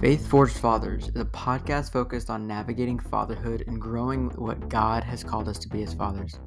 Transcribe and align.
Faith 0.00 0.28
Forged 0.28 0.58
Fathers 0.58 1.08
is 1.08 1.20
a 1.20 1.24
podcast 1.24 1.90
focused 1.90 2.30
on 2.30 2.46
navigating 2.46 3.00
fatherhood 3.00 3.64
and 3.66 3.80
growing 3.80 4.30
what 4.36 4.68
God 4.68 5.02
has 5.02 5.24
called 5.24 5.48
us 5.48 5.58
to 5.58 5.68
be 5.68 5.82
as 5.82 5.92
fathers. 5.92 6.38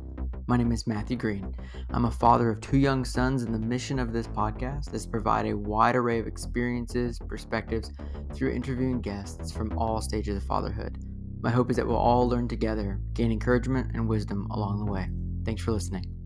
My 0.47 0.55
name 0.55 0.71
is 0.71 0.87
Matthew 0.87 1.17
Green. 1.17 1.53
I'm 1.89 2.05
a 2.05 2.11
father 2.11 2.49
of 2.49 2.61
two 2.61 2.77
young 2.77 3.03
sons, 3.03 3.43
and 3.43 3.53
the 3.53 3.59
mission 3.59 3.99
of 3.99 4.13
this 4.13 4.27
podcast 4.27 4.93
is 4.93 5.03
to 5.03 5.11
provide 5.11 5.47
a 5.47 5.57
wide 5.57 5.97
array 5.97 6.17
of 6.19 6.27
experiences, 6.27 7.19
perspectives 7.27 7.91
through 8.33 8.51
interviewing 8.51 9.01
guests 9.01 9.51
from 9.51 9.77
all 9.77 9.99
stages 9.99 10.37
of 10.37 10.43
fatherhood. 10.43 10.97
My 11.41 11.51
hope 11.51 11.69
is 11.69 11.75
that 11.75 11.85
we'll 11.85 11.97
all 11.97 12.29
learn 12.29 12.47
together, 12.47 13.01
gain 13.11 13.33
encouragement 13.33 13.91
and 13.93 14.07
wisdom 14.07 14.47
along 14.51 14.85
the 14.85 14.89
way. 14.89 15.09
Thanks 15.43 15.61
for 15.61 15.73
listening. 15.73 16.20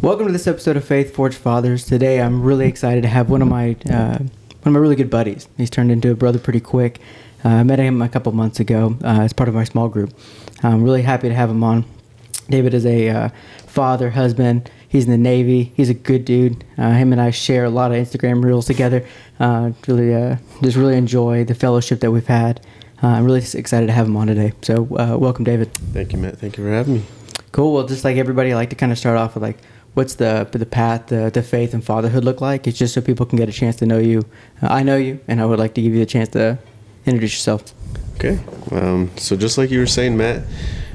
Welcome 0.00 0.26
to 0.26 0.32
this 0.32 0.46
episode 0.46 0.76
of 0.76 0.84
Faith 0.84 1.12
Forged 1.12 1.36
Fathers. 1.36 1.84
Today, 1.84 2.20
I'm 2.20 2.40
really 2.40 2.68
excited 2.68 3.02
to 3.02 3.08
have 3.08 3.30
one 3.30 3.42
of 3.42 3.48
my 3.48 3.74
uh, 3.90 4.18
one 4.18 4.28
of 4.64 4.72
my 4.72 4.78
really 4.78 4.94
good 4.94 5.10
buddies. 5.10 5.48
He's 5.56 5.70
turned 5.70 5.90
into 5.90 6.12
a 6.12 6.14
brother 6.14 6.38
pretty 6.38 6.60
quick. 6.60 7.00
Uh, 7.44 7.48
I 7.48 7.62
met 7.64 7.80
him 7.80 8.00
a 8.00 8.08
couple 8.08 8.30
months 8.30 8.60
ago 8.60 8.96
uh, 9.02 9.22
as 9.22 9.32
part 9.32 9.48
of 9.48 9.56
my 9.56 9.64
small 9.64 9.88
group. 9.88 10.16
I'm 10.62 10.84
really 10.84 11.02
happy 11.02 11.28
to 11.28 11.34
have 11.34 11.50
him 11.50 11.64
on. 11.64 11.84
David 12.48 12.74
is 12.74 12.86
a 12.86 13.08
uh, 13.08 13.28
father, 13.66 14.10
husband. 14.10 14.70
He's 14.88 15.06
in 15.06 15.10
the 15.10 15.18
Navy. 15.18 15.72
He's 15.74 15.90
a 15.90 15.94
good 15.94 16.24
dude. 16.24 16.64
Uh, 16.78 16.92
him 16.92 17.10
and 17.10 17.20
I 17.20 17.32
share 17.32 17.64
a 17.64 17.70
lot 17.70 17.90
of 17.90 17.96
Instagram 17.96 18.44
reels 18.44 18.66
together. 18.66 19.04
Uh, 19.40 19.72
really, 19.88 20.38
just 20.62 20.76
really 20.76 20.96
enjoy 20.96 21.44
the 21.44 21.56
fellowship 21.56 21.98
that 22.00 22.12
we've 22.12 22.24
had. 22.24 22.64
I'm 23.02 23.24
really 23.24 23.40
excited 23.40 23.88
to 23.88 23.92
have 23.92 24.06
him 24.06 24.16
on 24.16 24.28
today. 24.28 24.52
So, 24.62 24.82
welcome, 24.82 25.44
David. 25.44 25.74
Thank 25.92 26.12
you, 26.12 26.18
Matt. 26.20 26.38
Thank 26.38 26.56
you 26.56 26.62
for 26.62 26.70
having 26.70 26.94
me. 26.94 27.02
Cool. 27.50 27.72
Well, 27.74 27.86
just 27.86 28.04
like 28.04 28.16
everybody, 28.16 28.52
I 28.52 28.54
like 28.54 28.70
to 28.70 28.76
kind 28.76 28.92
of 28.92 28.98
start 28.98 29.16
off 29.16 29.34
with 29.34 29.42
like 29.42 29.58
what's 29.98 30.14
the 30.14 30.48
the 30.52 30.64
path 30.64 31.06
to, 31.06 31.28
to 31.32 31.42
faith 31.42 31.74
and 31.74 31.84
fatherhood 31.84 32.24
look 32.24 32.40
like? 32.40 32.68
It's 32.68 32.78
just 32.78 32.94
so 32.94 33.00
people 33.00 33.26
can 33.26 33.36
get 33.36 33.48
a 33.48 33.52
chance 33.52 33.74
to 33.76 33.86
know 33.86 33.98
you. 33.98 34.24
Uh, 34.62 34.68
I 34.70 34.84
know 34.84 34.96
you, 34.96 35.18
and 35.26 35.40
I 35.40 35.44
would 35.44 35.58
like 35.58 35.74
to 35.74 35.82
give 35.82 35.92
you 35.92 36.02
a 36.02 36.06
chance 36.06 36.28
to 36.30 36.58
introduce 37.04 37.34
yourself. 37.34 37.74
Okay. 38.14 38.38
Um, 38.70 39.10
so 39.16 39.36
just 39.36 39.58
like 39.58 39.70
you 39.72 39.80
were 39.80 39.86
saying, 39.86 40.16
Matt, 40.16 40.44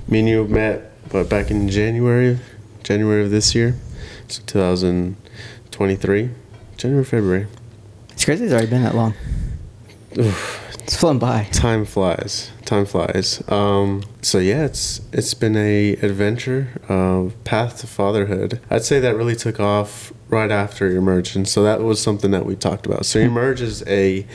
me 0.07 0.19
and 0.19 0.29
you 0.29 0.47
met 0.47 0.93
what, 1.11 1.27
back 1.27 1.51
in 1.51 1.67
January, 1.67 2.39
January 2.83 3.23
of 3.25 3.29
this 3.29 3.53
year, 3.53 3.75
so 4.29 4.41
2023, 4.45 6.29
January, 6.77 7.05
February. 7.05 7.47
It's 8.11 8.23
crazy. 8.23 8.45
It's 8.45 8.53
already 8.53 8.69
been 8.69 8.83
that 8.83 8.95
long. 8.95 9.13
Oof. 10.17 10.61
It's 10.79 10.95
flown 10.95 11.19
by. 11.19 11.49
Time 11.51 11.83
flies. 11.83 12.51
Time 12.65 12.85
flies. 12.85 13.43
Um, 13.49 14.03
so 14.21 14.39
yeah, 14.39 14.63
it's 14.65 15.01
it's 15.11 15.33
been 15.33 15.57
a 15.57 15.93
adventure, 15.93 16.69
uh, 16.87 17.29
path 17.43 17.79
to 17.79 17.87
fatherhood. 17.87 18.61
I'd 18.69 18.83
say 18.83 18.99
that 18.99 19.15
really 19.15 19.35
took 19.35 19.59
off 19.59 20.13
right 20.29 20.51
after 20.51 20.89
Emerge, 20.89 21.35
and 21.35 21.47
so 21.47 21.63
that 21.63 21.81
was 21.81 22.01
something 22.01 22.31
that 22.31 22.45
we 22.45 22.55
talked 22.55 22.85
about. 22.85 23.05
So 23.05 23.19
Emerge 23.19 23.61
is 23.61 23.83
a 23.87 24.25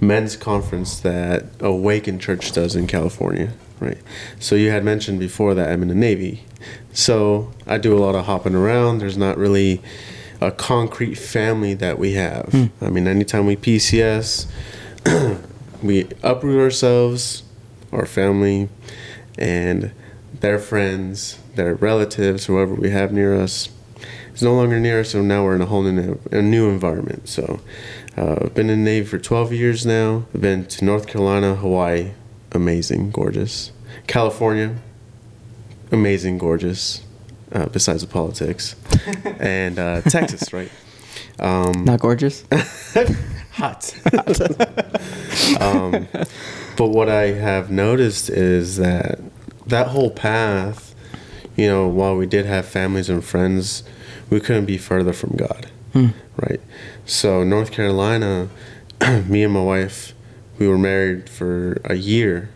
men's 0.00 0.36
conference 0.36 1.00
that 1.00 1.46
Awaken 1.60 2.18
Church 2.18 2.52
does 2.52 2.76
in 2.76 2.86
California, 2.86 3.52
right? 3.80 3.98
So 4.38 4.54
you 4.54 4.70
had 4.70 4.84
mentioned 4.84 5.18
before 5.18 5.54
that 5.54 5.70
I'm 5.70 5.80
in 5.82 5.88
the 5.88 5.94
Navy, 5.94 6.44
so 6.92 7.52
I 7.66 7.78
do 7.78 7.96
a 7.96 8.00
lot 8.00 8.14
of 8.14 8.26
hopping 8.26 8.54
around. 8.54 8.98
There's 8.98 9.16
not 9.18 9.38
really 9.38 9.80
a 10.40 10.50
concrete 10.50 11.16
family 11.16 11.74
that 11.74 11.98
we 11.98 12.12
have. 12.12 12.46
Mm. 12.46 12.70
I 12.82 12.90
mean, 12.90 13.08
anytime 13.08 13.46
we 13.46 13.56
PCS. 13.56 14.46
we 15.82 16.08
uproot 16.22 16.60
ourselves, 16.60 17.42
our 17.92 18.06
family, 18.06 18.68
and 19.38 19.92
their 20.40 20.58
friends, 20.58 21.38
their 21.54 21.74
relatives, 21.74 22.46
whoever 22.46 22.74
we 22.74 22.90
have 22.90 23.12
near 23.12 23.34
us, 23.34 23.68
is 24.34 24.42
no 24.42 24.54
longer 24.54 24.78
near 24.78 25.00
us. 25.00 25.10
So 25.10 25.22
now 25.22 25.44
we're 25.44 25.54
in 25.54 25.62
a 25.62 25.66
whole 25.66 25.82
new, 25.82 26.20
a 26.30 26.42
new 26.42 26.68
environment. 26.68 27.28
So 27.28 27.60
uh, 28.16 28.36
I've 28.42 28.54
been 28.54 28.70
in 28.70 28.84
the 28.84 28.90
Navy 28.90 29.06
for 29.06 29.18
12 29.18 29.52
years 29.52 29.86
now. 29.86 30.26
I've 30.34 30.40
been 30.40 30.66
to 30.66 30.84
North 30.84 31.06
Carolina, 31.06 31.56
Hawaii, 31.56 32.12
amazing, 32.52 33.10
gorgeous. 33.10 33.72
California, 34.06 34.76
amazing, 35.90 36.38
gorgeous. 36.38 37.02
Uh, 37.50 37.64
besides 37.66 38.02
the 38.02 38.06
politics, 38.06 38.76
and 39.40 39.78
uh, 39.78 40.02
Texas, 40.02 40.52
right? 40.52 40.70
Um, 41.38 41.84
Not 41.86 42.00
gorgeous. 42.00 42.44
hot. 43.52 43.94
um, 45.60 46.06
but 46.78 46.90
what 46.90 47.08
I 47.08 47.32
have 47.32 47.72
noticed 47.72 48.30
is 48.30 48.76
that 48.76 49.18
that 49.66 49.88
whole 49.88 50.10
path, 50.10 50.94
you 51.56 51.66
know, 51.66 51.88
while 51.88 52.16
we 52.16 52.24
did 52.24 52.46
have 52.46 52.66
families 52.66 53.10
and 53.10 53.22
friends, 53.22 53.82
we 54.30 54.38
couldn't 54.38 54.66
be 54.66 54.78
further 54.78 55.12
from 55.12 55.36
God, 55.36 55.66
hmm. 55.92 56.06
right? 56.36 56.60
So 57.04 57.42
North 57.42 57.72
Carolina, 57.72 58.48
me 59.26 59.42
and 59.42 59.52
my 59.52 59.62
wife, 59.62 60.14
we 60.60 60.68
were 60.68 60.78
married 60.78 61.28
for 61.28 61.80
a 61.84 61.96
year, 61.96 62.48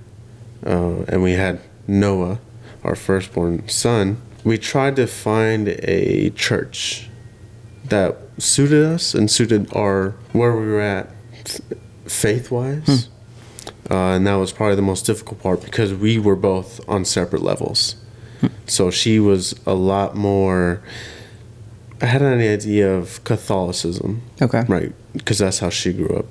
uh, 0.65 1.03
and 1.09 1.21
we 1.21 1.33
had 1.33 1.61
Noah, 1.89 2.39
our 2.85 2.95
firstborn 2.95 3.69
son. 3.69 4.23
We 4.45 4.57
tried 4.57 4.95
to 4.97 5.09
find 5.09 5.69
a 5.69 6.31
church 6.31 7.11
that 7.87 8.17
suited 8.39 8.85
us 8.85 9.15
and 9.15 9.29
suited 9.29 9.75
our 9.75 10.11
where 10.33 10.55
we 10.55 10.67
were 10.67 10.81
at 10.81 11.11
faith 12.07 12.53
wise. 12.53 12.87
Hmm. 12.87 13.13
Uh, 13.93 14.17
and 14.17 14.27
that 14.27 14.37
was 14.37 14.53
probably 14.53 14.75
the 14.75 14.81
most 14.81 15.05
difficult 15.05 15.43
part 15.43 15.63
because 15.63 15.93
we 15.93 16.19
were 16.19 16.35
both 16.35 16.81
on 16.89 17.05
separate 17.05 17.43
levels. 17.43 17.97
So 18.67 18.91
she 18.91 19.21
was 19.21 19.55
a 19.67 19.75
lot 19.75 20.17
more. 20.17 20.83
I 22.01 22.07
had 22.07 22.23
an 22.23 22.41
idea 22.41 22.93
of 22.93 23.23
Catholicism. 23.25 24.23
Okay. 24.41 24.65
Right. 24.67 24.93
Because 25.13 25.39
that's 25.39 25.59
how 25.59 25.69
she 25.69 25.93
grew 25.93 26.09
up. 26.17 26.25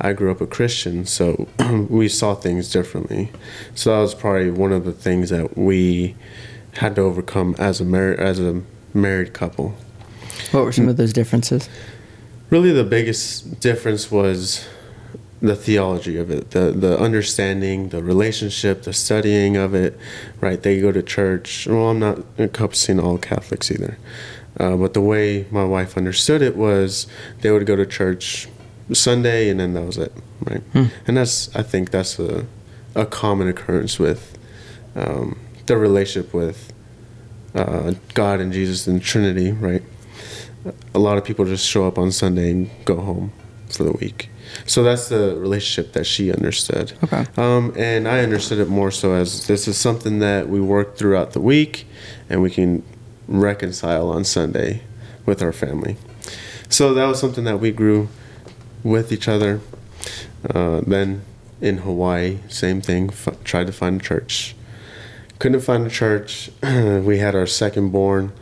I 0.00 0.14
grew 0.14 0.30
up 0.30 0.40
a 0.40 0.46
Christian, 0.46 1.04
so 1.04 1.48
we 1.90 2.08
saw 2.08 2.34
things 2.34 2.72
differently. 2.72 3.30
So 3.74 3.94
that 3.94 4.00
was 4.00 4.14
probably 4.14 4.50
one 4.50 4.72
of 4.72 4.84
the 4.84 4.92
things 4.92 5.28
that 5.28 5.56
we 5.56 6.16
had 6.76 6.96
to 6.96 7.02
overcome 7.02 7.54
as 7.58 7.80
a 7.80 7.84
mar- 7.84 8.14
as 8.18 8.40
a 8.40 8.62
married 8.94 9.34
couple. 9.34 9.74
What 10.50 10.64
were 10.64 10.72
some 10.72 10.88
of 10.88 10.96
those 10.96 11.12
differences? 11.12 11.68
Really, 12.48 12.72
the 12.72 12.84
biggest 12.84 13.60
difference 13.60 14.10
was 14.10 14.66
the 15.42 15.56
theology 15.56 16.16
of 16.16 16.30
it, 16.30 16.52
the 16.52 16.70
the 16.70 16.98
understanding, 16.98 17.90
the 17.90 18.02
relationship, 18.02 18.82
the 18.84 18.92
studying 18.92 19.56
of 19.56 19.74
it. 19.74 19.98
Right? 20.40 20.62
They 20.62 20.80
go 20.80 20.92
to 20.92 21.02
church. 21.02 21.66
Well, 21.66 21.90
I'm 21.90 21.98
not 21.98 22.20
encompassing 22.38 22.98
all 22.98 23.18
Catholics 23.18 23.70
either, 23.70 23.98
uh, 24.58 24.76
but 24.76 24.94
the 24.94 25.00
way 25.00 25.46
my 25.50 25.64
wife 25.64 25.96
understood 25.96 26.42
it 26.42 26.56
was 26.56 27.06
they 27.40 27.50
would 27.50 27.66
go 27.66 27.76
to 27.76 27.84
church 27.84 28.48
Sunday, 28.92 29.50
and 29.50 29.60
then 29.60 29.74
that 29.74 29.84
was 29.84 29.98
it. 29.98 30.12
Right? 30.44 30.62
Hmm. 30.72 30.84
And 31.06 31.16
that's 31.16 31.54
I 31.54 31.62
think 31.62 31.90
that's 31.90 32.18
a 32.18 32.46
a 32.94 33.04
common 33.04 33.48
occurrence 33.48 33.98
with 33.98 34.38
um, 34.94 35.38
the 35.66 35.76
relationship 35.76 36.32
with 36.32 36.72
uh, 37.54 37.94
God 38.14 38.40
and 38.40 38.52
Jesus 38.52 38.86
and 38.86 39.02
Trinity. 39.02 39.52
Right? 39.52 39.82
a 40.94 40.98
lot 40.98 41.18
of 41.18 41.24
people 41.24 41.44
just 41.44 41.66
show 41.66 41.86
up 41.86 41.98
on 41.98 42.12
Sunday 42.12 42.50
and 42.50 42.70
go 42.84 43.00
home 43.00 43.32
for 43.68 43.84
the 43.84 43.92
week. 43.92 44.28
So 44.66 44.82
that's 44.82 45.08
the 45.08 45.36
relationship 45.36 45.92
that 45.92 46.04
she 46.04 46.32
understood. 46.32 46.92
Okay. 47.04 47.26
Um, 47.36 47.72
and 47.76 48.06
I 48.06 48.20
understood 48.20 48.58
it 48.58 48.68
more 48.68 48.90
so 48.90 49.14
as 49.14 49.46
this 49.46 49.66
is 49.66 49.76
something 49.76 50.18
that 50.20 50.48
we 50.48 50.60
work 50.60 50.96
throughout 50.96 51.32
the 51.32 51.40
week 51.40 51.86
and 52.28 52.42
we 52.42 52.50
can 52.50 52.82
reconcile 53.28 54.10
on 54.10 54.24
Sunday 54.24 54.82
with 55.26 55.42
our 55.42 55.52
family. 55.52 55.96
So 56.68 56.94
that 56.94 57.06
was 57.06 57.20
something 57.20 57.44
that 57.44 57.58
we 57.58 57.70
grew 57.70 58.08
with 58.82 59.12
each 59.12 59.28
other. 59.28 59.60
Uh, 60.48 60.80
then 60.86 61.22
in 61.60 61.78
Hawaii, 61.78 62.38
same 62.48 62.80
thing, 62.80 63.10
f- 63.10 63.42
tried 63.44 63.66
to 63.68 63.72
find 63.72 64.00
a 64.00 64.04
church. 64.04 64.56
Couldn't 65.38 65.60
find 65.60 65.86
a 65.86 65.90
church. 65.90 66.50
we 66.62 67.18
had 67.18 67.34
our 67.34 67.46
second 67.46 67.90
born 67.90 68.32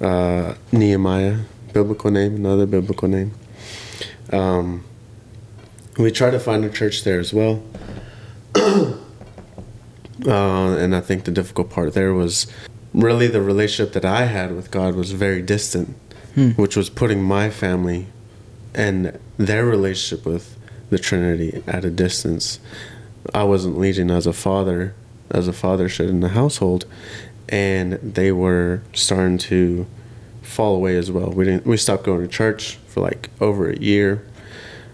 uh, 0.00 0.54
Nehemiah, 0.72 1.40
biblical 1.72 2.10
name, 2.10 2.36
another 2.36 2.66
biblical 2.66 3.08
name. 3.08 3.32
Um, 4.32 4.84
we 5.98 6.10
tried 6.10 6.30
to 6.30 6.40
find 6.40 6.64
a 6.64 6.70
church 6.70 7.04
there 7.04 7.20
as 7.20 7.32
well. 7.32 7.62
uh, 8.56 8.96
and 10.26 10.94
I 10.94 11.00
think 11.00 11.24
the 11.24 11.30
difficult 11.30 11.70
part 11.70 11.94
there 11.94 12.14
was 12.14 12.46
really 12.92 13.26
the 13.26 13.42
relationship 13.42 13.92
that 13.94 14.04
I 14.04 14.26
had 14.26 14.54
with 14.54 14.70
God 14.70 14.94
was 14.94 15.12
very 15.12 15.42
distant, 15.42 15.96
hmm. 16.34 16.50
which 16.50 16.76
was 16.76 16.88
putting 16.88 17.22
my 17.22 17.50
family 17.50 18.06
and 18.74 19.18
their 19.36 19.64
relationship 19.64 20.26
with 20.26 20.56
the 20.90 20.98
Trinity 20.98 21.62
at 21.66 21.84
a 21.84 21.90
distance. 21.90 22.60
I 23.32 23.44
wasn't 23.44 23.78
leading 23.78 24.10
as 24.10 24.26
a 24.26 24.32
father, 24.32 24.94
as 25.30 25.48
a 25.48 25.52
father 25.52 25.88
should 25.88 26.08
in 26.08 26.20
the 26.20 26.30
household, 26.30 26.84
and 27.48 27.94
they 27.94 28.32
were 28.32 28.82
starting 28.92 29.38
to 29.38 29.86
fall 30.42 30.76
away 30.76 30.96
as 30.96 31.10
well. 31.10 31.30
We 31.30 31.44
didn't. 31.44 31.66
We 31.66 31.76
stopped 31.76 32.04
going 32.04 32.22
to 32.22 32.28
church 32.28 32.78
for 32.86 33.00
like 33.00 33.30
over 33.40 33.70
a 33.70 33.78
year. 33.78 34.26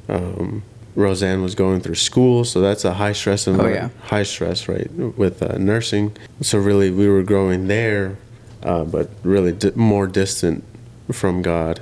Um, 0.09 0.63
Roseanne 0.95 1.43
was 1.43 1.55
going 1.55 1.81
through 1.81 1.95
school, 1.97 2.45
so 2.45 2.61
that's 2.61 2.85
a 2.85 2.95
high 2.95 3.13
stress 3.13 3.47
environment. 3.47 3.93
Oh, 3.93 3.97
yeah. 4.03 4.09
High 4.09 4.23
stress, 4.25 4.69
right, 4.69 4.91
with 4.93 5.43
uh, 5.43 5.57
nursing. 5.59 6.17
So 6.41 6.59
really, 6.59 6.91
we 6.91 7.09
were 7.09 7.23
growing 7.23 7.69
there, 7.69 8.17
uh, 8.63 8.85
but 8.85 9.11
really 9.23 9.53
di- 9.53 9.73
more 9.75 10.07
distant 10.07 10.65
from 11.13 11.43
God. 11.43 11.81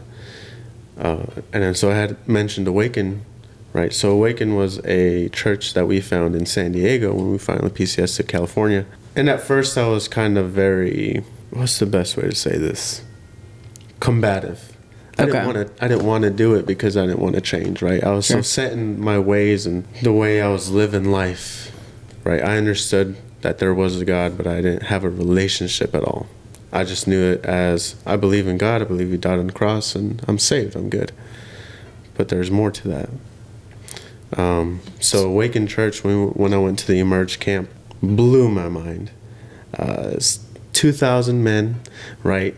Uh, 0.98 1.26
and 1.52 1.62
then 1.62 1.74
so 1.74 1.90
I 1.90 1.94
had 1.94 2.28
mentioned 2.28 2.66
Awaken, 2.66 3.24
right? 3.72 3.92
So 3.92 4.10
Awaken 4.10 4.56
was 4.56 4.84
a 4.84 5.28
church 5.30 5.74
that 5.74 5.86
we 5.86 6.00
found 6.00 6.34
in 6.34 6.44
San 6.44 6.72
Diego 6.72 7.14
when 7.14 7.30
we 7.30 7.38
finally 7.38 7.70
PCS 7.70 8.16
to 8.16 8.24
California. 8.24 8.84
And 9.14 9.28
at 9.28 9.40
first 9.40 9.78
I 9.78 9.86
was 9.86 10.08
kind 10.08 10.36
of 10.36 10.50
very, 10.50 11.24
what's 11.50 11.78
the 11.78 11.86
best 11.86 12.16
way 12.16 12.24
to 12.24 12.34
say 12.34 12.58
this? 12.58 13.02
Combative. 14.00 14.67
I 15.18 15.22
Okay. 15.24 15.32
didn't 15.32 15.46
want 15.46 15.76
to. 15.78 15.84
I 15.84 15.88
didn't 15.88 16.06
want 16.06 16.22
to 16.24 16.30
do 16.30 16.54
it 16.54 16.64
because 16.66 16.96
I 16.96 17.04
didn't 17.06 17.18
want 17.20 17.34
to 17.34 17.40
change. 17.40 17.82
Right. 17.82 18.02
I 18.04 18.10
was 18.12 18.26
Sure. 18.26 18.36
so 18.38 18.42
set 18.42 18.72
in 18.72 19.00
my 19.00 19.18
ways 19.18 19.66
and 19.66 19.84
the 20.02 20.12
way 20.12 20.40
I 20.40 20.48
was 20.48 20.70
living 20.70 21.10
life. 21.10 21.72
Right. 22.24 22.42
I 22.42 22.56
understood 22.56 23.16
that 23.42 23.58
there 23.58 23.72
was 23.74 24.00
a 24.00 24.04
God, 24.04 24.36
but 24.36 24.46
I 24.46 24.56
didn't 24.60 24.84
have 24.84 25.04
a 25.04 25.10
relationship 25.10 25.94
at 25.94 26.02
all. 26.04 26.26
I 26.72 26.84
just 26.84 27.08
knew 27.08 27.22
it 27.32 27.44
as 27.44 27.94
I 28.04 28.16
believe 28.16 28.46
in 28.46 28.58
God. 28.58 28.82
I 28.82 28.84
believe 28.84 29.10
He 29.10 29.16
died 29.16 29.38
on 29.38 29.46
the 29.46 29.52
cross, 29.52 29.94
and 29.94 30.22
I'm 30.28 30.38
saved. 30.38 30.76
I'm 30.76 30.88
good. 30.90 31.12
But 32.16 32.28
there's 32.28 32.50
more 32.50 32.70
to 32.70 32.88
that. 32.88 33.08
Um, 34.36 34.80
so 35.00 35.26
Awaken 35.26 35.66
Church, 35.66 36.04
when 36.04 36.28
when 36.30 36.52
I 36.52 36.58
went 36.58 36.78
to 36.80 36.86
the 36.86 36.98
Emerge 36.98 37.38
camp, 37.40 37.70
blew 38.02 38.50
my 38.50 38.68
mind. 38.68 39.10
Uh, 39.78 40.16
2,000 40.72 41.42
men, 41.42 41.80
right, 42.22 42.54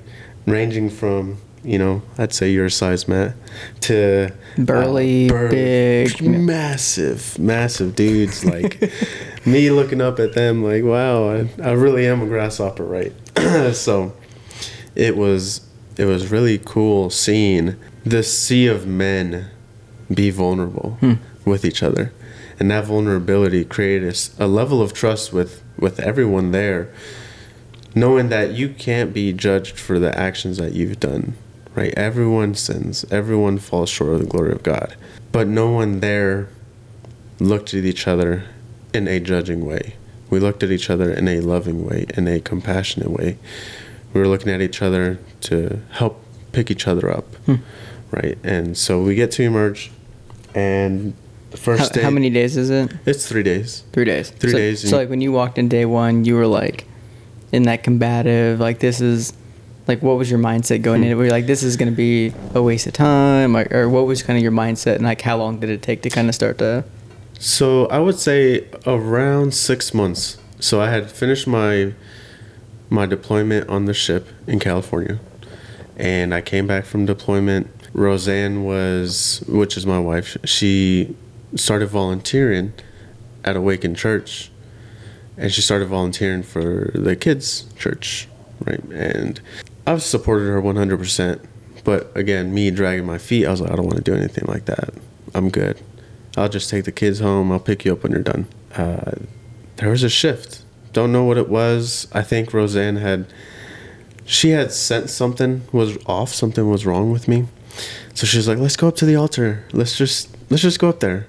ranging 0.47 0.91
from 0.91 1.39
you 1.63 1.79
know 1.79 2.03
I'd 2.19 2.33
say 2.33 2.51
your 2.51 2.69
size, 2.71 3.07
Matt, 3.07 3.35
to 3.83 4.33
uh, 4.59 4.63
Burly, 4.63 5.29
big. 5.29 6.23
massive, 6.23 7.39
massive 7.39 7.95
dudes 7.95 8.45
like 8.45 8.93
me 9.47 9.71
looking 9.71 10.01
up 10.01 10.19
at 10.19 10.35
them 10.35 10.63
like, 10.63 10.85
wow, 10.85 11.31
I, 11.31 11.49
I 11.63 11.73
really 11.73 12.07
am 12.07 12.23
a 12.23 12.27
grasshopper, 12.27 12.85
right? 12.85 13.13
so 13.75 14.13
it 14.95 15.17
was 15.17 15.67
it 15.97 16.05
was 16.07 16.31
really 16.31 16.59
cool 16.59 17.11
seeing 17.11 17.77
this 18.05 18.37
sea 18.37 18.67
of 18.67 18.87
men 18.87 19.51
be 20.13 20.31
vulnerable 20.31 20.97
hmm. 21.01 21.15
with 21.45 21.65
each 21.65 21.83
other, 21.83 22.13
and 22.59 22.71
that 22.71 22.87
vulnerability 22.87 23.65
created 23.65 24.19
a 24.39 24.47
level 24.47 24.81
of 24.83 24.93
trust 24.93 25.33
with 25.33 25.63
with 25.79 26.01
everyone 26.01 26.53
there, 26.53 26.93
knowing 27.95 28.29
that 28.29 28.53
you 28.53 28.69
can't 28.69 29.13
be 29.13 29.33
judged 29.33 29.79
for 29.79 29.99
the 29.99 30.17
actions 30.19 30.59
that 30.59 30.73
you've 30.73 31.01
done. 31.01 31.35
Right? 31.75 31.95
Everyone 31.97 32.55
sins. 32.55 33.05
Everyone 33.11 33.59
falls 33.59 33.91
short 33.91 34.15
of 34.15 34.21
the 34.21 34.27
glory 34.27 34.53
of 34.53 34.63
God. 34.63 34.97
But 35.33 35.47
no 35.47 35.71
one 35.71 36.01
there 36.01 36.49
looked 37.39 37.75
at 37.75 37.85
each 37.85 38.07
other 38.07 38.45
in 38.93 39.07
a 39.09 39.21
judging 39.21 39.65
way. 39.65 39.95
We 40.29 40.41
looked 40.41 40.63
at 40.63 40.71
each 40.71 40.91
other 40.91 41.13
in 41.13 41.29
a 41.29 41.41
loving 41.41 41.85
way, 41.85 42.07
in 42.17 42.29
a 42.29 42.41
compassionate 42.41 43.11
way. 43.11 43.39
We 44.13 44.21
were 44.21 44.29
looking 44.29 44.51
at 44.53 44.61
each 44.61 44.83
other 44.83 45.19
to 45.43 45.81
help 45.93 46.23
pick 46.53 46.71
each 46.71 46.87
other 46.87 47.11
up, 47.11 47.35
hmm. 47.47 47.57
right? 48.11 48.39
And 48.43 48.77
so 48.77 49.03
we 49.03 49.15
get 49.15 49.31
to 49.33 49.43
emerge, 49.43 49.91
and 50.55 51.15
the 51.51 51.57
first 51.57 51.81
How, 51.81 51.89
day. 51.89 52.03
how 52.03 52.11
many 52.11 52.31
days 52.31 52.57
is 52.57 52.71
it? 52.71 52.93
It's 53.07 53.29
three 53.29 53.43
days. 53.43 53.85
Three 53.93 54.05
days. 54.05 54.31
Three 54.31 54.51
so, 54.51 54.57
days, 54.57 54.89
So 54.89 54.97
like 54.97 55.09
when 55.09 55.21
you 55.21 55.33
walked 55.33 55.59
in 55.59 55.69
day 55.69 55.85
one, 55.85 56.25
you 56.25 56.37
were 56.37 56.47
like 56.47 56.87
in 57.53 57.65
that 57.65 57.83
combative, 57.83 58.61
like 58.61 58.79
this 58.79 59.01
is 59.01 59.33
like 59.91 60.03
what 60.03 60.17
was 60.17 60.31
your 60.31 60.39
mindset 60.39 60.83
going 60.83 61.03
in? 61.03 61.19
Were 61.19 61.25
you 61.25 61.31
like 61.31 61.47
this 61.47 61.63
is 61.65 61.77
gonna 61.77 61.91
be 61.91 62.33
a 62.55 62.63
waste 62.63 62.87
of 62.87 62.93
time, 62.93 63.57
or, 63.57 63.67
or 63.73 63.89
what 63.89 64.07
was 64.07 64.23
kind 64.23 64.37
of 64.37 64.43
your 64.43 64.53
mindset, 64.53 64.95
and 64.97 65.05
like 65.05 65.21
how 65.21 65.37
long 65.37 65.59
did 65.59 65.69
it 65.69 65.83
take 65.83 66.03
to 66.03 66.11
kind 66.11 66.29
of 66.29 66.35
start 66.35 66.59
to? 66.59 66.85
So 67.41 67.87
I 67.87 67.99
would 67.99 68.19
say 68.19 68.69
around 68.87 69.53
six 69.53 69.93
months. 69.93 70.39
So 70.61 70.81
I 70.81 70.91
had 70.91 71.11
finished 71.11 71.47
my 71.47 71.95
my 72.89 73.07
deployment 73.07 73.69
on 73.69 73.87
the 73.87 73.95
ship 73.95 74.29
in 74.47 74.61
California, 74.61 75.19
and 75.97 76.33
I 76.33 76.41
came 76.41 76.67
back 76.67 76.85
from 76.85 77.05
deployment. 77.05 77.69
Roseanne 77.93 78.63
was, 78.63 79.43
which 79.49 79.77
is 79.77 79.85
my 79.85 79.99
wife, 79.99 80.37
she 80.45 81.17
started 81.57 81.89
volunteering 81.89 82.73
at 83.45 83.57
Awaken 83.57 83.97
Church, 83.97 84.53
and 85.37 85.53
she 85.53 85.61
started 85.61 85.89
volunteering 85.89 86.45
for 86.45 86.93
the 86.95 87.17
kids' 87.17 87.65
church, 87.77 88.29
right? 88.65 88.85
And 88.93 89.41
I've 89.87 90.03
supported 90.03 90.47
her 90.47 90.61
100%. 90.63 91.45
But 91.85 92.15
again, 92.17 92.53
me 92.53 92.71
dragging 92.71 93.07
my 93.07 93.19
feet, 93.19 93.47
I 93.47 93.51
was 93.51 93.61
like, 93.61 93.71
I 93.73 93.77
don't 93.77 93.87
want 93.87 93.97
to 93.97 94.03
do 94.05 94.15
anything 94.15 94.45
like 94.47 94.67
that. 94.67 94.91
I'm 95.35 95.49
good. 95.51 95.81
I'll 96.37 96.49
just 96.49 96.69
take 96.71 96.85
the 96.85 96.93
kids 96.93 97.21
home. 97.21 97.51
I'll 97.51 97.59
pick 97.61 97.85
you 97.85 97.93
up 97.93 98.03
when 98.03 98.13
you're 98.13 98.23
done. 98.23 98.47
Uh, 98.77 99.13
there 99.77 99.89
was 99.91 100.03
a 100.03 100.11
shift. 100.11 100.63
Don't 100.93 101.11
know 101.13 101.25
what 101.25 101.39
it 101.39 101.49
was. 101.49 102.07
I 102.13 102.23
think 102.23 102.53
Roseanne 102.53 102.97
had, 102.97 103.27
she 104.25 104.51
had 104.51 104.73
sensed 104.73 105.17
something 105.17 105.63
was 105.73 105.97
off. 106.07 106.35
Something 106.35 106.69
was 106.69 106.85
wrong 106.85 107.11
with 107.13 107.27
me. 107.29 107.47
So 108.15 108.27
she's 108.27 108.47
like, 108.47 108.59
let's 108.59 108.77
go 108.77 108.89
up 108.89 108.97
to 108.97 109.07
the 109.07 109.17
altar. 109.17 109.65
Let's 109.73 109.97
just, 109.97 110.29
let's 110.51 110.63
just 110.63 110.79
go 110.79 110.89
up 110.91 111.01
there. 111.01 111.27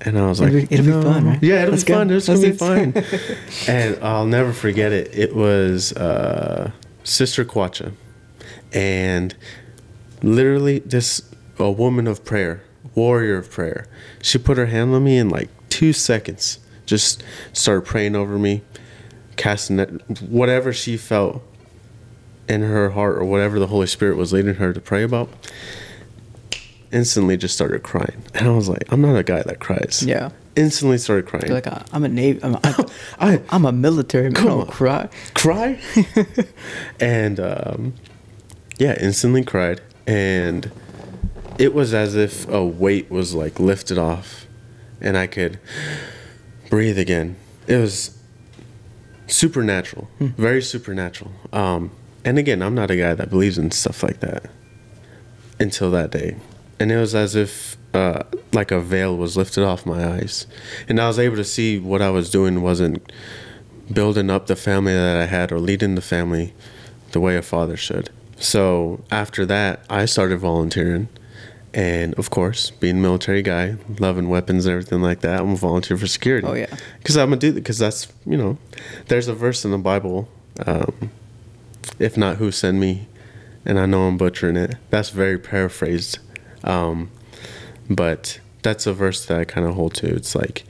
And 0.00 0.16
I 0.18 0.28
was 0.28 0.40
It'll 0.40 0.54
like, 0.54 0.68
be- 0.68 0.74
it'll 0.74 0.86
be 0.86 0.92
"No." 0.92 1.02
fun, 1.02 1.26
right? 1.26 1.42
Yeah, 1.42 1.62
it'll 1.62 1.72
Let's 1.72 1.82
be 1.84 1.88
go. 1.88 1.94
fun. 1.98 2.10
It's 2.10 2.26
gonna 2.28 2.40
be 2.40 2.52
fine. 2.52 2.94
and 3.68 4.02
I'll 4.02 4.26
never 4.26 4.52
forget 4.52 4.92
it. 4.92 5.10
It 5.12 5.34
was 5.34 5.92
uh, 5.92 6.70
Sister 7.08 7.44
Quacha, 7.44 7.92
and 8.72 9.34
literally 10.22 10.80
this 10.80 11.22
a 11.58 11.70
woman 11.70 12.06
of 12.06 12.24
prayer, 12.24 12.62
warrior 12.94 13.38
of 13.38 13.50
prayer. 13.50 13.86
She 14.22 14.38
put 14.38 14.58
her 14.58 14.66
hand 14.66 14.94
on 14.94 15.04
me 15.04 15.18
in 15.18 15.28
like 15.28 15.48
two 15.68 15.92
seconds. 15.92 16.58
Just 16.86 17.22
started 17.52 17.86
praying 17.86 18.14
over 18.14 18.38
me, 18.38 18.62
casting 19.36 19.76
that 19.76 19.88
whatever 20.22 20.72
she 20.72 20.96
felt 20.96 21.42
in 22.48 22.62
her 22.62 22.90
heart 22.90 23.18
or 23.18 23.24
whatever 23.24 23.58
the 23.58 23.66
Holy 23.66 23.86
Spirit 23.86 24.16
was 24.16 24.32
leading 24.32 24.54
her 24.54 24.72
to 24.72 24.80
pray 24.80 25.02
about. 25.02 25.28
Instantly, 26.90 27.36
just 27.36 27.54
started 27.54 27.82
crying, 27.82 28.22
and 28.34 28.48
I 28.48 28.50
was 28.50 28.68
like, 28.68 28.84
"I'm 28.90 29.00
not 29.02 29.16
a 29.16 29.22
guy 29.22 29.42
that 29.42 29.58
cries." 29.60 30.02
Yeah. 30.06 30.30
Instantly 30.56 30.96
started 30.98 31.26
crying. 31.26 31.52
Like 31.52 31.66
"I- 31.66 31.84
I'm 31.92 32.02
a 32.04 32.08
navy. 32.08 32.40
I'm 32.42 32.54
a, 32.54 32.60
I- 33.20 33.42
I'm 33.50 33.64
a 33.66 33.72
military. 33.72 34.30
man. 34.30 34.42
I 34.42 34.44
don't 34.46 34.60
on. 34.62 34.66
cry. 34.68 35.08
cry 35.34 35.78
and 37.00 37.38
um, 37.40 37.94
yeah 38.78 38.96
instantly 39.00 39.44
cried 39.44 39.80
and 40.06 40.70
it 41.58 41.74
was 41.74 41.92
as 41.92 42.14
if 42.14 42.48
a 42.48 42.64
weight 42.64 43.10
was 43.10 43.34
like 43.34 43.58
lifted 43.58 43.98
off 43.98 44.46
and 45.00 45.16
i 45.18 45.26
could 45.26 45.58
breathe 46.70 46.96
again 46.98 47.34
it 47.66 47.76
was 47.76 48.16
supernatural 49.26 50.08
very 50.20 50.62
supernatural 50.62 51.32
um, 51.52 51.90
and 52.24 52.38
again 52.38 52.62
i'm 52.62 52.74
not 52.74 52.88
a 52.90 52.96
guy 52.96 53.14
that 53.14 53.28
believes 53.30 53.58
in 53.58 53.70
stuff 53.72 54.02
like 54.04 54.20
that 54.20 54.48
until 55.58 55.90
that 55.90 56.10
day 56.12 56.36
and 56.80 56.92
it 56.92 56.96
was 56.96 57.14
as 57.14 57.34
if 57.34 57.76
uh, 57.94 58.22
like 58.52 58.70
a 58.70 58.80
veil 58.80 59.16
was 59.16 59.36
lifted 59.36 59.64
off 59.64 59.86
my 59.86 60.06
eyes 60.06 60.46
and 60.88 61.00
i 61.00 61.06
was 61.06 61.18
able 61.18 61.36
to 61.36 61.44
see 61.44 61.78
what 61.78 62.02
i 62.02 62.10
was 62.10 62.30
doing 62.30 62.60
wasn't 62.62 63.02
building 63.92 64.30
up 64.30 64.46
the 64.46 64.56
family 64.56 64.92
that 64.92 65.20
I 65.20 65.26
had 65.26 65.52
or 65.52 65.58
leading 65.58 65.94
the 65.94 66.02
family 66.02 66.52
the 67.12 67.20
way 67.20 67.36
a 67.36 67.42
father 67.42 67.76
should. 67.76 68.10
So 68.38 69.02
after 69.10 69.46
that, 69.46 69.80
I 69.88 70.04
started 70.04 70.38
volunteering. 70.38 71.08
And 71.74 72.14
of 72.14 72.30
course, 72.30 72.70
being 72.70 72.98
a 72.98 73.00
military 73.00 73.42
guy, 73.42 73.76
loving 73.98 74.28
weapons 74.28 74.66
and 74.66 74.72
everything 74.72 75.02
like 75.02 75.20
that, 75.20 75.40
I'm 75.40 75.52
a 75.52 75.56
volunteer 75.56 75.96
for 75.96 76.06
security. 76.06 76.46
Oh, 76.46 76.54
yeah. 76.54 76.74
Because 76.98 77.16
I'm 77.16 77.28
going 77.28 77.40
to 77.40 77.46
do 77.46 77.52
that, 77.52 77.60
because 77.60 77.78
that's, 77.78 78.08
you 78.26 78.36
know, 78.36 78.58
there's 79.06 79.28
a 79.28 79.34
verse 79.34 79.64
in 79.64 79.70
the 79.70 79.78
Bible, 79.78 80.28
um, 80.66 81.10
if 81.98 82.16
not 82.16 82.36
who 82.36 82.50
send 82.50 82.80
me, 82.80 83.06
and 83.64 83.78
I 83.78 83.86
know 83.86 84.04
I'm 84.04 84.16
butchering 84.16 84.56
it. 84.56 84.76
That's 84.90 85.10
very 85.10 85.38
paraphrased. 85.38 86.18
Um, 86.64 87.10
but 87.88 88.40
that's 88.62 88.86
a 88.86 88.92
verse 88.92 89.24
that 89.26 89.38
I 89.38 89.44
kind 89.44 89.66
of 89.66 89.74
hold 89.74 89.94
to. 89.94 90.06
It's 90.14 90.34
like, 90.34 90.64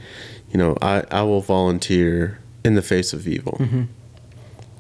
you 0.50 0.59
know, 0.59 0.76
I, 0.80 1.04
I 1.11 1.23
will 1.23 1.40
volunteer 1.40 2.40
in 2.64 2.75
the 2.75 2.83
face 2.83 3.12
of 3.12 3.26
evil. 3.26 3.57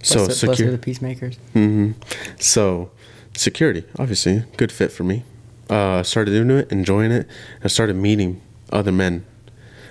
So 0.02 0.26
blessed, 0.26 0.26
blessed 0.26 0.38
secure. 0.40 0.70
the 0.70 0.78
peacemakers. 0.78 1.36
Mm-hmm. 1.54 1.92
So 2.38 2.90
security, 3.34 3.84
obviously, 3.98 4.44
good 4.56 4.70
fit 4.70 4.92
for 4.92 5.04
me. 5.04 5.24
Uh, 5.68 6.02
started 6.02 6.30
doing 6.30 6.50
it, 6.50 6.70
enjoying 6.72 7.10
it. 7.10 7.26
I 7.62 7.68
started 7.68 7.96
meeting 7.96 8.40
other 8.70 8.92
men, 8.92 9.26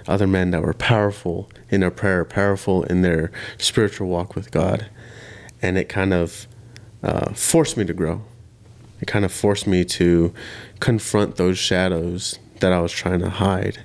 other 0.08 0.28
men 0.28 0.52
that 0.52 0.62
were 0.62 0.74
powerful 0.74 1.50
in 1.70 1.82
their 1.82 1.92
prayer, 1.92 2.26
powerful 2.26 2.84
in 2.84 3.02
their 3.02 3.32
spiritual 3.58 4.08
walk 4.08 4.36
with 4.36 4.52
God, 4.52 4.90
and 5.62 5.78
it 5.78 5.90
kind 5.90 6.14
of 6.14 6.48
uh, 7.04 7.34
forced 7.34 7.78
me 7.78 7.86
to 7.86 7.94
grow. 7.94 8.24
It 9.02 9.08
kind 9.08 9.26
of 9.26 9.32
forced 9.32 9.68
me 9.68 9.86
to 9.86 10.34
confront 10.80 11.36
those 11.36 11.58
shadows 11.58 12.40
that 12.60 12.74
I 12.74 12.80
was 12.80 12.92
trying 12.92 13.20
to 13.20 13.30
hide. 13.30 13.80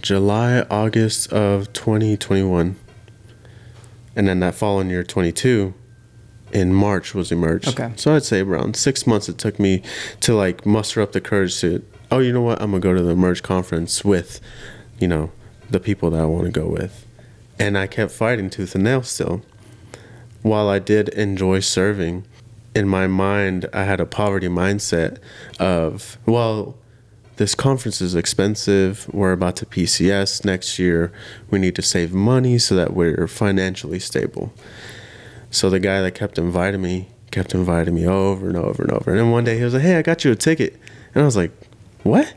July, 0.00 0.60
August 0.70 1.32
of 1.32 1.72
2021. 1.72 2.76
And 4.14 4.28
then 4.28 4.40
that 4.40 4.54
following 4.54 4.90
year, 4.90 5.04
22, 5.04 5.74
in 6.52 6.72
March 6.72 7.14
was 7.14 7.32
Emerge. 7.32 7.68
Okay. 7.68 7.92
So 7.96 8.14
I'd 8.14 8.24
say 8.24 8.40
around 8.40 8.76
six 8.76 9.06
months 9.06 9.28
it 9.28 9.38
took 9.38 9.58
me 9.58 9.82
to 10.20 10.34
like 10.34 10.64
muster 10.64 11.02
up 11.02 11.12
the 11.12 11.20
courage 11.20 11.60
to, 11.60 11.84
oh, 12.10 12.18
you 12.20 12.32
know 12.32 12.42
what? 12.42 12.60
I'm 12.62 12.70
going 12.70 12.82
to 12.82 12.88
go 12.88 12.94
to 12.94 13.02
the 13.02 13.10
Emerge 13.10 13.42
conference 13.42 14.04
with, 14.04 14.40
you 14.98 15.08
know, 15.08 15.32
the 15.68 15.80
people 15.80 16.10
that 16.10 16.20
I 16.20 16.26
want 16.26 16.44
to 16.44 16.50
go 16.50 16.66
with. 16.66 17.06
And 17.58 17.76
I 17.76 17.86
kept 17.86 18.12
fighting 18.12 18.50
tooth 18.50 18.74
and 18.74 18.84
nail 18.84 19.02
still. 19.02 19.42
While 20.42 20.68
I 20.68 20.78
did 20.78 21.08
enjoy 21.10 21.60
serving 21.60 22.24
in 22.76 22.88
my 22.88 23.06
mind, 23.06 23.66
I 23.72 23.84
had 23.84 24.00
a 24.00 24.06
poverty 24.06 24.48
mindset 24.48 25.18
of, 25.58 26.18
well, 26.26 26.76
this 27.36 27.54
conference 27.54 28.02
is 28.02 28.14
expensive. 28.14 29.08
We're 29.12 29.32
about 29.32 29.56
to 29.56 29.66
PCS 29.66 30.44
next 30.44 30.78
year. 30.78 31.10
We 31.50 31.58
need 31.58 31.74
to 31.76 31.82
save 31.82 32.12
money 32.12 32.58
so 32.58 32.74
that 32.74 32.92
we're 32.92 33.26
financially 33.26 33.98
stable. 33.98 34.52
So 35.50 35.70
the 35.70 35.80
guy 35.80 36.02
that 36.02 36.14
kept 36.14 36.38
inviting 36.38 36.82
me 36.82 37.08
kept 37.30 37.54
inviting 37.54 37.94
me 37.94 38.06
over 38.06 38.46
and 38.48 38.56
over 38.56 38.82
and 38.82 38.92
over. 38.92 39.10
And 39.10 39.20
then 39.20 39.30
one 39.30 39.44
day 39.44 39.58
he 39.58 39.64
was 39.64 39.74
like, 39.74 39.82
"Hey, 39.82 39.96
I 39.96 40.02
got 40.02 40.24
you 40.24 40.32
a 40.32 40.36
ticket," 40.36 40.78
and 41.14 41.22
I 41.22 41.24
was 41.24 41.36
like, 41.36 41.50
"What?" 42.02 42.34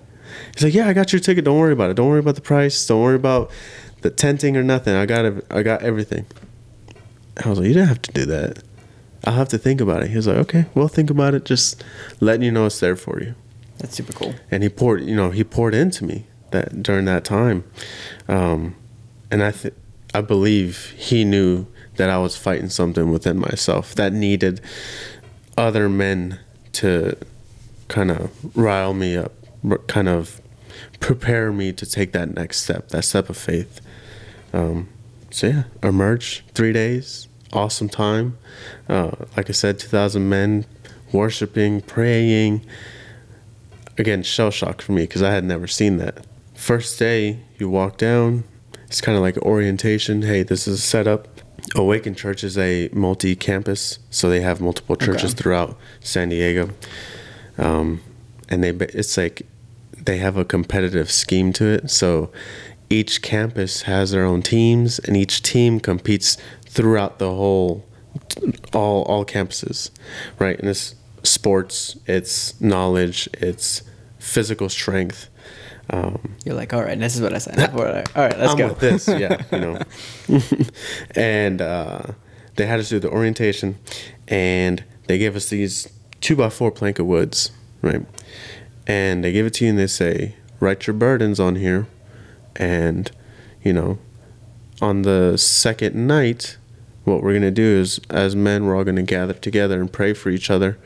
He's 0.53 0.63
like, 0.63 0.74
"Yeah, 0.74 0.88
I 0.88 0.93
got 0.93 1.13
your 1.13 1.19
ticket. 1.19 1.46
Don't 1.46 1.58
worry 1.58 1.74
about 1.74 1.89
it. 1.89 1.96
Don't 1.96 2.10
worry 2.10 2.19
about 2.19 2.36
the 2.36 2.41
price. 2.41 2.86
Don't 2.88 3.01
worry 3.01 3.15
about 3.15 3.51
the 4.01 4.10
tenting 4.10 4.58
or 4.58 4.63
nothing. 4.63 4.96
I 4.96 5.05
got. 5.05 5.43
I 5.51 5.63
got 5.63 5.84
everything." 5.84 6.25
I 7.43 7.50
was 7.50 7.60
like, 7.60 7.67
"You 7.67 7.75
didn't 7.75 7.89
have 7.89 8.01
to 8.01 8.12
do 8.12 8.25
that. 8.25 8.63
I'll 9.26 9.34
have 9.34 9.50
to 9.50 9.58
think 9.58 9.82
about 9.82 10.04
it." 10.04 10.10
He 10.10 10.16
was 10.16 10.28
like, 10.28 10.38
"Okay, 10.38 10.66
well, 10.76 10.88
think 10.88 11.10
about 11.10 11.34
it. 11.34 11.46
Just 11.46 11.84
letting 12.20 12.44
you 12.44 12.52
know 12.52 12.66
it's 12.66 12.80
there 12.80 12.96
for 12.96 13.22
you." 13.22 13.36
That's 13.80 13.96
super 13.96 14.12
cool. 14.12 14.36
and 14.52 14.62
he 14.62 14.68
poured 14.68 15.04
you 15.06 15.16
know 15.16 15.30
he 15.32 15.42
poured 15.44 15.74
into 15.74 16.04
me 16.04 16.26
that 16.52 16.84
during 16.84 17.06
that 17.06 17.24
time 17.24 17.64
um, 18.28 18.76
and 19.32 19.42
i 19.42 19.52
th- 19.52 19.74
i 20.14 20.20
believe 20.20 20.94
he 20.98 21.24
knew 21.24 21.66
that 21.96 22.10
i 22.10 22.18
was 22.18 22.36
fighting 22.36 22.68
something 22.68 23.10
within 23.10 23.40
myself 23.40 23.96
that 23.96 24.12
needed 24.12 24.60
other 25.58 25.88
men 25.88 26.40
to 26.74 27.16
kind 27.88 28.12
of 28.12 28.30
rile 28.54 28.94
me 28.94 29.16
up 29.16 29.32
r- 29.70 29.78
kind 29.88 30.10
of 30.10 30.42
prepare 31.00 31.50
me 31.54 31.72
to 31.72 31.86
take 31.86 32.12
that 32.12 32.34
next 32.36 32.60
step 32.64 32.90
that 32.90 33.04
step 33.06 33.30
of 33.30 33.38
faith 33.38 33.80
um, 34.52 34.90
so 35.32 35.48
yeah 35.48 35.64
emerge 35.82 36.44
three 36.54 36.74
days 36.74 37.28
awesome 37.53 37.89
time 37.89 38.38
uh, 38.88 39.12
like 39.36 39.50
i 39.50 39.53
said 39.53 39.79
2000 39.79 40.27
men 40.29 40.65
worshiping 41.12 41.82
praying 41.82 42.62
again 43.98 44.24
shell 44.24 44.51
shock 44.51 44.82
for 44.82 44.91
me 44.94 45.03
because 45.03 45.22
I 45.22 45.32
had 45.32 45.44
never 45.44 45.68
seen 45.68 45.98
that. 45.98 46.25
First 46.56 46.98
day, 47.00 47.39
you 47.58 47.70
walk 47.70 47.98
down. 47.98 48.44
It's 48.88 49.01
kind 49.01 49.15
of 49.18 49.22
like 49.22 49.38
orientation. 49.39 50.22
Hey, 50.22 50.44
this 50.44 50.68
is 50.68 50.79
a 50.79 50.82
setup. 50.82 51.27
Awaken 51.75 52.15
Church 52.15 52.44
is 52.44 52.58
a 52.58 52.89
multi-campus, 52.94 54.00
so 54.10 54.29
they 54.29 54.41
have 54.41 54.60
multiple 54.62 54.96
churches 54.96 55.32
Okay. 55.34 55.41
throughout 55.41 55.77
San 56.00 56.29
Diego, 56.29 56.70
um, 57.58 58.01
and 58.48 58.63
they 58.63 58.70
it's 58.70 59.18
like 59.18 59.46
they 59.98 60.18
have 60.18 60.38
a 60.38 60.46
competitive 60.46 61.12
scheme 61.12 61.51
to 61.53 61.65
it. 61.65 61.89
So 61.91 62.32
each 62.89 63.22
campus 63.22 63.84
has 63.84 64.12
their 64.12 64.24
own 64.24 64.41
teams, 64.41 65.00
and 65.00 65.15
each 65.18 65.44
team 65.44 65.79
competes 65.79 66.38
throughout 66.70 67.20
the 67.20 67.28
whole 67.28 67.86
all 68.74 69.04
all 69.04 69.26
campuses, 69.26 69.90
right? 70.38 70.58
And 70.58 70.70
it's 70.70 70.96
sports, 71.24 71.98
it's 72.06 72.60
knowledge, 72.62 73.28
it's 73.34 73.84
physical 74.20 74.70
strength. 74.70 75.30
Um, 75.92 76.36
You're 76.46 76.56
like, 76.56 76.72
all 76.72 76.84
right, 76.84 76.98
this 77.00 77.16
is 77.16 77.22
what 77.22 77.34
I 77.34 77.40
signed 77.40 77.60
up 77.60 77.72
for. 77.72 77.88
All 77.88 77.94
right, 77.94 78.08
all 78.16 78.24
right, 78.24 78.38
let's 78.38 78.52
I'm 78.52 78.58
go. 78.58 78.68
with 78.68 78.80
this, 78.80 79.08
yeah, 79.08 79.42
you 79.52 79.60
know. 79.60 79.82
and 81.16 81.62
uh, 81.62 82.02
they 82.56 82.68
had 82.68 82.80
us 82.80 82.90
do 82.90 83.00
the 83.00 83.10
orientation, 83.10 83.80
and 84.28 84.84
they 85.08 85.18
gave 85.18 85.36
us 85.36 85.50
these 85.50 85.92
two 86.22 86.36
by 86.36 86.50
four 86.50 86.72
plank 86.72 87.00
of 87.00 87.08
woods, 87.08 87.52
right? 87.82 88.06
And 88.86 89.24
they 89.24 89.32
give 89.32 89.48
it 89.48 89.56
to 89.56 89.66
you, 89.66 89.72
and 89.72 89.80
they 89.80 89.88
say, 89.88 90.36
write 90.60 90.86
your 90.86 90.94
burdens 90.94 91.40
on 91.40 91.56
here, 91.56 91.88
and 92.56 93.12
you 93.64 93.74
know, 93.74 93.98
on 94.82 95.02
the 95.02 95.38
second 95.38 95.96
night, 95.96 96.58
what 97.10 97.24
we're 97.24 97.34
gonna 97.34 97.51
do 97.51 97.63
is, 97.80 98.00
as 98.10 98.36
men, 98.36 98.66
we're 98.66 98.75
all 98.78 98.84
gonna 98.84 99.01
gather 99.04 99.34
together 99.34 99.80
and 99.82 99.92
pray 99.92 100.13
for 100.13 100.30
each 100.30 100.50
other, 100.50 100.78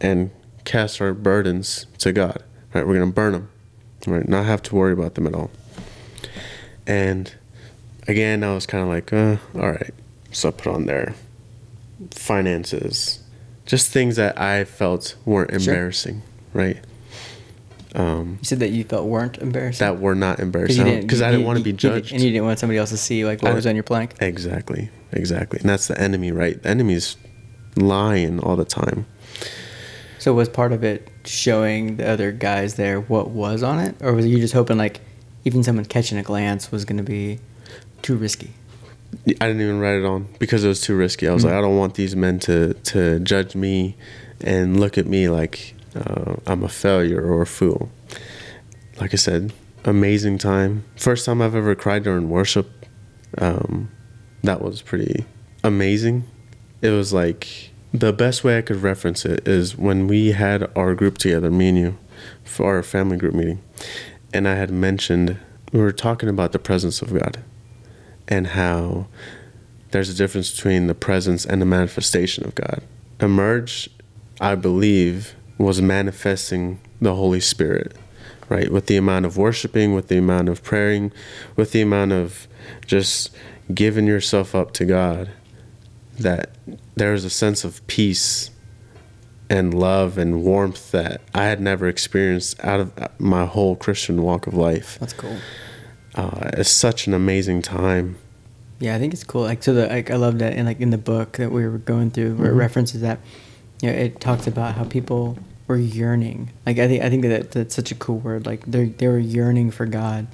and 0.00 0.30
cast 0.64 1.00
our 1.00 1.14
burdens 1.14 1.86
to 1.98 2.12
God. 2.12 2.42
Right? 2.74 2.86
We're 2.86 2.98
gonna 2.98 3.12
burn 3.12 3.32
them, 3.32 3.48
right? 4.06 4.28
Not 4.28 4.44
have 4.46 4.62
to 4.64 4.74
worry 4.74 4.92
about 4.92 5.14
them 5.14 5.26
at 5.26 5.34
all. 5.34 5.50
And 6.86 7.32
again, 8.06 8.42
I 8.44 8.54
was 8.54 8.66
kind 8.66 8.82
of 8.82 8.88
like, 8.88 9.12
uh, 9.12 9.36
all 9.54 9.70
right. 9.70 9.94
So 10.32 10.48
I 10.48 10.52
put 10.52 10.66
on 10.74 10.86
there 10.86 11.14
finances, 12.10 13.20
just 13.66 13.90
things 13.90 14.16
that 14.16 14.38
I 14.40 14.64
felt 14.64 15.14
weren't 15.24 15.50
Sure. 15.50 15.58
embarrassing, 15.74 16.22
right? 16.52 16.78
Um, 17.94 18.38
You 18.40 18.44
said 18.44 18.60
that 18.60 18.70
you 18.70 18.84
felt 18.84 19.06
weren't 19.06 19.38
embarrassing. 19.38 19.84
that 19.84 19.98
were 20.00 20.14
not 20.14 20.40
embarrassing 20.40 21.00
because 21.00 21.22
I 21.22 21.30
didn't 21.30 21.46
want 21.46 21.58
to 21.58 21.64
be 21.64 21.72
judged. 21.72 22.12
and 22.12 22.22
you 22.22 22.30
didn't 22.30 22.44
want 22.44 22.58
somebody 22.58 22.78
else 22.78 22.90
to 22.90 22.98
see 22.98 23.24
like 23.24 23.42
what 23.42 23.52
I- 23.52 23.54
was 23.54 23.66
on 23.66 23.74
your 23.74 23.82
plank. 23.82 24.14
Exactly, 24.20 24.90
exactly, 25.12 25.60
and 25.60 25.68
that's 25.68 25.88
the 25.88 26.00
enemy, 26.00 26.32
right? 26.32 26.62
The 26.62 26.68
enemy's 26.68 27.16
lying 27.76 28.40
all 28.40 28.56
the 28.56 28.64
time. 28.64 29.06
So 30.18 30.34
was 30.34 30.48
part 30.48 30.72
of 30.72 30.82
it 30.82 31.08
showing 31.24 31.96
the 31.96 32.08
other 32.08 32.32
guys 32.32 32.74
there 32.74 33.00
what 33.00 33.30
was 33.30 33.62
on 33.62 33.78
it, 33.78 33.94
or 34.02 34.12
was 34.12 34.26
you 34.26 34.38
just 34.38 34.54
hoping 34.54 34.76
like 34.76 35.00
even 35.44 35.62
someone 35.62 35.84
catching 35.84 36.18
a 36.18 36.22
glance 36.22 36.72
was 36.72 36.84
going 36.84 36.96
to 36.98 37.04
be 37.04 37.38
too 38.02 38.16
risky? 38.16 38.50
I 39.26 39.46
didn't 39.46 39.60
even 39.62 39.78
write 39.80 39.96
it 39.96 40.04
on 40.04 40.28
because 40.38 40.64
it 40.64 40.68
was 40.68 40.80
too 40.80 40.96
risky. 40.96 41.28
I 41.28 41.32
was 41.32 41.42
Mm. 41.42 41.46
like, 41.46 41.54
I 41.54 41.60
don't 41.60 41.76
want 41.78 41.94
these 41.94 42.14
men 42.16 42.38
to 42.40 42.74
to 42.74 43.20
judge 43.20 43.54
me 43.54 43.96
and 44.40 44.78
look 44.80 44.98
at 44.98 45.06
me 45.06 45.28
like 45.28 45.74
uh, 45.96 46.34
I'm 46.46 46.62
a 46.62 46.68
failure 46.68 47.22
or 47.22 47.42
a 47.42 47.46
fool. 47.46 47.90
Like 49.00 49.14
I 49.14 49.16
said, 49.16 49.52
amazing 49.84 50.38
time. 50.38 50.84
First 50.96 51.24
time 51.26 51.40
I've 51.40 51.54
ever 51.54 51.74
cried 51.74 52.02
during 52.02 52.28
worship. 52.28 52.68
Um, 53.38 53.90
that 54.42 54.62
was 54.62 54.82
pretty 54.82 55.24
amazing. 55.64 56.24
It 56.80 56.90
was 56.90 57.12
like 57.12 57.70
the 57.92 58.12
best 58.12 58.44
way 58.44 58.58
I 58.58 58.62
could 58.62 58.82
reference 58.82 59.24
it 59.24 59.46
is 59.48 59.76
when 59.76 60.06
we 60.06 60.32
had 60.32 60.70
our 60.76 60.94
group 60.94 61.18
together, 61.18 61.50
me 61.50 61.68
and 61.68 61.78
you, 61.78 61.98
for 62.44 62.76
our 62.76 62.82
family 62.82 63.16
group 63.16 63.34
meeting, 63.34 63.62
and 64.32 64.46
I 64.46 64.54
had 64.54 64.70
mentioned 64.70 65.38
we 65.72 65.80
were 65.80 65.92
talking 65.92 66.28
about 66.28 66.52
the 66.52 66.58
presence 66.58 67.02
of 67.02 67.12
God 67.12 67.42
and 68.26 68.48
how 68.48 69.06
there's 69.90 70.10
a 70.10 70.14
difference 70.14 70.54
between 70.54 70.86
the 70.86 70.94
presence 70.94 71.44
and 71.44 71.60
the 71.62 71.66
manifestation 71.66 72.44
of 72.44 72.54
God. 72.54 72.82
Emerge, 73.20 73.88
I 74.40 74.54
believe, 74.54 75.34
was 75.56 75.80
manifesting 75.80 76.80
the 77.00 77.14
Holy 77.14 77.40
Spirit, 77.40 77.96
right? 78.48 78.70
With 78.70 78.86
the 78.86 78.96
amount 78.96 79.26
of 79.26 79.36
worshiping, 79.36 79.94
with 79.94 80.08
the 80.08 80.18
amount 80.18 80.48
of 80.48 80.62
praying, 80.62 81.12
with 81.56 81.72
the 81.72 81.80
amount 81.80 82.12
of 82.12 82.46
just 82.86 83.34
giving 83.72 84.06
yourself 84.06 84.54
up 84.54 84.72
to 84.74 84.84
God, 84.84 85.30
that 86.18 86.50
there 86.96 87.12
was 87.12 87.24
a 87.24 87.30
sense 87.30 87.64
of 87.64 87.86
peace 87.86 88.50
and 89.50 89.72
love 89.72 90.18
and 90.18 90.42
warmth 90.42 90.90
that 90.90 91.20
I 91.34 91.44
had 91.44 91.60
never 91.60 91.88
experienced 91.88 92.62
out 92.64 92.80
of 92.80 92.92
my 93.18 93.46
whole 93.46 93.76
Christian 93.76 94.22
walk 94.22 94.46
of 94.46 94.54
life. 94.54 94.98
That's 95.00 95.12
cool. 95.14 95.36
Uh, 96.14 96.50
it's 96.54 96.70
such 96.70 97.06
an 97.06 97.14
amazing 97.14 97.62
time. 97.62 98.16
Yeah, 98.80 98.94
I 98.94 98.98
think 98.98 99.12
it's 99.14 99.24
cool. 99.24 99.42
Like 99.42 99.62
so, 99.62 99.72
the 99.74 99.86
like 99.86 100.10
I 100.10 100.16
love 100.16 100.38
that 100.38 100.52
in 100.54 100.66
like 100.66 100.80
in 100.80 100.90
the 100.90 100.98
book 100.98 101.32
that 101.38 101.50
we 101.50 101.66
were 101.66 101.78
going 101.78 102.10
through, 102.10 102.34
where 102.34 102.50
it 102.50 102.54
Mhm. 102.54 102.58
references 102.58 103.00
that. 103.00 103.18
You 103.82 103.90
know, 103.92 103.96
it 103.96 104.20
talks 104.20 104.46
about 104.48 104.74
how 104.74 104.84
people 104.84 105.38
were 105.68 105.76
yearning. 105.76 106.50
Like 106.66 106.78
I 106.78 106.88
think 106.88 107.02
I 107.04 107.10
think 107.10 107.22
that 107.22 107.52
that's 107.52 107.74
such 107.74 107.90
a 107.90 107.94
cool 107.94 108.18
word. 108.18 108.44
Like 108.46 108.66
they 108.66 108.86
they 108.86 109.08
were 109.08 109.18
yearning 109.18 109.70
for 109.70 109.86
God, 109.86 110.26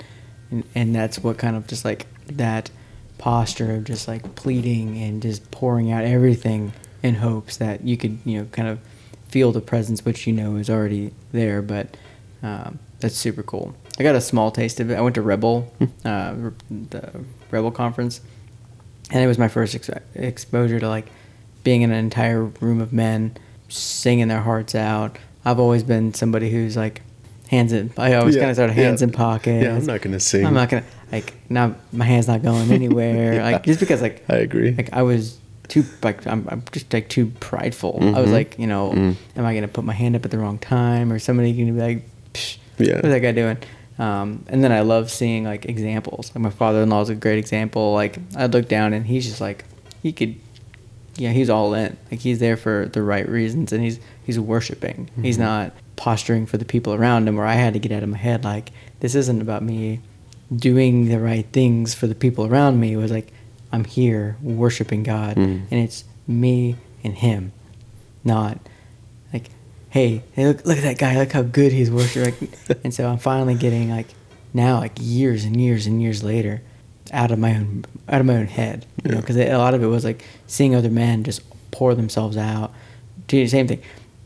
and 0.51 0.65
and 0.75 0.95
that's 0.95 1.23
what 1.23 1.39
kind 1.39 1.57
of 1.57 1.67
just 1.67 1.85
like 1.85 2.07
that 2.27 2.71
posture 3.25 3.77
of 3.77 3.85
just 3.85 4.07
like 4.07 4.35
pleading 4.35 4.99
and 4.99 5.23
just 5.23 5.51
pouring 5.51 5.91
out 5.91 6.05
everything 6.05 6.75
in 7.03 7.15
hopes 7.15 7.57
that 7.57 7.83
you 7.83 7.97
could 7.97 8.19
you 8.27 8.39
know 8.39 8.45
kind 8.53 8.69
of 8.69 8.79
feel 9.29 9.51
the 9.51 9.63
presence 9.63 10.05
which 10.05 10.27
you 10.27 10.33
know 10.35 10.57
is 10.57 10.69
already 10.69 11.11
there. 11.33 11.63
But 11.63 11.97
um, 12.43 12.79
that's 13.01 13.17
super 13.17 13.43
cool. 13.43 13.75
I 13.99 14.03
got 14.03 14.15
a 14.15 14.21
small 14.21 14.51
taste 14.51 14.79
of 14.79 14.91
it. 14.91 14.97
I 14.97 15.01
went 15.01 15.15
to 15.15 15.23
Rebel, 15.23 15.73
uh, 16.05 16.35
the 16.71 17.25
Rebel 17.51 17.71
conference, 17.71 18.21
and 19.11 19.25
it 19.25 19.27
was 19.27 19.39
my 19.39 19.49
first 19.49 19.75
ex- 19.75 19.89
exposure 20.15 20.79
to 20.79 20.89
like 20.91 21.07
being 21.63 21.81
in 21.81 21.93
an 21.93 21.97
entire 21.97 22.45
room 22.45 22.83
of 22.83 22.93
men 22.93 23.39
singing 23.71 24.29
their 24.29 24.43
hearts 24.43 24.75
out. 24.75 25.17
I've 25.47 25.59
always 25.59 25.83
been 25.83 26.13
somebody 26.13 26.51
who's 26.51 26.77
like 26.77 27.01
hands 27.49 27.73
in. 27.73 27.93
I 27.97 28.15
always 28.15 28.35
Yeah, 28.37 28.43
kind 28.43 28.51
of 28.51 28.57
started 28.57 28.73
hands 28.75 29.01
yeah. 29.01 29.07
in 29.09 29.13
pockets. 29.13 29.63
Yeah, 29.65 29.75
I'm 29.77 29.85
not 29.87 30.01
gonna 30.03 30.21
sing. 30.21 30.47
I'm 30.47 30.55
not 30.55 30.69
gonna 30.71 30.85
like 31.13 31.35
now. 31.49 31.75
My 31.93 32.05
hand's 32.05 32.27
not 32.29 32.43
going 32.43 32.71
anywhere. 32.81 33.35
Yeah. 33.35 33.45
Like 33.45 33.65
just 33.65 33.81
because 33.81 34.03
like 34.03 34.25
I 34.29 34.37
agree. 34.37 34.73
Like 34.73 34.91
I 34.93 35.03
was 35.03 35.39
too 35.69 35.85
like 36.03 36.27
I'm, 36.27 36.47
I'm 36.51 36.63
just 36.73 36.93
like 36.93 37.09
too 37.09 37.27
prideful. 37.41 37.99
I 38.01 38.21
was 38.21 38.31
Mhm. 38.31 38.33
like 38.33 38.59
you 38.59 38.67
know, 38.67 38.91
Mm. 38.93 39.17
am 39.37 39.45
I 39.47 39.55
gonna 39.55 39.69
put 39.69 39.85
my 39.85 39.93
hand 39.95 40.17
up 40.17 40.25
at 40.25 40.31
the 40.31 40.39
wrong 40.39 40.59
time 40.59 41.13
or 41.13 41.19
somebody 41.19 41.53
gonna 41.53 41.73
be 41.73 41.81
like, 41.81 42.09
Psh, 42.35 42.57
Yeah. 42.79 42.95
what's 42.97 43.09
that 43.09 43.21
guy 43.21 43.33
doing? 43.33 43.59
Um, 43.99 44.45
and 44.49 44.65
then 44.65 44.73
I 44.73 44.81
love 44.81 45.11
seeing 45.11 45.45
like 45.45 45.67
examples. 45.67 46.33
Like 46.35 46.43
my 46.43 46.51
father-in-law 46.51 47.03
is 47.03 47.09
a 47.11 47.15
great 47.15 47.39
example. 47.39 47.93
Like 47.93 48.19
I 48.37 48.47
look 48.47 48.69
down 48.69 48.93
and 48.93 49.07
he's 49.07 49.25
just 49.27 49.41
like 49.41 49.65
he 50.03 50.13
could, 50.13 50.35
yeah, 51.17 51.31
he's 51.31 51.49
all 51.49 51.75
in. 51.75 51.97
Like 52.11 52.21
he's 52.21 52.41
there 52.41 52.57
for 52.57 52.91
the 52.93 53.03
right 53.03 53.29
reasons 53.29 53.73
and 53.73 53.83
he's 53.85 54.01
he's 54.25 54.39
worshiping. 54.41 55.09
He's 55.23 55.37
Mhm. 55.37 55.41
not 55.41 55.73
posturing 55.97 56.47
for 56.47 56.57
the 56.59 56.65
people 56.65 56.95
around 56.95 57.29
him. 57.29 57.37
Where 57.37 57.47
I 57.47 57.55
had 57.55 57.73
to 57.75 57.79
get 57.79 57.93
out 57.93 58.03
of 58.03 58.09
my 58.09 58.19
head 58.19 58.45
like 58.45 58.71
this 59.01 59.15
isn't 59.15 59.41
about 59.41 59.63
me 59.63 60.01
doing 60.55 61.09
the 61.09 61.19
right 61.21 61.47
things 61.53 61.95
for 61.95 62.07
the 62.07 62.15
people 62.15 62.47
around 62.47 62.79
me. 62.81 62.93
It 62.93 62.97
was 62.97 63.11
like 63.11 63.33
I'm 63.73 63.85
here 63.85 64.37
worshiping 64.43 65.03
God 65.03 65.37
Mhm. 65.37 65.63
and 65.71 65.81
it's 65.81 66.05
me 66.27 66.77
and 67.03 67.15
him. 67.15 67.53
not 68.27 68.59
like, 69.35 69.51
hey, 69.91 70.23
hey, 70.33 70.47
look, 70.47 70.65
look 70.65 70.79
at 70.79 70.83
that 70.85 70.97
guy, 70.99 71.19
look 71.19 71.31
how 71.33 71.43
good 71.43 71.73
he's 71.73 71.91
worshiping. 71.91 72.49
and 72.85 72.95
so 72.95 73.07
I'm 73.07 73.19
finally 73.19 73.55
getting 73.55 73.91
like 73.91 74.07
now, 74.55 74.79
like 74.79 74.93
years 74.99 75.45
and 75.45 75.61
years 75.61 75.87
and 75.87 76.01
years 76.01 76.23
later, 76.25 76.63
out 77.13 77.31
of 77.31 77.39
my 77.39 77.55
own 77.55 77.85
out 78.09 78.21
of 78.21 78.27
my 78.27 78.37
own 78.37 78.47
head, 78.47 78.87
you 79.05 79.11
know, 79.11 79.21
because 79.21 79.37
a 79.37 79.57
lot 79.59 79.75
of 79.75 79.83
it 79.83 79.89
was 79.89 80.05
like 80.07 80.25
seeing 80.47 80.75
other 80.75 80.89
men 80.89 81.23
just 81.23 81.43
pour 81.71 81.95
themselves 81.95 82.37
out. 82.39 82.73
Do 83.27 83.37
the 83.37 83.47
same 83.49 83.67
thing. 83.69 83.83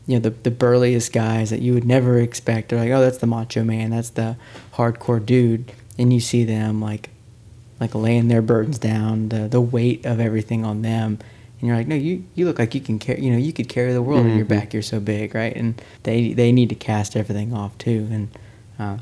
You 0.09 0.15
know, 0.15 0.21
the, 0.21 0.31
the 0.31 0.51
burliest 0.51 1.13
guys 1.13 1.51
that 1.51 1.61
you 1.61 1.75
would 1.75 1.85
never 1.85 2.19
expect. 2.19 2.69
They're 2.69 2.79
like, 2.79 2.89
oh, 2.89 2.99
that's 2.99 3.19
the 3.19 3.27
macho 3.27 3.63
man. 3.63 3.91
That's 3.91 4.09
the 4.09 4.37
hardcore 4.73 5.23
dude. 5.23 5.71
And 5.99 6.11
you 6.11 6.19
see 6.19 6.43
them 6.43 6.81
like 6.81 7.11
like 7.79 7.93
laying 7.93 8.27
their 8.27 8.41
burdens 8.41 8.79
down, 8.79 9.29
the 9.29 9.47
the 9.47 9.61
weight 9.61 10.05
of 10.05 10.19
everything 10.19 10.65
on 10.65 10.81
them, 10.81 11.19
and 11.59 11.67
you're 11.67 11.77
like, 11.77 11.87
no, 11.87 11.95
you 11.95 12.25
you 12.35 12.45
look 12.45 12.57
like 12.57 12.73
you 12.73 12.81
can 12.81 12.99
carry, 12.99 13.21
you 13.21 13.31
know, 13.31 13.37
you 13.37 13.53
could 13.53 13.69
carry 13.69 13.93
the 13.93 14.01
world 14.01 14.25
on 14.25 14.35
your 14.35 14.45
back. 14.45 14.73
You're 14.73 14.81
so 14.81 14.99
big, 14.99 15.35
right? 15.35 15.55
And 15.55 15.81
they 16.03 16.33
they 16.33 16.51
need 16.51 16.69
to 16.69 16.75
cast 16.75 17.15
everything 17.15 17.53
off 17.53 17.77
too, 17.77 18.07
and 18.11 18.29
uh, 18.79 18.97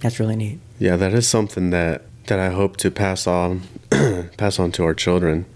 that's 0.00 0.20
really 0.20 0.36
neat. 0.36 0.58
Yeah, 0.78 0.96
that 0.96 1.14
is 1.14 1.26
something 1.26 1.70
that 1.70 2.02
that 2.26 2.38
I 2.38 2.50
hope 2.50 2.76
to 2.78 2.90
pass 2.90 3.26
on 3.26 3.62
pass 4.36 4.58
on 4.58 4.72
to 4.72 4.84
our 4.84 4.94
children 4.94 5.46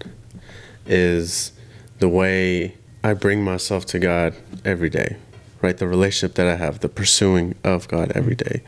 is 0.85 1.51
the 1.99 2.09
way 2.09 2.75
I 3.03 3.13
bring 3.13 3.43
myself 3.43 3.85
to 3.87 3.99
God 3.99 4.35
every 4.65 4.89
day. 4.89 5.17
Right? 5.61 5.77
The 5.77 5.87
relationship 5.87 6.35
that 6.35 6.47
I 6.47 6.55
have, 6.55 6.79
the 6.79 6.89
pursuing 6.89 7.55
of 7.63 7.87
God 7.87 8.11
every 8.15 8.35
day. 8.35 8.61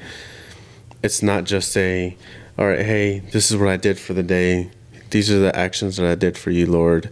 It's 1.03 1.23
not 1.23 1.45
just 1.45 1.75
a 1.77 2.17
all 2.57 2.67
right, 2.67 2.85
hey, 2.85 3.19
this 3.19 3.49
is 3.49 3.57
what 3.57 3.69
I 3.69 3.77
did 3.77 3.97
for 3.97 4.13
the 4.13 4.23
day. 4.23 4.69
These 5.09 5.31
are 5.31 5.39
the 5.39 5.55
actions 5.55 5.97
that 5.97 6.05
I 6.05 6.15
did 6.15 6.37
for 6.37 6.51
you, 6.51 6.65
Lord. 6.65 7.09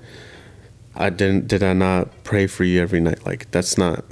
I 0.96 1.10
didn't 1.10 1.48
did 1.48 1.64
I 1.64 1.74
not 1.74 2.24
pray 2.24 2.46
for 2.46 2.66
you 2.66 2.82
every 2.82 3.00
night? 3.00 3.26
Like 3.26 3.50
that's 3.52 3.78
not 3.78 4.04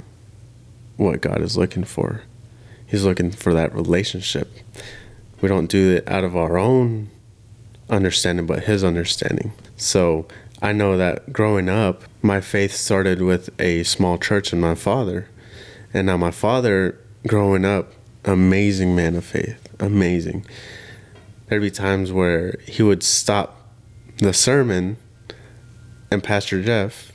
what 0.96 1.20
God 1.20 1.40
is 1.42 1.56
looking 1.56 1.84
for. 1.84 2.22
He's 2.86 3.04
looking 3.04 3.30
for 3.30 3.52
that 3.52 3.74
relationship. 3.74 4.50
We 5.40 5.48
don't 5.48 5.66
do 5.70 5.96
it 5.96 6.08
out 6.08 6.24
of 6.24 6.34
our 6.34 6.58
own 6.58 7.10
understanding, 7.90 8.46
but 8.46 8.64
His 8.64 8.82
understanding. 8.82 9.52
So 9.76 10.26
I 10.60 10.72
know 10.72 10.96
that 10.96 11.32
growing 11.32 11.68
up, 11.68 12.02
my 12.22 12.40
faith 12.40 12.72
started 12.72 13.22
with 13.22 13.48
a 13.60 13.84
small 13.84 14.18
church 14.18 14.52
and 14.52 14.60
my 14.60 14.74
father. 14.74 15.28
And 15.94 16.06
now 16.06 16.16
my 16.16 16.30
father, 16.32 16.98
growing 17.26 17.64
up, 17.64 17.92
amazing 18.24 18.94
man 18.96 19.14
of 19.16 19.24
faith, 19.24 19.68
amazing. 19.78 20.44
There'd 21.46 21.62
be 21.62 21.70
times 21.70 22.12
where 22.12 22.58
he 22.66 22.82
would 22.82 23.02
stop 23.02 23.70
the 24.18 24.32
sermon 24.32 24.96
and 26.10 26.22
Pastor 26.22 26.62
Jeff, 26.62 27.12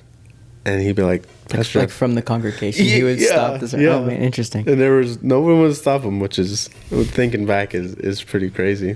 and 0.66 0.82
he'd 0.82 0.96
be 0.96 1.04
like, 1.04 1.24
Like, 1.24 1.50
Pastor 1.50 1.80
like 1.80 1.90
Jeff, 1.90 1.98
from 1.98 2.16
the 2.16 2.22
congregation, 2.22 2.86
he 2.86 3.04
would 3.04 3.20
stop 3.20 3.60
this. 3.60 3.74
yeah. 3.74 3.90
Oh 3.90 4.06
man, 4.06 4.22
interesting. 4.22 4.68
and 4.68 4.80
there 4.80 4.94
was 4.94 5.22
no 5.22 5.42
one 5.42 5.60
would 5.60 5.76
stop 5.76 6.04
him, 6.04 6.20
which 6.20 6.40
is 6.40 6.70
thinking 6.90 7.46
back 7.46 7.76
is, 7.76 7.96
is 7.96 8.24
pretty 8.24 8.50
crazy. 8.50 8.96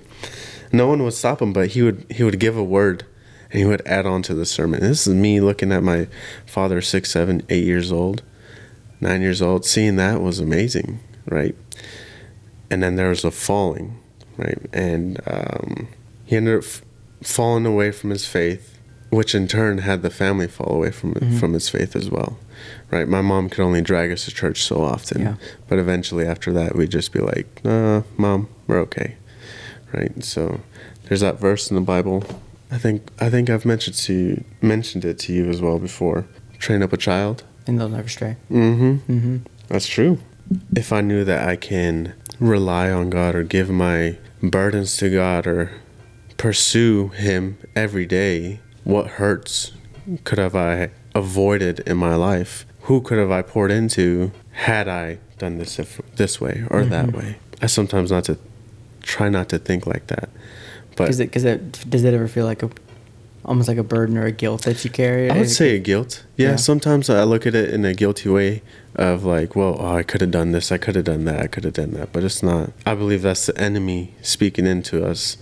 No 0.71 0.87
one 0.87 1.03
would 1.03 1.13
stop 1.13 1.41
him, 1.41 1.53
but 1.53 1.69
he 1.69 1.81
would 1.81 2.05
he 2.09 2.23
would 2.23 2.39
give 2.39 2.55
a 2.57 2.63
word 2.63 3.05
and 3.51 3.59
he 3.59 3.65
would 3.65 3.85
add 3.87 4.05
on 4.05 4.21
to 4.23 4.33
the 4.33 4.45
sermon. 4.45 4.79
This 4.81 5.07
is 5.07 5.13
me 5.15 5.39
looking 5.41 5.71
at 5.71 5.83
my 5.83 6.07
father, 6.45 6.81
six, 6.81 7.11
seven, 7.11 7.41
eight 7.49 7.65
years 7.65 7.91
old, 7.91 8.23
nine 8.99 9.21
years 9.21 9.41
old. 9.41 9.65
Seeing 9.65 9.95
that 9.97 10.21
was 10.21 10.39
amazing, 10.39 10.99
right? 11.27 11.55
And 12.69 12.83
then 12.83 12.95
there 12.95 13.09
was 13.09 13.23
a 13.23 13.31
falling, 13.31 13.97
right? 14.37 14.59
And 14.73 15.19
um, 15.27 15.87
he 16.25 16.35
ended 16.35 16.57
up 16.57 16.63
f- 16.63 16.81
falling 17.23 17.65
away 17.65 17.91
from 17.91 18.09
his 18.09 18.25
faith, 18.27 18.77
which 19.09 19.33
in 19.33 19.47
turn 19.47 19.77
had 19.79 20.01
the 20.01 20.09
family 20.09 20.47
fall 20.47 20.73
away 20.73 20.91
from 20.91 21.13
Mhm. 21.13 21.39
from 21.39 21.53
his 21.53 21.69
faith 21.69 21.95
as 21.95 22.09
well, 22.11 22.37
right? 22.91 23.07
My 23.07 23.21
mom 23.21 23.49
could 23.49 23.63
only 23.63 23.81
drag 23.81 24.11
us 24.11 24.25
to 24.25 24.31
church 24.31 24.61
so 24.63 24.81
often, 24.81 25.21
Yeah. 25.21 25.35
but 25.69 25.79
eventually 25.79 26.25
after 26.25 26.51
that, 26.53 26.75
we'd 26.75 26.89
just 26.91 27.13
be 27.13 27.19
like, 27.19 27.61
"Uh, 27.63 28.01
mom, 28.17 28.49
we're 28.67 28.79
okay," 28.81 29.15
right? 29.93 30.21
So 30.21 30.59
there's 31.07 31.21
that 31.21 31.39
verse 31.39 31.69
in 31.71 31.75
the 31.75 31.81
Bible. 31.81 32.25
I 32.71 32.77
think 32.77 33.09
I 33.19 33.29
think 33.29 33.49
I've 33.49 33.65
mentioned 33.65 33.95
to 33.97 34.13
you, 34.13 34.43
mentioned 34.61 35.05
it 35.05 35.19
to 35.19 35.33
you 35.33 35.49
as 35.49 35.61
well 35.61 35.79
before. 35.79 36.25
Train 36.59 36.81
up 36.83 36.91
a 36.93 36.97
child. 36.97 37.43
And 37.65 37.79
they'll 37.79 37.89
never 37.89 38.07
stray. 38.09 38.37
Mm-hmm. 38.49 39.11
Mm-hmm. 39.11 39.37
That's 39.67 39.87
true. 39.87 40.19
If 40.75 40.91
I 40.93 41.01
knew 41.01 41.23
that 41.25 41.47
I 41.47 41.55
can 41.57 42.13
rely 42.39 42.89
on 42.89 43.09
God 43.09 43.35
or 43.35 43.43
give 43.43 43.69
my 43.69 44.17
burdens 44.41 44.95
to 44.97 45.09
God 45.09 45.45
or 45.47 45.71
pursue 46.37 47.09
Him 47.09 47.57
every 47.75 48.05
day, 48.05 48.59
what 48.83 49.07
hurts 49.07 49.73
could 50.23 50.37
have 50.37 50.55
I 50.55 50.91
avoided 51.13 51.79
in 51.81 51.97
my 51.97 52.15
life? 52.15 52.65
Who 52.83 53.01
could 53.01 53.17
have 53.17 53.31
I 53.31 53.41
poured 53.41 53.71
into 53.71 54.31
had 54.51 54.87
I 54.87 55.19
done 55.37 55.57
this 55.57 55.77
if, 55.79 55.99
this 56.15 56.39
way 56.39 56.63
or 56.69 56.85
that 56.85 57.07
Mhm. 57.07 57.17
way? 57.17 57.37
I 57.61 57.65
sometimes 57.67 58.11
not 58.11 58.23
to 58.25 58.37
try 59.01 59.27
not 59.29 59.49
to 59.49 59.57
think 59.59 59.85
like 59.85 60.07
that, 60.07 60.29
but 60.97 61.05
Because 61.05 61.19
it, 61.21 61.31
cause 61.31 61.43
it, 61.45 61.89
does 61.89 62.03
it 62.03 62.13
ever 62.13 62.27
feel 62.27 62.45
like 62.45 62.61
a, 62.63 62.69
almost 63.45 63.69
like 63.69 63.77
a 63.77 63.83
burden 63.83 64.17
or 64.17 64.25
a 64.25 64.31
guilt 64.31 64.63
that 64.63 64.83
you 64.83 64.89
carry? 64.91 65.29
I 65.31 65.37
would 65.37 65.49
say 65.49 65.75
a 65.75 65.79
guilt. 65.79 66.25
Yeah, 66.35 66.49
Yeah. 66.49 66.55
sometimes 66.57 67.09
I 67.09 67.23
look 67.23 67.45
at 67.47 67.55
it 67.55 67.69
in 67.73 67.85
a 67.85 67.93
guilty 67.93 68.27
way 68.29 68.61
of 68.95 69.23
like, 69.23 69.55
well, 69.55 69.77
oh, 69.79 69.95
I 69.95 70.03
could 70.03 70.19
have 70.21 70.31
done 70.31 70.51
this, 70.51 70.71
I 70.71 70.77
could 70.77 70.95
have 70.95 71.05
done 71.05 71.23
that, 71.25 71.39
I 71.39 71.47
could 71.47 71.63
have 71.63 71.73
done 71.73 71.91
that, 71.91 72.11
but 72.11 72.23
it's 72.23 72.43
not. 72.43 72.71
I 72.85 72.95
believe 72.95 73.21
that's 73.21 73.45
the 73.45 73.57
enemy 73.57 74.13
speaking 74.21 74.65
into 74.65 75.05
us. 75.05 75.37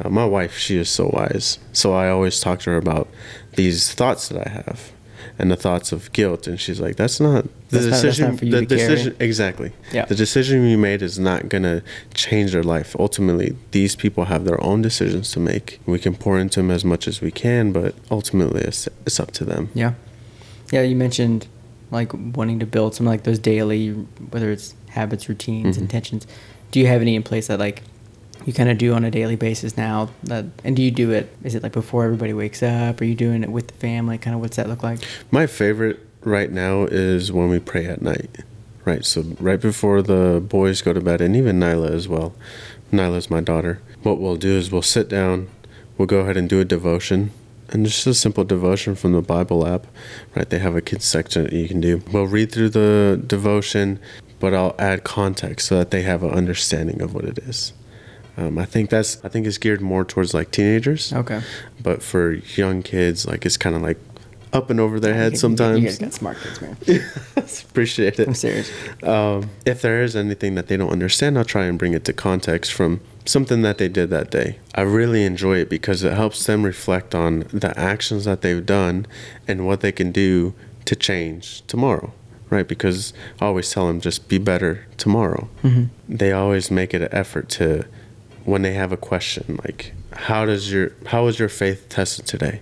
Uh, 0.00 0.08
my 0.10 0.24
wife, 0.26 0.56
she 0.58 0.76
is 0.76 0.88
so 0.90 1.08
wise, 1.12 1.58
so 1.72 1.94
I 1.94 2.08
always 2.10 2.40
talk 2.40 2.60
to 2.60 2.70
her 2.70 2.76
about 2.76 3.08
these 3.54 3.92
thoughts 3.94 4.28
that 4.28 4.46
I 4.46 4.50
have, 4.50 4.90
and 5.38 5.50
the 5.50 5.56
thoughts 5.56 5.90
of 5.92 6.12
guilt, 6.12 6.46
and 6.46 6.60
she's 6.60 6.80
like, 6.80 6.96
"That's 6.96 7.18
not 7.20 7.44
the 7.70 7.78
That's 7.78 7.84
not- 7.86 7.90
decision. 8.02 8.30
not 8.32 8.42
you 8.42 8.50
the 8.52 8.60
to 8.66 8.76
carry." 8.76 8.88
decision 8.94 9.16
exactly. 9.18 9.72
Yeah. 9.92 10.04
The 10.04 10.14
decision 10.14 10.66
you 10.68 10.78
made 10.78 11.02
is 11.02 11.18
not 11.18 11.48
gonna 11.48 11.82
change 12.14 12.52
their 12.52 12.62
life. 12.62 12.94
Ultimately, 12.98 13.56
these 13.72 13.96
people 13.96 14.26
have 14.26 14.44
their 14.44 14.62
own 14.62 14.80
decisions 14.82 15.30
to 15.32 15.40
make. 15.40 15.80
We 15.86 15.98
can 15.98 16.14
pour 16.14 16.38
into 16.38 16.60
them 16.60 16.70
as 16.70 16.84
much 16.84 17.08
as 17.08 17.20
we 17.20 17.30
can, 17.30 17.72
but 17.72 17.94
ultimately, 18.10 18.62
it's 18.62 18.88
it's 19.06 19.18
up 19.18 19.32
to 19.32 19.44
them. 19.44 19.68
Yeah. 19.74 19.92
Yeah, 20.72 20.82
you 20.82 20.96
mentioned 20.96 21.46
like 21.90 22.12
wanting 22.14 22.58
to 22.60 22.66
build 22.66 22.94
some 22.94 23.06
like 23.06 23.22
those 23.24 23.38
daily, 23.38 23.90
whether 24.30 24.50
it's 24.50 24.74
habits, 24.90 25.28
routines, 25.28 25.76
Mhm. 25.76 25.82
intentions. 25.82 26.26
Do 26.70 26.80
you 26.80 26.86
have 26.86 27.00
any 27.02 27.14
in 27.14 27.22
place 27.22 27.46
that 27.48 27.58
like 27.58 27.82
you 28.44 28.52
kind 28.52 28.68
of 28.68 28.78
do 28.78 28.92
on 28.94 29.04
a 29.04 29.10
daily 29.10 29.36
basis 29.36 29.76
now? 29.76 30.10
That 30.24 30.46
and 30.64 30.76
do 30.76 30.82
you 30.82 30.90
do 30.90 31.10
it? 31.10 31.34
Is 31.42 31.54
it 31.54 31.62
like 31.62 31.72
before 31.72 32.04
everybody 32.04 32.32
wakes 32.32 32.62
up? 32.62 33.00
Are 33.00 33.04
you 33.04 33.14
doing 33.14 33.42
it 33.42 33.50
with 33.50 33.68
the 33.68 33.74
family? 33.74 34.18
Kind 34.18 34.34
of 34.34 34.40
what's 34.40 34.56
that 34.56 34.68
look 34.68 34.82
like? 34.82 35.00
My 35.30 35.46
favorite 35.46 36.00
right 36.22 36.50
now 36.50 36.84
is 36.84 37.32
when 37.32 37.48
we 37.48 37.58
pray 37.58 37.86
at 37.86 38.02
night. 38.02 38.40
Right, 38.84 39.02
so 39.02 39.22
right 39.40 39.60
before 39.60 40.02
the 40.02 40.44
boys 40.46 40.82
go 40.82 40.92
to 40.92 41.00
bed, 41.00 41.22
and 41.22 41.34
even 41.34 41.58
Nyla 41.58 41.90
as 41.90 42.06
well. 42.06 42.34
Nyla's 42.92 43.30
my 43.30 43.40
daughter. 43.40 43.80
What 44.02 44.20
we'll 44.20 44.36
do 44.36 44.58
is 44.58 44.70
we'll 44.70 44.82
sit 44.82 45.08
down, 45.08 45.48
we'll 45.96 46.06
go 46.06 46.18
ahead 46.18 46.36
and 46.36 46.50
do 46.50 46.60
a 46.60 46.66
devotion, 46.66 47.30
and 47.70 47.86
just 47.86 48.06
a 48.06 48.12
simple 48.12 48.44
devotion 48.44 48.94
from 48.94 49.12
the 49.12 49.22
Bible 49.22 49.66
app. 49.66 49.86
Right, 50.36 50.48
they 50.50 50.58
have 50.58 50.76
a 50.76 50.82
kids 50.82 51.06
section 51.06 51.44
that 51.44 51.54
you 51.54 51.66
can 51.66 51.80
do. 51.80 52.02
We'll 52.12 52.26
read 52.26 52.52
through 52.52 52.68
the 52.70 53.22
devotion, 53.26 54.00
but 54.38 54.52
I'll 54.52 54.74
add 54.78 55.02
context 55.02 55.68
so 55.68 55.78
that 55.78 55.90
they 55.90 56.02
have 56.02 56.22
an 56.22 56.32
understanding 56.32 57.00
of 57.00 57.14
what 57.14 57.24
it 57.24 57.38
is. 57.38 57.72
Um, 58.36 58.58
I 58.58 58.64
think 58.64 58.90
that's 58.90 59.24
I 59.24 59.28
think 59.28 59.46
it's 59.46 59.58
geared 59.58 59.80
more 59.80 60.04
towards 60.04 60.34
like 60.34 60.50
teenagers. 60.50 61.12
Okay. 61.12 61.40
But 61.82 62.02
for 62.02 62.32
young 62.32 62.82
kids, 62.82 63.26
like 63.26 63.46
it's 63.46 63.56
kind 63.56 63.76
of 63.76 63.82
like 63.82 63.98
up 64.52 64.70
and 64.70 64.78
over 64.78 65.00
their 65.00 65.14
head 65.14 65.36
sometimes. 65.36 65.80
You 65.80 65.86
guys 65.86 65.98
got 65.98 66.12
smart 66.12 66.36
kids, 66.38 66.60
man. 66.60 66.76
Appreciate 67.70 68.18
it. 68.20 68.28
I'm 68.28 68.34
serious. 68.34 68.70
Um, 69.02 69.50
if 69.66 69.82
there 69.82 70.02
is 70.02 70.14
anything 70.14 70.54
that 70.54 70.68
they 70.68 70.76
don't 70.76 70.90
understand, 70.90 71.36
I'll 71.36 71.44
try 71.44 71.64
and 71.64 71.78
bring 71.78 71.92
it 71.92 72.04
to 72.04 72.12
context 72.12 72.72
from 72.72 73.00
something 73.24 73.62
that 73.62 73.78
they 73.78 73.88
did 73.88 74.10
that 74.10 74.30
day. 74.30 74.58
I 74.74 74.82
really 74.82 75.24
enjoy 75.24 75.58
it 75.58 75.68
because 75.68 76.04
it 76.04 76.12
helps 76.12 76.46
them 76.46 76.62
reflect 76.62 77.14
on 77.14 77.40
the 77.52 77.72
actions 77.76 78.24
that 78.26 78.42
they've 78.42 78.64
done 78.64 79.06
and 79.48 79.66
what 79.66 79.80
they 79.80 79.90
can 79.92 80.12
do 80.12 80.54
to 80.84 80.94
change 80.94 81.62
tomorrow. 81.66 82.12
Right? 82.50 82.68
Because 82.68 83.12
I 83.40 83.46
always 83.46 83.70
tell 83.72 83.88
them 83.88 84.00
just 84.00 84.28
be 84.28 84.38
better 84.38 84.86
tomorrow. 84.98 85.48
hmm 85.62 85.84
They 86.08 86.30
always 86.30 86.70
make 86.70 86.94
it 86.94 87.02
an 87.02 87.08
effort 87.10 87.48
to, 87.50 87.86
when 88.44 88.62
they 88.62 88.74
have 88.74 88.92
a 88.92 88.96
question, 88.96 89.58
like, 89.64 89.92
how 90.12 90.44
does 90.44 90.72
your 90.72 90.92
how 91.06 91.24
was 91.24 91.38
your 91.38 91.48
faith 91.48 91.88
tested 91.88 92.26
today? 92.26 92.60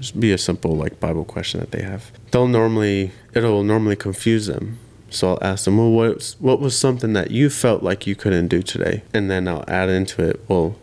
Just 0.00 0.18
be 0.18 0.32
a 0.32 0.38
simple 0.38 0.76
like 0.76 1.00
Bible 1.00 1.24
question 1.24 1.60
that 1.60 1.70
they 1.70 1.82
have. 1.82 2.10
They'll 2.30 2.48
normally 2.48 3.12
it'll 3.34 3.64
normally 3.64 3.96
confuse 3.96 4.46
them. 4.46 4.78
So 5.10 5.30
I'll 5.30 5.38
ask 5.42 5.64
them, 5.64 5.78
well, 5.78 5.90
what 5.90 6.34
what 6.38 6.60
was 6.60 6.78
something 6.78 7.12
that 7.14 7.30
you 7.30 7.50
felt 7.50 7.82
like 7.82 8.06
you 8.06 8.14
couldn't 8.14 8.48
do 8.48 8.62
today? 8.62 9.02
And 9.14 9.30
then 9.30 9.48
I'll 9.48 9.64
add 9.68 9.88
into 9.88 10.22
it, 10.22 10.40
well, 10.48 10.76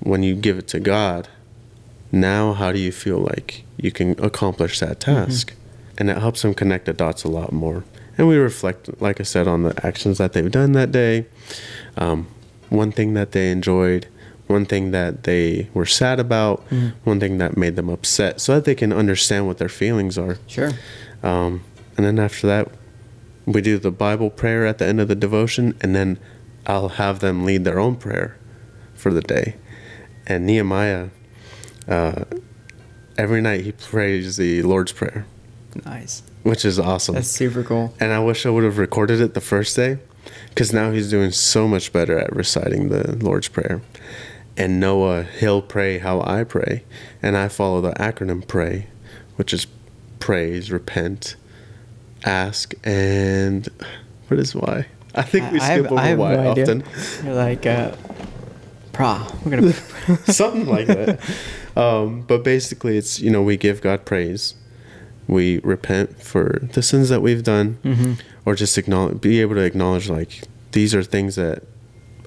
when 0.00 0.22
you 0.22 0.34
give 0.34 0.58
it 0.58 0.68
to 0.68 0.80
God, 0.80 1.28
now 2.12 2.52
how 2.52 2.72
do 2.72 2.78
you 2.78 2.92
feel 2.92 3.18
like 3.18 3.64
you 3.76 3.90
can 3.90 4.12
accomplish 4.22 4.80
that 4.80 5.00
task? 5.00 5.54
And 5.96 6.10
it 6.10 6.18
helps 6.18 6.42
them 6.42 6.54
connect 6.54 6.86
the 6.86 6.92
dots 6.92 7.24
a 7.24 7.28
lot 7.28 7.52
more. 7.52 7.84
And 8.16 8.28
we 8.28 8.36
reflect, 8.36 9.00
like 9.00 9.20
I 9.20 9.24
said, 9.24 9.48
on 9.48 9.62
the 9.62 9.86
actions 9.86 10.18
that 10.18 10.32
they've 10.32 10.50
done 10.50 10.72
that 10.72 10.92
day, 10.92 11.26
um, 11.96 12.28
one 12.70 12.92
thing 12.92 13.14
that 13.14 13.32
they 13.32 13.50
enjoyed, 13.50 14.06
one 14.46 14.64
thing 14.64 14.90
that 14.92 15.24
they 15.24 15.68
were 15.74 15.86
sad 15.86 16.18
about, 16.20 16.68
Mhm. 16.70 16.92
one 17.04 17.20
thing 17.20 17.38
that 17.38 17.56
made 17.56 17.76
them 17.76 17.88
upset, 17.88 18.40
so 18.40 18.54
that 18.54 18.64
they 18.64 18.74
can 18.74 18.92
understand 18.92 19.46
what 19.46 19.58
their 19.58 19.68
feelings 19.68 20.16
are. 20.18 20.38
Sure. 20.46 20.72
Um, 21.22 21.62
and 21.96 22.06
then 22.06 22.18
after 22.18 22.46
that, 22.46 22.68
we 23.46 23.60
do 23.60 23.78
the 23.78 23.90
Bible 23.90 24.30
prayer 24.30 24.66
at 24.66 24.78
the 24.78 24.86
end 24.86 25.00
of 25.00 25.08
the 25.08 25.14
devotion, 25.14 25.74
and 25.80 25.94
then 25.94 26.18
I'll 26.66 26.88
have 26.90 27.20
them 27.20 27.44
lead 27.44 27.64
their 27.64 27.78
own 27.78 27.96
prayer 27.96 28.36
for 28.94 29.12
the 29.12 29.22
day. 29.22 29.54
And 30.26 30.44
Nehemiah, 30.46 31.06
uh, 31.88 32.24
every 33.16 33.40
night 33.40 33.62
he 33.62 33.72
prays 33.72 34.36
the 34.36 34.62
Lord's 34.62 34.92
Prayer, 34.92 35.24
Nice. 35.86 36.22
which 36.42 36.64
is 36.64 36.78
awesome. 36.78 37.14
That's 37.14 37.28
super 37.28 37.62
cool. 37.62 37.94
and 37.98 38.12
I 38.12 38.18
wish 38.18 38.44
I 38.44 38.50
would 38.50 38.64
have 38.64 38.76
recorded 38.78 39.20
it 39.20 39.32
the 39.34 39.40
first 39.40 39.74
day, 39.76 39.98
because 40.50 40.72
now 40.72 40.90
he's 40.92 41.10
doing 41.10 41.30
so 41.30 41.66
much 41.68 41.92
better 41.92 42.18
at 42.18 42.34
reciting 42.34 42.88
the 42.88 43.16
Lord's 43.16 43.48
Prayer. 43.48 43.80
And 44.56 44.80
Noah, 44.80 45.22
he'll 45.22 45.62
pray 45.62 45.98
how 45.98 46.20
I 46.22 46.42
pray, 46.44 46.82
and 47.22 47.36
I 47.36 47.46
follow 47.48 47.80
the 47.80 47.92
acronym 47.92 48.46
PRAY, 48.46 48.86
which 49.36 49.52
is 49.54 49.66
praise, 50.18 50.72
repent, 50.72 51.36
ask, 52.24 52.74
and 52.84 53.68
what 54.26 54.40
is 54.40 54.54
why? 54.56 54.86
I 55.14 55.22
think 55.22 55.52
we 55.52 55.60
I- 55.60 55.62
I 55.62 55.66
have- 55.68 55.78
skip 55.86 55.92
over 55.92 56.16
why 56.16 56.34
no 56.36 56.50
often. 56.50 56.84
You're 57.24 57.34
like, 57.34 57.66
uh, 57.66 57.92
pra. 58.92 59.26
We're 59.44 59.50
gonna. 59.60 59.72
something 60.32 60.66
like 60.66 60.86
that. 60.88 61.20
Um, 61.76 62.22
but 62.22 62.42
basically, 62.42 62.96
it's 62.98 63.20
you 63.20 63.30
know 63.30 63.42
we 63.42 63.56
give 63.56 63.80
God 63.80 64.04
praise, 64.04 64.54
we 65.28 65.58
repent 65.58 66.20
for 66.20 66.58
the 66.72 66.82
sins 66.82 67.08
that 67.10 67.22
we've 67.22 67.44
done, 67.44 67.78
Mm-hmm. 67.84 68.12
Or 68.48 68.54
just 68.54 68.78
acknowledge, 68.78 69.20
be 69.20 69.42
able 69.42 69.54
to 69.56 69.60
acknowledge 69.60 70.08
like 70.08 70.40
these 70.72 70.94
are 70.94 71.02
things 71.02 71.36
that 71.36 71.62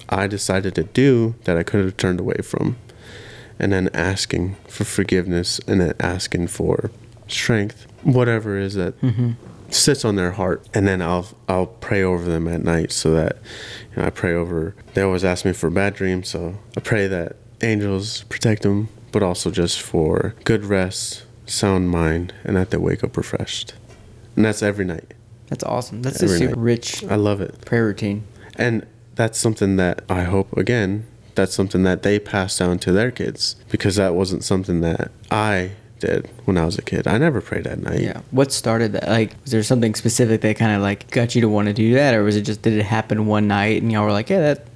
I 0.08 0.28
decided 0.28 0.72
to 0.76 0.84
do 0.84 1.34
that 1.46 1.56
I 1.56 1.64
could 1.64 1.84
have 1.84 1.96
turned 1.96 2.20
away 2.20 2.36
from, 2.44 2.76
and 3.58 3.72
then 3.72 3.90
asking 3.92 4.54
for 4.68 4.84
forgiveness 4.84 5.58
and 5.66 5.80
then 5.80 5.94
asking 5.98 6.46
for 6.46 6.92
strength, 7.26 7.88
whatever 8.04 8.56
it 8.56 8.66
is 8.66 8.74
that 8.74 9.00
Mm-hmm. 9.00 9.30
sits 9.70 10.04
on 10.04 10.14
their 10.14 10.30
heart. 10.32 10.64
And 10.72 10.86
then 10.86 11.02
I'll 11.02 11.26
I'll 11.48 11.66
pray 11.66 12.04
over 12.04 12.24
them 12.30 12.46
at 12.46 12.62
night 12.62 12.92
so 12.92 13.10
that 13.14 13.38
you 13.90 13.96
know, 14.00 14.06
I 14.06 14.10
pray 14.10 14.32
over 14.32 14.76
they 14.94 15.02
always 15.02 15.24
ask 15.24 15.44
me 15.44 15.52
for 15.52 15.70
bad 15.70 15.94
dreams 15.94 16.28
so 16.28 16.54
I 16.76 16.80
pray 16.80 17.08
that 17.08 17.34
angels 17.62 18.22
protect 18.28 18.62
them 18.62 18.88
but 19.10 19.24
also 19.24 19.50
just 19.50 19.80
for 19.82 20.34
good 20.44 20.64
rest 20.64 21.24
sound 21.46 21.90
mind 21.90 22.32
and 22.44 22.54
that 22.56 22.70
they 22.70 22.78
wake 22.78 23.02
up 23.02 23.16
refreshed. 23.16 23.74
And 24.36 24.44
that's 24.44 24.62
every 24.62 24.84
night 24.84 25.14
That's 25.52 25.64
awesome. 25.64 26.00
That's 26.00 26.22
Every 26.22 26.36
a 26.36 26.38
super 26.38 26.56
night. 26.56 26.62
rich 26.72 27.04
I 27.04 27.16
love 27.16 27.42
it 27.42 27.60
prayer 27.66 27.84
routine. 27.84 28.24
and 28.56 28.86
that's 29.14 29.38
something 29.38 29.76
that 29.76 30.02
I 30.08 30.22
hope 30.22 30.56
again 30.56 31.04
that's 31.34 31.52
something 31.54 31.82
that 31.82 32.02
they 32.02 32.18
pass 32.18 32.56
down 32.58 32.78
to 32.78 32.92
their 32.92 33.10
kids 33.10 33.56
because 33.70 33.96
that 33.96 34.14
wasn't 34.14 34.44
something 34.44 34.80
that 34.80 35.10
I 35.30 35.72
did 36.00 36.28
when 36.46 36.56
I 36.56 36.64
was 36.64 36.78
a 36.78 36.82
kid 36.82 37.06
I 37.06 37.18
never 37.18 37.42
prayed 37.42 37.66
at 37.66 37.78
night 37.80 38.00
Yeah. 38.00 38.22
What 38.30 38.50
started 38.50 38.92
that? 38.94 39.08
Like, 39.08 39.34
was 39.42 39.50
there 39.50 39.62
something 39.62 39.94
specific 39.94 40.40
that 40.40 40.56
kind 40.56 40.74
of 40.74 40.80
like 40.80 41.10
got 41.10 41.34
you 41.34 41.42
to 41.42 41.48
want 41.50 41.66
to 41.68 41.74
do 41.74 41.92
that, 41.94 42.14
or 42.14 42.22
was 42.24 42.34
it 42.36 42.42
just 42.42 42.62
did 42.62 42.72
it 42.72 42.84
happen 42.84 43.26
one 43.26 43.46
night 43.48 43.82
and 43.82 43.92
y'all 43.92 44.04
were 44.04 44.12
like, 44.12 44.30
yeah, 44.30 44.40
that, 44.40 44.66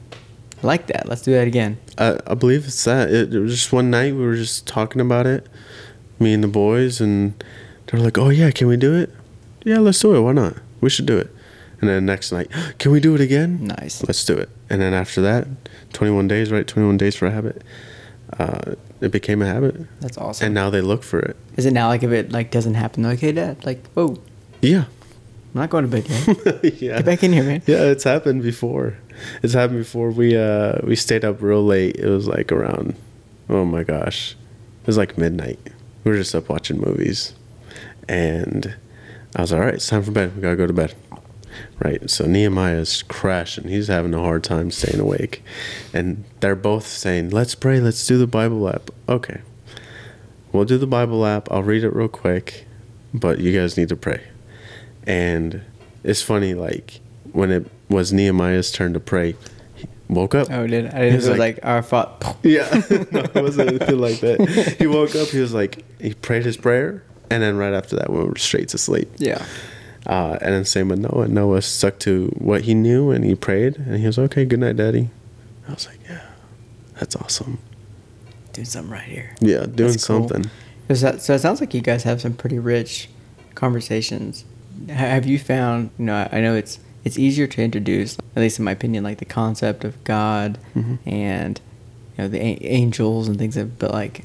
I 0.63 0.67
like 0.67 0.87
that. 0.89 1.09
Let's 1.09 1.23
do 1.23 1.33
that 1.33 1.47
again. 1.49 1.79
I, 1.99 2.19
I 2.27 2.35
believe 2.35 2.67
it's 2.67 2.85
that. 2.85 3.11
It, 3.11 3.35
it 3.35 3.41
was 3.41 3.53
just 3.53 3.73
one 3.73 3.89
night 3.91 4.13
we 4.15 4.25
were 4.25 4.37
just 4.37 4.67
talking 4.67 5.01
about 5.01 5.27
it, 5.27 5.47
me 6.21 6.33
and 6.35 6.45
the 6.45 6.49
boys, 6.49 7.01
and 7.01 7.35
they 7.87 7.99
were 7.99 8.05
like, 8.05 8.17
"Oh 8.19 8.29
yeah, 8.31 8.51
can 8.51 8.69
we 8.69 8.77
do 8.77 8.95
it? 8.95 9.11
Yeah, 9.65 9.79
let's 9.81 9.99
do 10.01 10.15
it. 10.15 10.21
Why 10.21 10.33
not? 10.33 10.57
We 10.87 10.91
should 10.91 11.07
do 11.07 11.19
it." 11.19 11.29
And 11.81 11.91
then 11.91 12.07
next 12.07 12.33
night, 12.33 12.49
can 12.79 12.91
we 12.93 13.01
do 13.01 13.15
it 13.15 13.21
again? 13.21 13.51
Nice. 13.79 14.03
Let's 14.07 14.25
do 14.25 14.35
it. 14.35 14.49
And 14.71 14.81
then 14.81 14.95
after 14.95 15.21
that, 15.23 15.47
21 15.93 16.27
days, 16.29 16.51
right? 16.51 16.67
21 16.67 16.97
days 16.97 17.15
for 17.17 17.27
a 17.27 17.31
habit. 17.31 17.61
Uh, 18.39 18.75
it 19.01 19.13
became 19.13 19.43
a 19.43 19.47
habit, 19.47 19.75
That's 20.01 20.17
awesome. 20.19 20.47
and 20.47 20.55
now 20.55 20.71
they 20.71 20.81
look 20.81 21.03
for 21.03 21.21
it. 21.21 21.37
Is 21.57 21.67
it 21.67 21.73
now 21.73 21.89
like 21.89 22.03
if 22.03 22.11
it 22.11 22.33
like 22.33 22.51
doesn't 22.51 22.75
happen, 22.75 23.03
they're 23.03 23.13
like, 23.13 23.21
hey, 23.21 23.33
dad, 23.33 23.65
like, 23.67 23.87
whoa, 23.95 24.17
Yeah, 24.63 24.85
I'm 25.55 25.61
not 25.61 25.71
going 25.71 25.89
to 25.89 25.91
bed 25.91 26.09
yet. 26.09 26.65
yeah. 26.83 26.97
Get 26.97 27.05
back 27.05 27.23
in 27.23 27.33
here, 27.33 27.45
man. 27.45 27.63
Yeah, 27.67 27.83
it's 27.93 28.05
happened 28.05 28.43
before. 28.43 28.97
It's 29.43 29.53
happened 29.55 29.79
before. 29.79 30.11
We 30.11 30.37
uh 30.37 30.79
we 30.83 30.97
stayed 30.97 31.25
up 31.25 31.41
real 31.43 31.65
late. 31.65 31.97
It 31.97 32.09
was 32.09 32.27
like 32.27 32.51
around 32.53 32.95
oh 33.49 33.65
my 33.65 33.83
gosh. 33.85 34.35
It 34.83 34.87
was 34.87 34.97
like 34.97 35.17
midnight. 35.19 35.61
We 36.05 36.11
were 36.11 36.17
just 36.19 36.35
up 36.35 36.49
watching 36.49 36.79
movies. 36.81 37.33
And 38.09 38.75
I 39.37 39.43
was 39.43 39.53
like, 39.53 39.61
all 39.61 39.67
right, 39.67 39.75
it's 39.75 39.87
time 39.87 40.03
for 40.03 40.11
bed. 40.13 40.35
We 40.35 40.43
gotta 40.43 40.57
go 40.57 40.67
to 40.67 40.73
bed. 40.73 40.95
Right. 41.79 42.09
So 42.11 42.27
Nehemiah's 42.27 43.03
crashing. 43.03 43.69
He's 43.69 43.89
having 43.89 44.13
a 44.15 44.19
hard 44.19 44.45
time 44.45 44.71
staying 44.71 45.01
awake. 45.01 45.43
And 45.93 46.25
they're 46.41 46.55
both 46.57 46.87
saying, 46.87 47.31
Let's 47.31 47.55
pray, 47.55 47.81
let's 47.81 48.07
do 48.07 48.19
the 48.19 48.27
Bible 48.27 48.69
app. 48.69 48.91
Okay. 49.09 49.41
We'll 50.53 50.65
do 50.65 50.77
the 50.79 50.87
Bible 50.87 51.25
app. 51.27 51.51
I'll 51.51 51.63
read 51.63 51.85
it 51.85 51.91
real 51.95 52.09
quick, 52.09 52.67
but 53.15 53.39
you 53.41 53.59
guys 53.59 53.77
need 53.77 53.89
to 53.91 53.97
pray. 53.97 54.23
And 55.07 55.63
it's 56.03 56.23
funny, 56.23 56.55
like 56.55 57.01
when 57.33 57.51
it 57.51 57.71
was 57.89 58.13
Nehemiah's 58.13 58.71
turn 58.73 58.93
to 58.95 59.01
pray, 59.01 59.35
he 59.75 59.87
woke 60.09 60.35
up. 60.35 60.49
Oh, 60.51 60.67
did 60.67 60.93
I? 60.95 61.05
It 61.05 61.15
was 61.17 61.29
like- 61.29 61.39
like, 61.39 61.59
our 61.63 61.83
fault. 61.83 62.37
Yeah, 62.43 62.69
no, 63.11 63.21
it 63.21 63.35
wasn't 63.35 63.69
anything 63.71 63.99
like 63.99 64.21
that. 64.21 64.77
He 64.79 64.87
woke 64.87 65.15
up. 65.15 65.29
He 65.29 65.41
was 65.41 65.53
like, 65.55 65.85
he 66.01 66.15
prayed 66.15 66.45
his 66.45 66.57
prayer, 66.57 67.03
and 67.31 67.43
then 67.43 67.57
right 67.57 67.73
after 67.75 67.97
that, 67.97 68.11
we 68.11 68.19
went 68.19 68.39
straight 68.39 68.69
to 68.71 68.79
sleep. 68.79 69.09
Yeah. 69.19 69.45
Uh, 70.07 70.39
and 70.41 70.55
then 70.55 70.65
same 70.65 70.89
with 70.89 71.01
Noah. 71.01 71.27
Noah 71.29 71.63
stuck 71.63 71.99
to 72.01 72.27
what 72.39 72.63
he 72.63 72.75
knew, 72.75 73.11
and 73.11 73.25
he 73.25 73.35
prayed, 73.35 73.77
and 73.77 73.97
he 73.99 74.07
was 74.07 74.19
okay. 74.19 74.45
Good 74.45 74.61
night, 74.61 74.77
Daddy. 74.77 75.11
I 75.69 75.73
was 75.73 75.87
like, 75.89 75.99
yeah, 76.09 76.21
that's 76.99 77.17
awesome. 77.17 77.59
Doing 78.53 78.67
something 78.67 78.93
right 78.93 79.03
here. 79.03 79.35
Yeah, 79.41 79.67
doing 79.67 79.91
cool. 79.95 79.99
something. 79.99 80.45
That, 80.89 81.21
so 81.21 81.35
it 81.35 81.41
sounds 81.41 81.59
like 81.61 81.75
you 81.75 81.81
guys 81.81 82.05
have 82.05 82.21
some 82.21 82.35
pretty 82.35 82.61
rich 82.61 83.09
conversations. 83.57 84.45
Have 84.89 85.27
you 85.27 85.39
found? 85.39 85.91
You 85.99 86.05
know, 86.05 86.29
I 86.31 86.41
know 86.41 86.55
it's 86.55 86.79
it's 87.05 87.19
easier 87.19 87.47
to 87.49 87.63
introduce, 87.63 88.17
at 88.37 88.41
least 88.43 88.59
in 88.61 88.65
my 88.65 88.71
opinion, 88.73 89.03
like 89.03 89.19
the 89.19 89.25
concept 89.25 89.85
of 89.85 90.03
God 90.05 90.59
Mhm. 90.77 90.99
and 91.07 91.61
you 92.17 92.23
know 92.25 92.29
the 92.29 92.39
a- 92.41 92.65
angels 92.65 93.27
and 93.29 93.37
things, 93.39 93.57
that, 93.57 93.79
but 93.79 93.91
like 93.91 94.23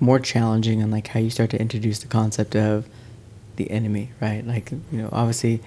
more 0.00 0.18
challenging 0.18 0.82
and 0.82 0.90
like 0.90 1.08
how 1.08 1.20
you 1.20 1.30
start 1.30 1.50
to 1.50 1.60
introduce 1.60 1.98
the 2.00 2.08
concept 2.08 2.56
of 2.56 2.86
the 3.56 3.70
enemy, 3.70 4.10
right? 4.20 4.46
Like 4.46 4.70
you 4.72 4.80
know, 4.92 5.08
obviously, 5.12 5.60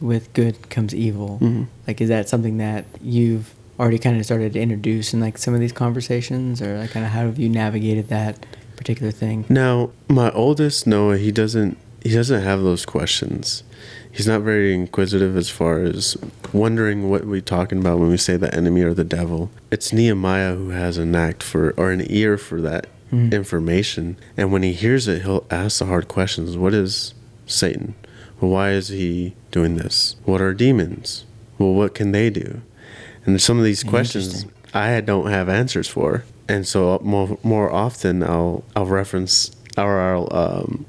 with 0.00 0.32
good 0.32 0.68
comes 0.70 0.94
evil. 0.94 1.38
Mhm. 1.40 1.66
Like, 1.86 2.00
is 2.00 2.08
that 2.08 2.28
something 2.28 2.58
that 2.58 2.84
you've 3.00 3.54
already 3.78 3.98
kind 3.98 4.18
of 4.18 4.24
started 4.24 4.52
to 4.54 4.60
introduce 4.60 5.14
in 5.14 5.20
like 5.20 5.38
some 5.38 5.54
of 5.54 5.60
these 5.60 5.72
conversations, 5.72 6.60
or 6.60 6.78
like 6.78 6.90
kind 6.90 7.06
of 7.06 7.12
how 7.12 7.22
have 7.26 7.38
you 7.38 7.48
navigated 7.48 8.08
that 8.08 8.44
particular 8.76 9.12
thing? 9.12 9.44
Now, 9.48 9.90
my 10.08 10.30
oldest 10.32 10.86
Noah, 10.86 11.18
he 11.18 11.30
doesn't 11.32 11.76
he 12.02 12.10
doesn't 12.10 12.42
have 12.42 12.62
those 12.62 12.86
questions. 12.86 13.62
He's 14.10 14.26
not 14.26 14.40
very 14.42 14.74
inquisitive 14.74 15.36
as 15.36 15.48
far 15.48 15.82
as 15.82 16.16
wondering 16.52 17.10
what 17.10 17.24
we're 17.24 17.40
talking 17.40 17.78
about 17.78 17.98
when 17.98 18.08
we 18.08 18.16
say 18.16 18.36
the 18.36 18.52
enemy 18.54 18.82
or 18.82 18.94
the 18.94 19.04
devil. 19.04 19.50
It's 19.70 19.92
Nehemiah 19.92 20.54
who 20.54 20.70
has 20.70 20.96
a 20.98 21.04
knack 21.04 21.42
for 21.42 21.74
or 21.76 21.90
an 21.92 22.04
ear 22.10 22.36
for 22.38 22.60
that 22.62 22.86
Mhm. 23.12 23.32
information. 23.32 24.16
And 24.36 24.52
when 24.52 24.62
he 24.62 24.72
hears 24.72 25.08
it, 25.08 25.22
he'll 25.22 25.44
ask 25.50 25.78
the 25.78 25.86
hard 25.86 26.08
questions. 26.08 26.56
What 26.56 26.74
is 26.74 27.14
Satan? 27.46 27.94
Well, 28.40 28.50
why 28.50 28.70
is 28.72 28.88
he 28.88 29.34
doing 29.50 29.76
this? 29.76 30.16
What 30.24 30.40
are 30.40 30.52
demons? 30.54 31.24
Well, 31.58 31.72
what 31.74 31.94
can 31.94 32.12
they 32.12 32.30
do? 32.30 32.60
And 33.26 33.40
some 33.40 33.58
of 33.58 33.64
these 33.64 33.82
questions 33.82 34.46
I 34.74 35.00
don't 35.00 35.28
have 35.30 35.48
answers 35.48 35.88
for, 35.88 36.24
and 36.48 36.66
so 36.66 37.00
more 37.02 37.38
more 37.42 37.70
often 37.72 38.22
I'll 38.22 38.62
I'll 38.76 38.86
reference 38.86 39.50
or 39.76 40.00
I'll 40.00 40.28
um, 40.30 40.84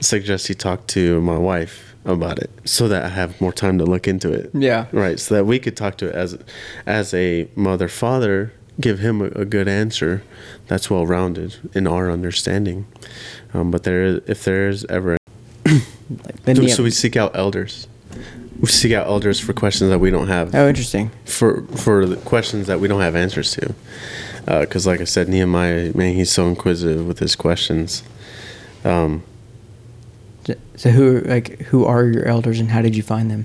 suggest 0.00 0.48
he 0.48 0.54
talk 0.54 0.86
to 0.88 1.20
my 1.20 1.36
wife 1.38 1.94
about 2.04 2.38
it 2.38 2.50
so 2.64 2.86
that 2.88 3.04
I 3.04 3.08
have 3.08 3.40
more 3.40 3.52
time 3.52 3.78
to 3.78 3.84
look 3.84 4.06
into 4.08 4.32
it. 4.32 4.50
Yeah. 4.54 4.86
Right, 4.92 5.18
so 5.18 5.34
that 5.34 5.44
we 5.44 5.58
could 5.58 5.76
talk 5.76 5.96
to 5.98 6.06
it 6.08 6.14
as 6.14 6.38
as 6.86 7.12
a 7.14 7.48
mother 7.56 7.88
father, 7.88 8.52
give 8.80 8.98
him 9.00 9.20
a, 9.20 9.26
a 9.26 9.44
good 9.44 9.68
answer 9.68 10.22
that's 10.66 10.90
well 10.90 11.06
rounded 11.06 11.56
in 11.74 11.86
our 11.86 12.10
understanding. 12.10 12.86
Um, 13.52 13.70
but 13.70 13.84
there, 13.84 14.04
is, 14.04 14.20
if 14.26 14.44
there 14.44 14.68
is 14.68 14.84
ever, 14.86 15.16
Like 16.46 16.56
so, 16.56 16.66
so 16.68 16.82
we 16.82 16.90
seek 16.90 17.16
out 17.16 17.36
elders. 17.36 17.86
We 18.58 18.68
seek 18.68 18.92
out 18.92 19.06
elders 19.06 19.38
for 19.38 19.52
questions 19.52 19.90
that 19.90 19.98
we 19.98 20.10
don't 20.10 20.28
have 20.28 20.54
oh, 20.54 20.68
interesting. 20.68 21.10
for 21.26 21.62
for 21.76 22.06
the 22.06 22.16
questions 22.16 22.66
that 22.66 22.80
we 22.80 22.88
don't 22.88 23.02
have 23.02 23.14
answers 23.14 23.52
to. 23.52 23.74
Because, 24.46 24.86
like 24.86 25.02
I 25.02 25.04
said, 25.04 25.28
Nehemiah, 25.28 25.92
man, 25.94 26.14
he's 26.14 26.32
so 26.32 26.46
inquisitive 26.48 27.06
with 27.06 27.18
his 27.18 27.36
questions. 27.36 28.02
Um, 28.84 29.22
So 30.76 30.90
who 30.90 31.20
like 31.20 31.60
who 31.70 31.84
are 31.84 32.06
your 32.06 32.26
elders 32.26 32.58
and 32.58 32.70
how 32.70 32.80
did 32.80 32.96
you 32.96 33.02
find 33.02 33.30
them? 33.30 33.44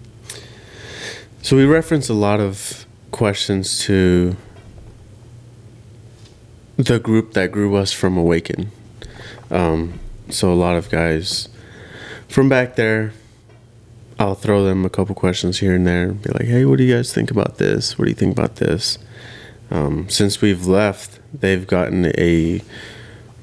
so 1.41 1.57
we 1.57 1.65
reference 1.65 2.07
a 2.07 2.13
lot 2.13 2.39
of 2.39 2.85
questions 3.11 3.79
to 3.79 4.37
the 6.77 6.99
group 6.99 7.33
that 7.33 7.51
grew 7.51 7.75
us 7.75 7.91
from 7.91 8.17
Awaken. 8.17 8.71
Um, 9.51 9.99
so 10.29 10.51
a 10.51 10.55
lot 10.55 10.75
of 10.75 10.89
guys 10.89 11.49
from 12.27 12.49
back 12.49 12.75
there, 12.75 13.13
I'll 14.19 14.35
throw 14.35 14.63
them 14.63 14.85
a 14.85 14.89
couple 14.89 15.13
questions 15.15 15.59
here 15.59 15.75
and 15.75 15.85
there. 15.85 16.03
And 16.09 16.21
Be 16.21 16.31
like, 16.31 16.45
hey, 16.45 16.65
what 16.65 16.77
do 16.77 16.83
you 16.83 16.95
guys 16.95 17.13
think 17.13 17.29
about 17.31 17.57
this? 17.57 17.97
What 17.97 18.05
do 18.05 18.09
you 18.11 18.15
think 18.15 18.31
about 18.37 18.55
this? 18.57 18.97
Um, 19.69 20.07
since 20.09 20.41
we've 20.41 20.65
left, 20.65 21.19
they've 21.33 21.65
gotten 21.65 22.05
a 22.17 22.61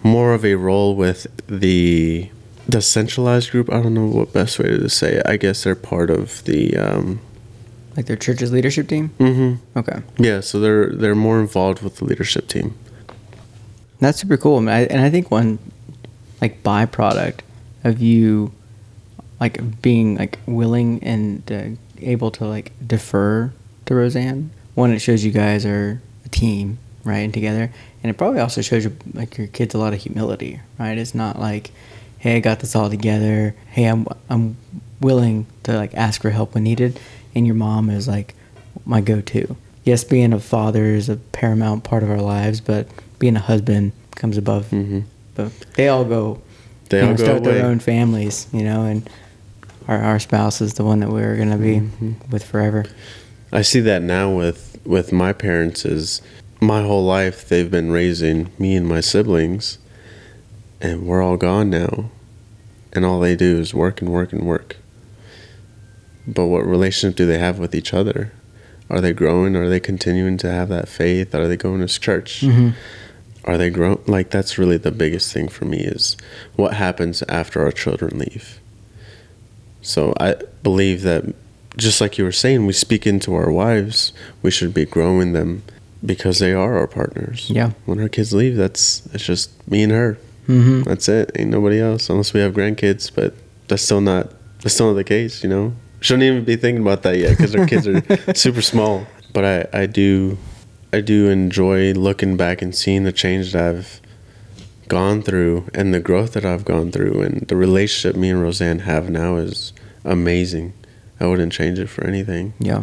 more 0.03 0.33
of 0.33 0.45
a 0.45 0.55
role 0.55 0.97
with 0.97 1.27
the 1.47 2.31
the 2.69 2.81
centralized 2.81 3.51
group. 3.51 3.69
I 3.73 3.83
don't 3.83 3.95
know 3.95 4.07
what 4.07 4.33
best 4.33 4.59
way 4.61 4.69
to 4.69 4.89
say 4.89 5.15
it. 5.17 5.27
I 5.27 5.37
guess 5.37 5.65
they're 5.65 5.75
part 5.75 6.09
of 6.11 6.43
the. 6.45 6.77
Um, 6.77 7.21
Like 7.97 8.07
their 8.07 8.17
church's 8.17 8.53
leadership 8.53 8.87
team? 8.89 9.09
hmm 9.19 9.55
Okay. 9.77 10.03
Yeah, 10.19 10.41
so 10.41 10.61
they're 10.61 10.91
they're 10.91 11.17
more 11.17 11.41
involved 11.41 11.83
with 11.83 11.97
the 11.97 12.05
leadership 12.05 12.47
team. 12.49 12.75
That's 14.01 14.19
super 14.19 14.37
cool. 14.37 14.69
I 14.69 14.83
and 14.83 15.01
I 15.01 15.11
think 15.11 15.31
one 15.31 15.59
like 16.41 16.63
byproduct 16.63 17.41
of 17.85 18.01
you 18.01 18.53
like 19.39 19.83
being 19.83 20.17
like 20.17 20.39
willing 20.47 21.03
and 21.03 21.51
uh, 21.53 21.65
able 22.01 22.31
to 22.33 22.47
like 22.47 22.73
defer 22.87 23.53
to 23.87 23.95
Roseanne. 23.95 24.51
One, 24.75 24.93
it 24.93 25.01
shows 25.01 25.25
you 25.25 25.33
guys 25.33 25.67
are 25.67 26.01
a 26.25 26.29
team, 26.29 26.79
right, 27.05 27.19
and 27.19 27.35
together, 27.35 27.71
and 28.03 28.11
it 28.11 28.17
probably 28.17 28.41
also 28.41 28.63
shows 28.63 28.85
you 28.85 28.97
like 29.15 29.37
your 29.37 29.49
kids 29.49 29.75
a 29.75 29.79
lot 29.79 29.93
of 29.93 30.01
humility, 30.01 30.61
right? 30.79 30.97
It's 30.97 31.15
not 31.15 31.39
like, 31.39 31.71
hey, 32.19 32.37
I 32.37 32.41
got 32.41 32.61
this 32.61 32.77
all 32.77 32.89
together. 32.89 33.55
Hey, 33.71 33.85
I'm 33.85 34.07
I'm 34.29 34.57
willing 35.01 35.47
to 35.65 35.77
like 35.77 35.95
ask 35.95 36.23
for 36.23 36.31
help 36.31 36.55
when 36.55 36.65
needed, 36.65 37.01
and 37.35 37.47
your 37.47 37.57
mom 37.57 37.91
is 37.91 38.09
like 38.09 38.35
my 38.87 39.01
go-to. 39.01 39.57
Yes, 39.85 40.05
being 40.05 40.33
a 40.33 40.41
father 40.41 40.85
is 40.85 41.09
a 41.09 41.17
paramount 41.17 41.85
part 41.85 42.03
of 42.03 42.11
our 42.11 42.21
lives, 42.21 42.61
but 42.61 42.87
being 43.21 43.37
a 43.37 43.41
husband 43.41 43.93
comes 44.17 44.37
above. 44.37 44.69
Mhm. 44.71 45.05
But 45.37 45.53
they 45.77 45.87
all 45.87 46.05
go. 46.05 46.41
They 46.89 46.99
you 46.99 47.05
all 47.05 47.11
know, 47.13 47.17
go 47.17 47.23
start 47.25 47.47
away. 47.47 47.55
their 47.55 47.67
own 47.67 47.79
families, 47.79 48.49
you 48.53 48.65
know, 48.65 48.85
and 48.85 49.09
our 49.87 49.99
our 50.03 50.19
spouse 50.19 50.61
is 50.61 50.75
the 50.75 50.83
one 50.85 50.99
that 51.01 51.11
we're 51.13 51.37
gonna 51.37 51.57
be 51.59 51.77
Mhm. 51.77 52.15
with 52.33 52.43
forever. 52.43 52.85
I 53.53 53.63
see 53.63 53.81
that 53.81 54.03
now 54.03 54.35
with 54.37 54.79
with 54.85 55.13
my 55.13 55.33
parents 55.33 55.85
is 55.85 56.21
my 56.61 56.83
whole 56.83 57.05
life 57.05 57.49
they've 57.49 57.71
been 57.71 57.91
raising 57.93 58.49
me 58.59 58.75
and 58.75 58.87
my 58.89 59.01
siblings 59.01 59.79
and 60.81 61.07
we're 61.07 61.23
all 61.23 61.37
gone 61.37 61.69
now 61.71 62.11
and 62.93 63.05
all 63.05 63.21
they 63.21 63.37
do 63.37 63.59
is 63.61 63.73
work 63.75 64.01
and 64.03 64.11
work 64.11 64.33
and 64.33 64.43
work. 64.45 64.77
But 66.27 66.47
what 66.47 66.67
relationship 66.67 67.17
do 67.17 67.27
they 67.27 67.39
have 67.39 67.59
with 67.59 67.75
each 67.75 67.93
other? 67.95 68.33
Are 68.89 69.01
they 69.01 69.13
growing? 69.13 69.55
Are 69.57 69.69
they 69.69 69.81
continuing 69.81 70.37
to 70.39 70.51
have 70.51 70.69
that 70.71 70.89
faith? 70.89 71.35
Are 71.35 71.47
they 71.49 71.57
going 71.57 71.81
to 71.81 71.87
church? 72.01 72.41
Mhm. 72.43 72.73
Are 73.45 73.57
they 73.57 73.71
grown? 73.71 74.03
like 74.07 74.31
that's 74.31 74.59
really 74.59 74.77
the 74.77 74.91
biggest 74.91 75.33
thing 75.33 75.49
for 75.49 75.65
me 75.65 75.79
is 75.79 76.17
what 76.57 76.75
happens 76.75 77.23
after 77.29 77.63
our 77.63 77.73
children 77.73 78.19
leave. 78.19 78.61
So 79.83 80.13
I 80.21 80.37
believe 80.63 81.03
that 81.03 81.35
just 81.77 82.01
like 82.01 82.19
you 82.19 82.25
were 82.25 82.33
saying, 82.33 82.67
we 82.67 82.73
speak 82.73 83.07
into 83.07 83.35
our 83.35 83.51
wives, 83.51 84.13
we 84.43 84.51
should 84.51 84.75
be 84.75 84.85
growing 84.85 85.33
them 85.33 85.63
because 86.05 86.39
they 86.39 86.53
are 86.53 86.77
our 86.79 86.87
partners. 86.87 87.49
Yeah. 87.51 87.73
When 87.87 88.01
our 88.01 88.09
kids 88.09 88.33
leave, 88.33 88.57
that's 88.57 89.07
it's 89.13 89.25
just 89.25 89.51
me 89.69 89.83
and 89.83 89.93
her. 89.93 90.19
Mm-hmm. 90.49 90.83
That's 90.83 91.09
it. 91.09 91.31
Ain't 91.37 91.51
nobody 91.51 91.81
else 91.81 92.11
unless 92.11 92.33
we 92.33 92.41
have 92.41 92.55
grandkids, 92.55 93.11
but 93.15 93.35
that's 93.69 93.83
still 93.83 94.01
not 94.01 94.33
that's 94.63 94.75
still 94.75 94.89
not 94.89 94.95
the 94.95 95.05
case, 95.05 95.43
you 95.43 95.49
know. 95.49 95.75
Shouldn't 96.01 96.25
even 96.25 96.45
be 96.45 96.57
thinking 96.57 96.83
about 96.83 97.03
that 97.03 97.19
yet 97.19 97.37
because 97.37 97.55
our 97.55 97.67
kids 97.67 97.87
are 97.87 98.03
super 98.35 98.63
small. 98.63 99.07
But 99.33 99.45
I 99.73 99.83
I 99.83 99.87
do 99.87 100.39
I 100.93 101.01
do 101.01 101.29
enjoy 101.29 101.93
looking 101.93 102.37
back 102.37 102.63
and 102.63 102.75
seeing 102.75 103.05
the 103.05 103.13
change 103.13 103.53
that 103.53 103.75
I've 103.75 104.01
gone 104.89 105.23
through 105.23 105.69
and 105.73 105.95
the 105.95 106.01
growth 106.01 106.33
that 106.33 106.45
I've 106.45 106.65
gone 106.65 106.91
through 106.91 107.23
and 107.23 107.43
the 107.47 107.55
relationship 107.57 108.17
me 108.17 108.31
and 108.31 108.43
Roseanne 108.43 108.81
have 108.81 109.09
now 109.09 109.37
is 109.37 109.73
amazing. 110.05 110.73
I 111.21 111.27
wouldn't 111.27 111.53
change 111.53 111.79
it 111.79 111.87
for 111.89 112.05
anything. 112.05 112.55
Yeah. 112.59 112.83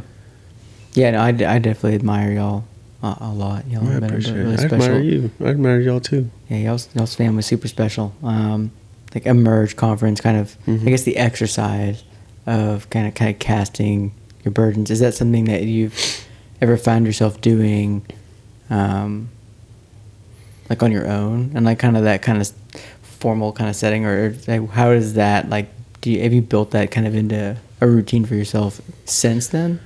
Yeah, 0.94 1.12
no, 1.12 1.22
I, 1.22 1.32
d- 1.32 1.46
I 1.46 1.60
definitely 1.60 1.96
admire 1.96 2.32
y'all 2.32 2.64
a, 3.04 3.18
a 3.22 3.32
lot. 3.34 3.68
Y'all 3.68 3.84
have 3.84 4.02
been 4.08 4.14
really 4.16 4.54
it. 4.54 4.60
I 4.60 4.68
special. 4.68 4.84
admire 4.84 5.00
you. 5.02 5.32
I 5.42 5.46
admire 5.50 5.80
y'all 5.82 6.00
too. 6.00 6.30
Yeah, 6.50 6.58
y'all's, 6.58 6.88
y'all's 6.96 7.14
family 7.14 7.42
super 7.42 7.68
special. 7.68 8.16
Um, 8.24 8.72
like 9.14 9.26
Emerge 9.26 9.76
conference, 9.76 10.22
kind 10.22 10.38
of. 10.38 10.58
Mhm. 10.66 10.88
I 10.88 10.90
guess 10.92 11.04
the 11.04 11.18
exercise 11.18 12.04
of 12.46 12.90
kind 12.90 13.06
of 13.08 13.16
kind 13.16 13.32
of 13.34 13.40
casting 13.40 14.14
your 14.46 14.52
burdens 14.54 14.90
is 14.92 15.00
that 15.02 15.14
something 15.14 15.46
that 15.46 15.64
you've 15.64 15.94
ever 16.62 16.78
found 16.78 17.06
yourself 17.06 17.42
doing, 17.42 18.06
um, 18.70 19.30
like 20.70 20.82
on 20.84 20.92
your 20.92 21.08
own, 21.08 21.52
and 21.56 21.66
like 21.66 21.80
kind 21.80 21.98
of 21.98 22.04
that 22.04 22.22
kind 22.22 22.42
of 22.42 22.52
formal 23.02 23.52
kind 23.54 23.70
of 23.70 23.76
setting, 23.76 24.06
or 24.06 24.36
like, 24.48 24.74
does 24.74 25.14
that 25.14 25.50
like? 25.50 25.70
Do 26.02 26.12
you 26.12 26.22
have 26.22 26.34
you 26.34 26.42
built 26.42 26.72
that 26.72 26.92
kind 26.92 27.08
of 27.08 27.16
into 27.16 27.58
a 27.82 27.88
routine 27.88 28.26
for 28.26 28.36
yourself 28.36 28.82
since 29.06 29.48
then? 29.48 29.80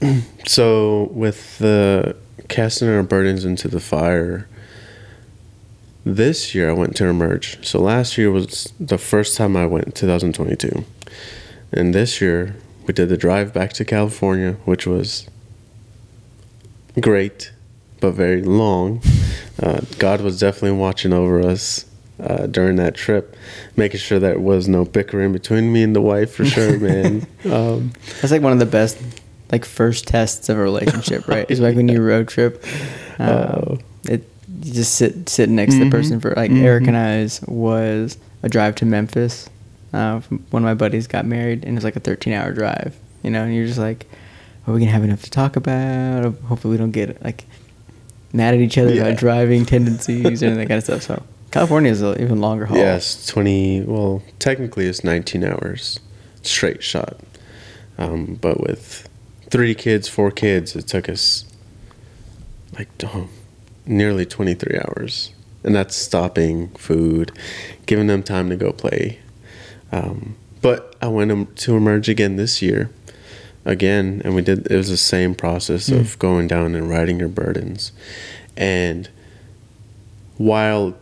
So 0.46 1.08
with 1.12 1.56
the 1.58 2.16
casting 2.48 2.88
our 2.88 3.02
burdens 3.02 3.46
into 3.46 3.66
the 3.66 3.80
fire, 3.80 4.46
this 6.04 6.54
year 6.54 6.68
I 6.68 6.74
went 6.74 6.96
to 6.96 7.06
emerge. 7.06 7.66
So 7.66 7.80
last 7.80 8.18
year 8.18 8.30
was 8.30 8.70
the 8.78 8.98
first 8.98 9.38
time 9.38 9.56
I 9.56 9.64
went, 9.64 9.94
2022, 9.94 10.84
and 11.72 11.94
this 11.94 12.20
year 12.20 12.56
we 12.86 12.92
did 12.92 13.08
the 13.08 13.16
drive 13.16 13.54
back 13.54 13.72
to 13.74 13.84
California, 13.86 14.52
which 14.66 14.86
was 14.86 15.26
great, 17.00 17.52
but 18.00 18.12
very 18.12 18.42
long. 18.42 19.02
Uh, 19.62 19.80
God 19.98 20.20
was 20.20 20.38
definitely 20.38 20.78
watching 20.78 21.12
over 21.12 21.40
us. 21.40 21.86
Uh, 22.20 22.46
during 22.46 22.76
that 22.76 22.94
trip, 22.94 23.34
making 23.76 23.98
sure 23.98 24.20
there 24.20 24.38
was 24.38 24.68
no 24.68 24.84
bickering 24.84 25.32
between 25.32 25.72
me 25.72 25.82
and 25.82 25.96
the 25.96 26.00
wife 26.00 26.32
for 26.32 26.44
sure, 26.44 26.78
man. 26.78 27.26
Um, 27.44 27.92
That's 28.20 28.30
like 28.30 28.40
one 28.40 28.52
of 28.52 28.60
the 28.60 28.66
best, 28.66 28.96
like 29.50 29.64
first 29.64 30.06
tests 30.06 30.48
of 30.48 30.56
a 30.56 30.62
relationship, 30.62 31.26
right? 31.28 31.44
It's 31.50 31.58
like 31.60 31.74
when 31.74 31.88
you 31.88 32.00
road 32.00 32.28
trip. 32.28 32.64
Oh. 33.18 33.78
it 34.04 34.28
you 34.62 34.72
just 34.72 34.94
sit 34.94 35.28
sit 35.28 35.48
next 35.48 35.74
to 35.74 35.80
the 35.80 35.86
Mhm. 35.86 35.90
person 35.90 36.20
for 36.20 36.32
like 36.36 36.52
Mhm. 36.52 36.62
Eric 36.62 36.86
and 36.86 36.96
I's 36.96 37.40
was 37.48 38.16
a 38.44 38.48
drive 38.48 38.76
to 38.76 38.86
Memphis. 38.86 39.50
Uh, 39.92 40.20
one 40.50 40.62
of 40.62 40.66
my 40.66 40.74
buddies 40.74 41.08
got 41.08 41.26
married, 41.26 41.64
and 41.64 41.72
it 41.72 41.74
was 41.74 41.84
like 41.84 41.96
a 41.96 42.00
13 42.00 42.32
hour 42.32 42.52
drive. 42.52 42.94
You 43.24 43.30
know, 43.30 43.42
and 43.42 43.52
you're 43.52 43.66
just 43.66 43.78
like, 43.78 44.06
are 44.66 44.72
we 44.74 44.80
gonna 44.80 44.90
have 44.92 45.04
enough 45.04 45.22
to 45.22 45.30
talk 45.30 45.56
about? 45.56 46.24
Hopefully, 46.42 46.72
we 46.72 46.78
don't 46.78 46.90
get 46.92 47.22
like 47.24 47.44
mad 48.32 48.54
at 48.54 48.60
each 48.60 48.78
other 48.78 48.92
Yeah. 48.94 49.02
about 49.02 49.18
driving 49.18 49.64
tendencies 49.64 50.42
and 50.42 50.56
that 50.56 50.68
kind 50.68 50.78
of 50.78 50.84
stuff. 50.84 51.02
So 51.02 51.22
California 51.50 51.90
is 51.90 52.02
an 52.02 52.20
even 52.20 52.40
longer 52.40 52.66
haul. 52.66 52.76
Yes, 52.76 53.26
20, 53.26 53.82
well, 53.82 54.22
technically 54.40 54.86
it's 54.86 55.04
19 55.04 55.44
hours 55.44 56.00
straight 56.42 56.82
shot. 56.82 57.20
Um, 57.96 58.36
but 58.40 58.60
with 58.60 59.08
three 59.50 59.74
kids, 59.74 60.08
four 60.08 60.30
kids, 60.32 60.74
it 60.74 60.88
took 60.88 61.08
us 61.08 61.44
like 62.76 62.88
oh, 63.04 63.28
nearly 63.86 64.26
23 64.26 64.78
hours. 64.78 65.30
And 65.62 65.74
that's 65.74 65.94
stopping 65.96 66.68
food, 66.70 67.30
giving 67.86 68.08
them 68.08 68.22
time 68.22 68.50
to 68.50 68.56
go 68.56 68.72
play. 68.72 69.20
Um, 69.92 70.34
but 70.60 70.96
I 71.00 71.06
went 71.08 71.56
to 71.58 71.76
emerge 71.76 72.08
again 72.08 72.36
this 72.36 72.60
year, 72.60 72.90
again, 73.64 74.20
and 74.24 74.34
we 74.34 74.42
did, 74.42 74.66
it 74.70 74.76
was 74.76 74.90
the 74.90 74.96
same 74.96 75.34
process 75.34 75.88
of 75.88 76.18
going 76.18 76.46
down 76.48 76.74
and 76.74 76.88
writing 76.88 77.18
your 77.20 77.28
burdens. 77.28 77.92
And 78.56 79.08
while 80.36 80.94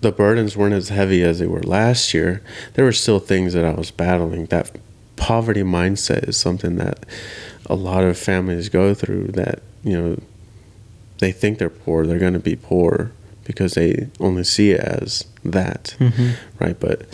the 0.00 0.12
burdens 0.12 0.56
weren't 0.56 0.74
as 0.74 0.90
heavy 0.90 1.22
as 1.22 1.38
they 1.38 1.46
were 1.46 1.62
last 1.62 2.12
year, 2.14 2.42
there 2.74 2.84
were 2.84 2.92
still 2.92 3.18
things 3.18 3.52
that 3.54 3.64
I 3.64 3.72
was 3.72 3.90
battling. 3.90 4.46
That 4.46 4.70
poverty 5.16 5.62
mindset 5.62 6.28
is 6.28 6.36
something 6.36 6.76
that 6.76 7.04
a 7.66 7.74
lot 7.74 8.04
of 8.04 8.18
families 8.18 8.68
go 8.68 8.92
through 8.94 9.28
that, 9.28 9.60
you 9.82 9.98
know, 10.00 10.20
they 11.18 11.32
think 11.32 11.58
they're 11.58 11.70
poor, 11.70 12.06
they're 12.06 12.18
going 12.18 12.32
to 12.34 12.38
be 12.38 12.56
poor 12.56 13.12
because 13.44 13.74
they 13.74 14.08
only 14.20 14.44
see 14.44 14.70
it 14.72 14.80
as 14.80 15.24
that, 15.44 15.94
Mhm. 15.98 16.32
right? 16.58 16.78
But 16.78 17.06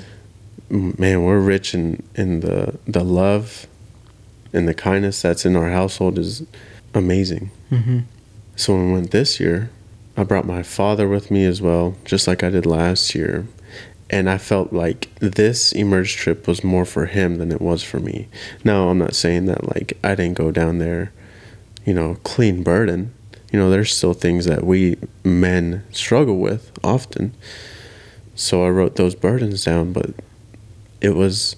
mm, 0.71 0.99
man, 0.99 1.23
we're 1.25 1.39
rich 1.41 1.75
in, 1.75 2.03
in 2.17 2.41
the, 2.41 2.79
the 2.87 3.05
love 3.05 3.67
and 4.53 4.69
the 4.69 4.75
kindness 4.75 5.23
that's 5.23 5.47
in 5.47 5.57
our 5.57 5.71
household 5.71 6.19
is 6.19 6.45
amazing. 6.95 7.51
Mm-hmm. 7.71 8.01
So 8.57 8.75
when 8.75 8.89
we 8.89 8.93
went 8.95 9.11
this 9.11 9.41
year, 9.41 9.71
I 10.17 10.25
brought 10.25 10.47
my 10.47 10.63
father 10.63 11.09
with 11.09 11.31
me 11.31 11.45
as 11.45 11.63
well, 11.63 11.97
just 12.05 12.27
like 12.27 12.43
I 12.43 12.51
did 12.51 12.67
last 12.67 13.15
year. 13.15 13.47
And 14.11 14.29
I 14.29 14.39
felt 14.39 14.73
like 14.73 15.09
this 15.21 15.73
emerge 15.73 16.17
trip 16.17 16.49
was 16.49 16.65
more 16.65 16.85
for 16.85 17.07
him 17.07 17.39
than 17.39 17.53
it 17.53 17.61
was 17.61 17.85
for 17.85 18.01
me. 18.01 18.29
Now, 18.65 18.89
I'm 18.89 18.99
not 18.99 19.15
saying 19.15 19.47
that 19.47 19.69
like 19.75 19.97
I 20.03 20.17
didn't 20.17 20.37
go 20.37 20.51
down 20.51 20.79
there, 20.79 21.13
you 21.87 21.95
know, 21.95 22.17
clean 22.25 22.65
burden. 22.65 23.15
You 23.53 23.59
know, 23.59 23.71
there's 23.71 23.97
still 23.97 24.15
things 24.15 24.47
that 24.47 24.65
we 24.65 24.99
men 25.25 25.85
struggle 25.93 26.39
with 26.39 26.73
often. 26.83 27.35
So 28.35 28.65
I 28.65 28.71
wrote 28.71 28.97
those 28.97 29.15
burdens 29.15 29.65
down, 29.65 29.93
but 29.93 30.11
it 31.01 31.15
was 31.15 31.57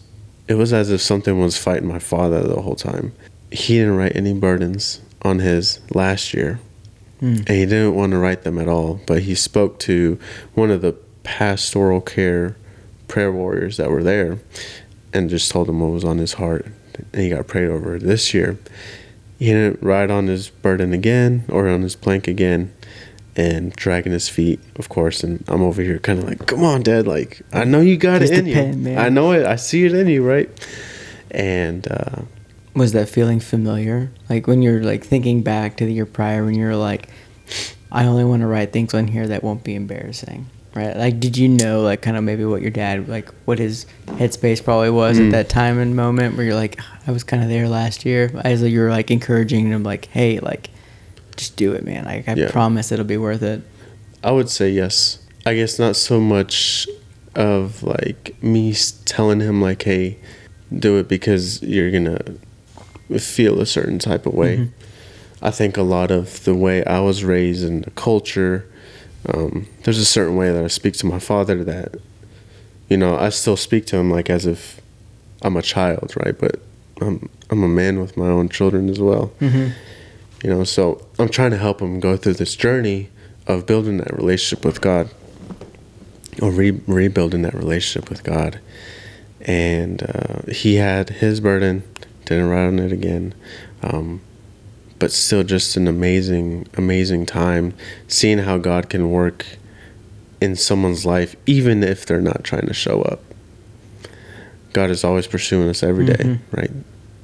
it 0.52 0.56
was 0.56 0.72
as 0.74 0.90
if 0.90 1.00
something 1.00 1.40
was 1.40 1.56
fighting 1.56 1.88
my 1.88 1.98
father 1.98 2.42
the 2.42 2.60
whole 2.60 2.74
time. 2.76 3.14
He 3.50 3.78
didn't 3.78 3.96
write 3.96 4.14
any 4.14 4.34
burdens 4.34 5.00
on 5.22 5.38
his 5.38 5.80
last 5.94 6.34
year 6.34 6.60
Mm. 7.22 7.38
and 7.48 7.50
he 7.50 7.66
didn't 7.66 7.94
want 7.94 8.10
to 8.10 8.18
write 8.18 8.42
them 8.42 8.58
at 8.58 8.66
all. 8.68 9.00
But 9.06 9.22
he 9.22 9.34
spoke 9.36 9.78
to 9.80 10.18
one 10.54 10.70
of 10.72 10.82
the 10.82 10.92
pastoral 11.22 12.00
care 12.00 12.56
prayer 13.06 13.30
warriors 13.30 13.76
that 13.76 13.90
were 13.90 14.02
there, 14.02 14.40
and 15.12 15.30
just 15.30 15.50
told 15.50 15.68
him 15.68 15.78
what 15.80 15.92
was 15.92 16.02
on 16.04 16.18
his 16.18 16.32
heart, 16.34 16.66
and 17.12 17.22
he 17.22 17.28
got 17.30 17.46
prayed 17.46 17.68
over 17.68 17.98
this 17.98 18.34
year. 18.34 18.58
He 19.38 19.46
didn't 19.46 19.82
write 19.82 20.10
on 20.10 20.26
his 20.26 20.48
burden 20.48 20.92
again 20.92 21.44
or 21.48 21.68
on 21.68 21.82
his 21.82 21.94
plank 21.94 22.26
again, 22.26 22.72
and 23.36 23.72
dragging 23.74 24.12
his 24.12 24.28
feet, 24.28 24.60
of 24.76 24.88
course. 24.88 25.22
And 25.24 25.42
I'm 25.48 25.62
over 25.62 25.80
here 25.82 25.98
kind 25.98 26.18
of 26.18 26.24
like, 26.26 26.46
come 26.46 26.62
on, 26.64 26.82
dad. 26.82 27.06
Like, 27.06 27.40
I 27.52 27.64
know 27.64 27.80
you 27.80 27.96
got 27.96 28.20
Just 28.20 28.32
it 28.32 28.40
in 28.40 28.46
you. 28.46 28.72
man. 28.82 28.98
I 28.98 29.08
know 29.08 29.32
it. 29.32 29.46
I 29.46 29.56
see 29.56 29.84
it 29.86 29.94
in 29.94 30.06
you, 30.08 30.22
right? 30.26 30.48
And 31.30 31.86
uh, 31.90 32.22
Was 32.74 32.92
that 32.92 33.08
feeling 33.08 33.40
familiar? 33.40 34.10
Like 34.28 34.46
when 34.46 34.62
you're 34.62 34.82
like 34.82 35.04
thinking 35.04 35.42
back 35.42 35.76
to 35.78 35.86
the 35.86 35.92
year 35.92 36.06
prior 36.06 36.44
when 36.44 36.54
you're 36.54 36.76
like, 36.76 37.08
I 37.90 38.04
only 38.06 38.24
want 38.24 38.40
to 38.42 38.46
write 38.46 38.72
things 38.72 38.94
on 38.94 39.08
here 39.08 39.26
that 39.28 39.42
won't 39.42 39.64
be 39.64 39.74
embarrassing. 39.74 40.46
Right? 40.74 40.96
Like 40.96 41.20
did 41.20 41.36
you 41.36 41.48
know 41.50 41.82
like 41.82 42.00
kind 42.00 42.16
of 42.16 42.24
maybe 42.24 42.46
what 42.46 42.62
your 42.62 42.70
dad 42.70 43.06
like 43.06 43.28
what 43.44 43.58
his 43.58 43.84
headspace 44.06 44.64
probably 44.64 44.88
was 44.88 45.18
Mm. 45.18 45.26
at 45.26 45.32
that 45.32 45.48
time 45.50 45.78
and 45.78 45.94
moment 45.94 46.34
where 46.34 46.46
you're 46.46 46.54
like 46.54 46.80
I 47.06 47.10
was 47.10 47.24
kind 47.24 47.42
of 47.42 47.50
there 47.50 47.68
last 47.68 48.06
year 48.06 48.30
as 48.42 48.62
you're 48.62 48.88
like 48.90 49.10
encouraging 49.10 49.66
him 49.66 49.82
like 49.82 50.06
hey 50.06 50.38
like 50.40 50.70
just 51.36 51.56
do 51.56 51.72
it 51.72 51.84
man 51.84 52.04
like 52.04 52.28
I 52.28 52.34
Yeah. 52.34 52.50
promise 52.50 52.92
it'll 52.92 53.04
be 53.04 53.16
worth 53.16 53.42
it. 53.42 53.62
I 54.24 54.30
would 54.30 54.48
say 54.48 54.70
yes. 54.70 55.18
I 55.44 55.54
guess 55.54 55.78
not 55.78 55.96
so 55.96 56.20
much 56.20 56.86
of 57.34 57.82
like 57.82 58.36
me 58.42 58.74
telling 59.04 59.40
him 59.40 59.60
like, 59.60 59.82
"Hey, 59.82 60.18
do 60.76 60.98
it 60.98 61.08
because 61.08 61.62
you're 61.62 61.90
gonna 61.90 62.18
feel 63.18 63.60
a 63.60 63.66
certain 63.66 63.98
type 63.98 64.26
of 64.26 64.34
way." 64.34 64.56
Mhm. 64.56 64.68
I 65.40 65.50
think 65.50 65.76
a 65.76 65.82
lot 65.82 66.10
of 66.12 66.44
the 66.44 66.54
way 66.54 66.84
I 66.84 67.00
was 67.00 67.24
raised 67.24 67.64
and 67.64 67.82
the 67.84 67.90
culture, 67.90 68.64
um, 69.34 69.66
there's 69.82 69.98
a 69.98 70.04
certain 70.04 70.36
way 70.36 70.52
that 70.52 70.62
I 70.62 70.68
speak 70.68 70.94
to 70.98 71.06
my 71.06 71.18
father 71.18 71.64
that, 71.64 71.96
you 72.88 72.96
know, 72.96 73.16
I 73.16 73.30
still 73.30 73.56
speak 73.56 73.86
to 73.86 73.96
him 73.96 74.08
like 74.10 74.30
as 74.30 74.46
if 74.46 74.80
I'm 75.42 75.56
a 75.56 75.62
child, 75.62 76.12
right? 76.24 76.38
But 76.38 76.60
I'm 77.00 77.28
I'm 77.50 77.64
a 77.64 77.68
man 77.68 77.98
with 78.00 78.16
my 78.16 78.28
own 78.28 78.48
children 78.48 78.88
as 78.88 79.00
well 79.00 79.32
Mm-hmm. 79.40 79.68
You 80.42 80.50
know 80.50 80.64
so 80.64 81.06
i'm 81.18 81.28
trying 81.28 81.50
to 81.50 81.56
help 81.58 81.80
him 81.80 82.00
go 82.00 82.16
through 82.16 82.34
this 82.34 82.54
journey 82.56 83.08
of 83.46 83.66
building 83.66 83.98
that 83.98 84.12
relationship 84.16 84.64
with 84.64 84.80
god 84.80 85.08
or 86.40 86.50
re- 86.50 86.80
rebuilding 86.86 87.42
that 87.42 87.54
relationship 87.54 88.08
with 88.08 88.24
god. 88.24 88.58
And 89.44 90.02
uh, 90.02 90.50
he 90.52 90.76
had 90.76 91.10
his 91.10 91.40
burden 91.40 91.82
didn't 92.24 92.48
write 92.48 92.66
on 92.68 92.78
it 92.78 92.92
again 92.92 93.34
um, 93.82 94.20
but 94.98 95.10
still 95.10 95.42
just 95.42 95.76
an 95.76 95.88
amazing 95.88 96.66
amazing 96.74 97.26
time 97.26 97.74
seeing 98.08 98.38
how 98.38 98.56
god 98.58 98.88
can 98.88 99.10
work 99.10 99.44
in 100.40 100.54
someone's 100.56 101.04
life 101.04 101.34
even 101.46 101.82
if 101.82 102.06
they're 102.06 102.20
not 102.20 102.44
trying 102.44 102.66
to 102.66 102.74
show 102.74 103.02
up. 103.02 103.20
God 104.72 104.90
is 104.90 105.04
always 105.04 105.26
pursuing 105.26 105.68
us 105.68 105.82
every 105.82 106.06
day, 106.06 106.14
Mhm. 106.24 106.38
right 106.52 106.70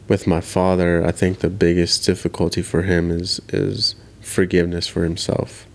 with 0.09 0.27
my 0.27 0.41
father, 0.41 1.05
I 1.05 1.13
think 1.13 1.39
the 1.41 1.51
biggest 1.51 2.05
difficulty 2.07 2.63
for 2.63 2.83
him 2.83 3.11
is 3.11 3.41
is 3.51 3.95
forgiveness 4.21 4.87
for 4.87 5.05
himself 5.05 5.67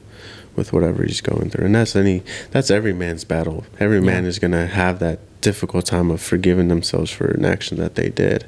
with 0.56 0.72
whatever 0.72 1.04
he's 1.04 1.22
going 1.22 1.50
through. 1.50 1.66
And 1.66 1.76
that's 1.76 1.96
any 1.96 2.24
that's 2.52 2.70
every 2.72 2.94
man's 2.94 3.24
battle. 3.24 3.66
Every 3.80 4.02
man 4.02 4.26
is 4.26 4.40
going 4.40 4.52
to 4.52 4.68
have 4.68 5.00
that 5.00 5.20
difficult 5.42 5.86
time 5.86 6.10
of 6.12 6.22
forgiving 6.22 6.68
themselves 6.68 7.12
for 7.12 7.26
an 7.32 7.44
action 7.46 7.78
that 7.78 7.96
they 7.96 8.10
did. 8.10 8.46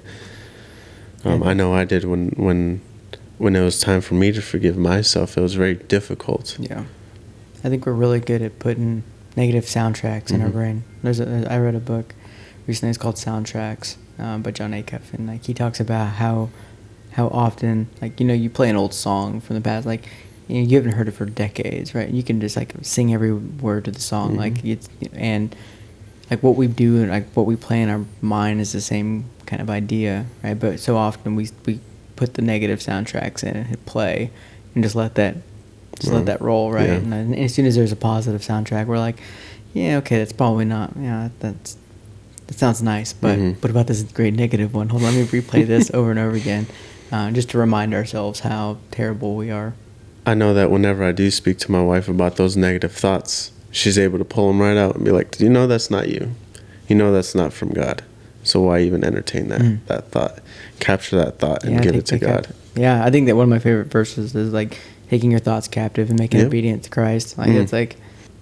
Um, 1.24 1.41
Yeah. 1.41 1.50
I 1.50 1.54
know 1.54 1.74
I 1.74 1.86
did 1.86 2.04
when 2.06 2.30
when 2.38 2.82
when 3.38 3.56
it 3.56 3.62
was 3.63 3.80
time 3.80 4.02
for 4.02 4.13
me 4.13 4.32
to 4.32 4.41
forgive 4.41 4.78
myself. 4.78 5.38
It 5.38 5.41
was 5.41 5.56
very 5.56 5.76
difficult. 5.76 6.58
Yeah, 6.60 6.84
I 7.63 7.69
think 7.69 7.86
we're 7.86 7.91
really 7.93 8.19
good 8.21 8.41
at 8.41 8.60
putting 8.60 9.04
negative 9.36 9.65
soundtracks 9.65 10.32
in 10.32 10.41
our 10.41 10.48
Mhm. 10.50 10.54
brain. 10.54 10.84
There's 11.04 11.19
a, 11.19 11.45
I 11.52 11.58
read 11.58 11.76
a 11.76 11.80
book 11.80 12.13
recently. 12.67 12.89
It's 12.91 12.98
called 12.98 13.15
Soundtracks 13.15 13.95
um, 14.19 14.41
by 14.41 14.51
Jon 14.51 14.71
Acuff, 14.71 15.13
and 15.13 15.28
like 15.28 15.45
he 15.45 15.54
talks 15.54 15.80
about 15.80 16.13
how 16.15 16.49
how 17.12 17.28
often 17.28 17.88
like 18.01 18.19
you 18.19 18.25
know 18.25 18.34
you 18.34 18.49
play 18.49 18.69
an 18.69 18.75
old 18.75 18.93
song 18.93 19.39
from 19.41 19.56
the 19.56 19.62
past, 19.62 19.86
like 19.86 20.04
you, 20.47 20.62
know, 20.62 20.67
you 20.67 20.75
haven't 20.78 20.91
heard 20.93 21.08
it 21.08 21.12
for 21.13 21.25
decades, 21.25 21.95
right? 21.95 22.10
You 22.10 22.21
can 22.23 22.39
just 22.39 22.56
like 22.56 22.73
sing 22.82 23.13
every 23.13 23.34
word 23.34 23.86
to 23.86 23.91
the 23.91 24.01
song, 24.01 24.34
Mhm. 24.34 24.38
like 24.38 24.65
it's 24.65 24.89
and 25.13 25.56
like 26.30 26.41
what 26.43 26.56
we 26.56 26.67
do 26.67 27.01
and 27.01 27.10
like 27.10 27.28
what 27.34 27.45
we 27.45 27.56
play 27.56 27.82
in 27.82 27.89
our 27.89 28.04
mind 28.21 28.60
is 28.62 28.71
the 28.71 28.82
same 28.82 29.25
kind 29.45 29.62
of 29.62 29.69
idea, 29.69 30.25
right? 30.43 30.60
But 30.60 30.80
so 30.80 30.97
often 30.97 31.36
we 31.36 31.49
we 31.65 31.80
put 32.15 32.36
the 32.36 32.41
negative 32.41 32.80
soundtracks 32.80 33.43
in 33.43 33.56
and 33.56 33.67
hit 33.67 33.86
play 33.86 34.32
and 34.73 34.84
just 34.84 34.95
let 34.95 35.15
that 35.15 35.36
just 35.99 36.10
Well, 36.10 36.17
let 36.19 36.25
that 36.28 36.41
roll, 36.41 36.71
right? 36.71 36.88
yeah. 36.88 36.95
And, 36.95 37.12
then 37.12 37.34
as 37.36 37.54
soon 37.54 37.65
as 37.65 37.75
there's 37.75 37.91
a 37.91 37.95
positive 37.95 38.41
soundtrack, 38.41 38.86
we're 38.86 38.97
like, 38.99 39.17
yeah, 39.73 39.97
okay, 39.97 40.17
that's 40.17 40.34
probably 40.34 40.65
not, 40.65 40.93
yeah, 40.99 41.30
that's 41.39 41.78
that 42.47 42.58
sounds 42.60 42.81
nice, 42.81 43.13
but 43.13 43.38
Mhm. 43.39 43.55
what 43.62 43.69
about 43.69 43.88
this 43.88 44.03
great 44.03 44.34
negative 44.36 44.73
one? 44.73 44.89
Hold 44.89 45.03
on, 45.03 45.15
let 45.15 45.34
me 45.34 45.41
replay 45.41 45.65
this 45.67 45.89
over 45.93 46.12
and 46.12 46.19
over 46.19 46.36
again, 46.36 46.67
uh, 47.12 47.31
just 47.31 47.49
to 47.49 47.58
remind 47.58 47.93
ourselves 47.93 48.41
how 48.41 48.77
terrible 48.91 49.36
we 49.36 49.49
are. 49.51 49.73
I 50.25 50.34
know 50.34 50.53
that 50.53 50.71
whenever 50.71 51.03
I 51.03 51.12
do 51.12 51.29
speak 51.31 51.58
to 51.60 51.71
my 51.71 51.81
wife 51.81 52.08
about 52.08 52.36
those 52.38 52.55
negative 52.58 52.91
thoughts, 52.91 53.51
she's 53.71 53.97
able 53.97 54.17
to 54.17 54.25
pull 54.25 54.47
them 54.47 54.60
right 54.62 54.77
out 54.77 54.95
and 54.95 55.05
be 55.05 55.12
like, 55.12 55.31
"Do 55.38 55.43
you 55.43 55.49
know 55.49 55.67
that's 55.67 55.91
not 55.91 56.10
you? 56.10 56.29
You 56.88 56.95
know 56.95 57.12
that's 57.12 57.36
not 57.36 57.53
from 57.53 57.69
God. 57.69 58.03
So 58.43 58.62
why 58.62 58.79
even 58.81 59.03
entertain 59.03 59.47
that 59.49 59.62
Mm. 59.62 59.79
that 59.88 60.12
thought? 60.12 60.39
Capture 60.79 61.15
that 61.17 61.39
thought 61.39 61.63
and 61.63 61.73
Yeah, 61.75 61.81
give 61.81 61.95
it 61.95 62.05
to 62.08 62.17
God." 62.19 62.45
cap- 62.45 62.55
Yeah, 62.75 63.03
I 63.03 63.10
think 63.10 63.25
that 63.27 63.36
one 63.36 63.43
of 63.43 63.49
my 63.49 63.60
favorite 63.60 63.91
verses 63.91 64.36
is 64.36 64.51
like 64.53 64.77
taking 65.10 65.31
your 65.31 65.39
thoughts 65.39 65.67
captive 65.67 66.10
and 66.10 66.19
making 66.19 66.39
Yep. 66.39 66.47
obedient 66.47 66.84
to 66.84 66.89
Christ. 66.89 67.38
Like 67.38 67.49
Mm. 67.49 67.62
it's 67.62 67.73
like 67.73 67.95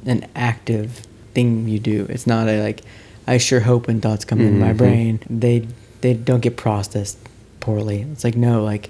an 0.05 0.25
active 0.35 1.01
thing 1.33 1.67
you 1.67 1.79
do. 1.79 2.05
It's 2.09 2.27
not 2.27 2.47
a 2.47 2.61
like 2.61 2.81
I 3.27 3.37
sure 3.37 3.61
hope 3.61 3.87
when 3.87 4.01
thoughts 4.01 4.25
come 4.25 4.41
in 4.41 4.59
my 4.59 4.73
Mhm. 4.73 4.77
brain 4.77 5.19
they 5.29 5.67
they 6.01 6.13
don't 6.13 6.41
get 6.41 6.57
processed 6.57 7.17
poorly. 7.61 8.05
It's 8.11 8.23
like 8.25 8.35
no, 8.35 8.63
like 8.63 8.89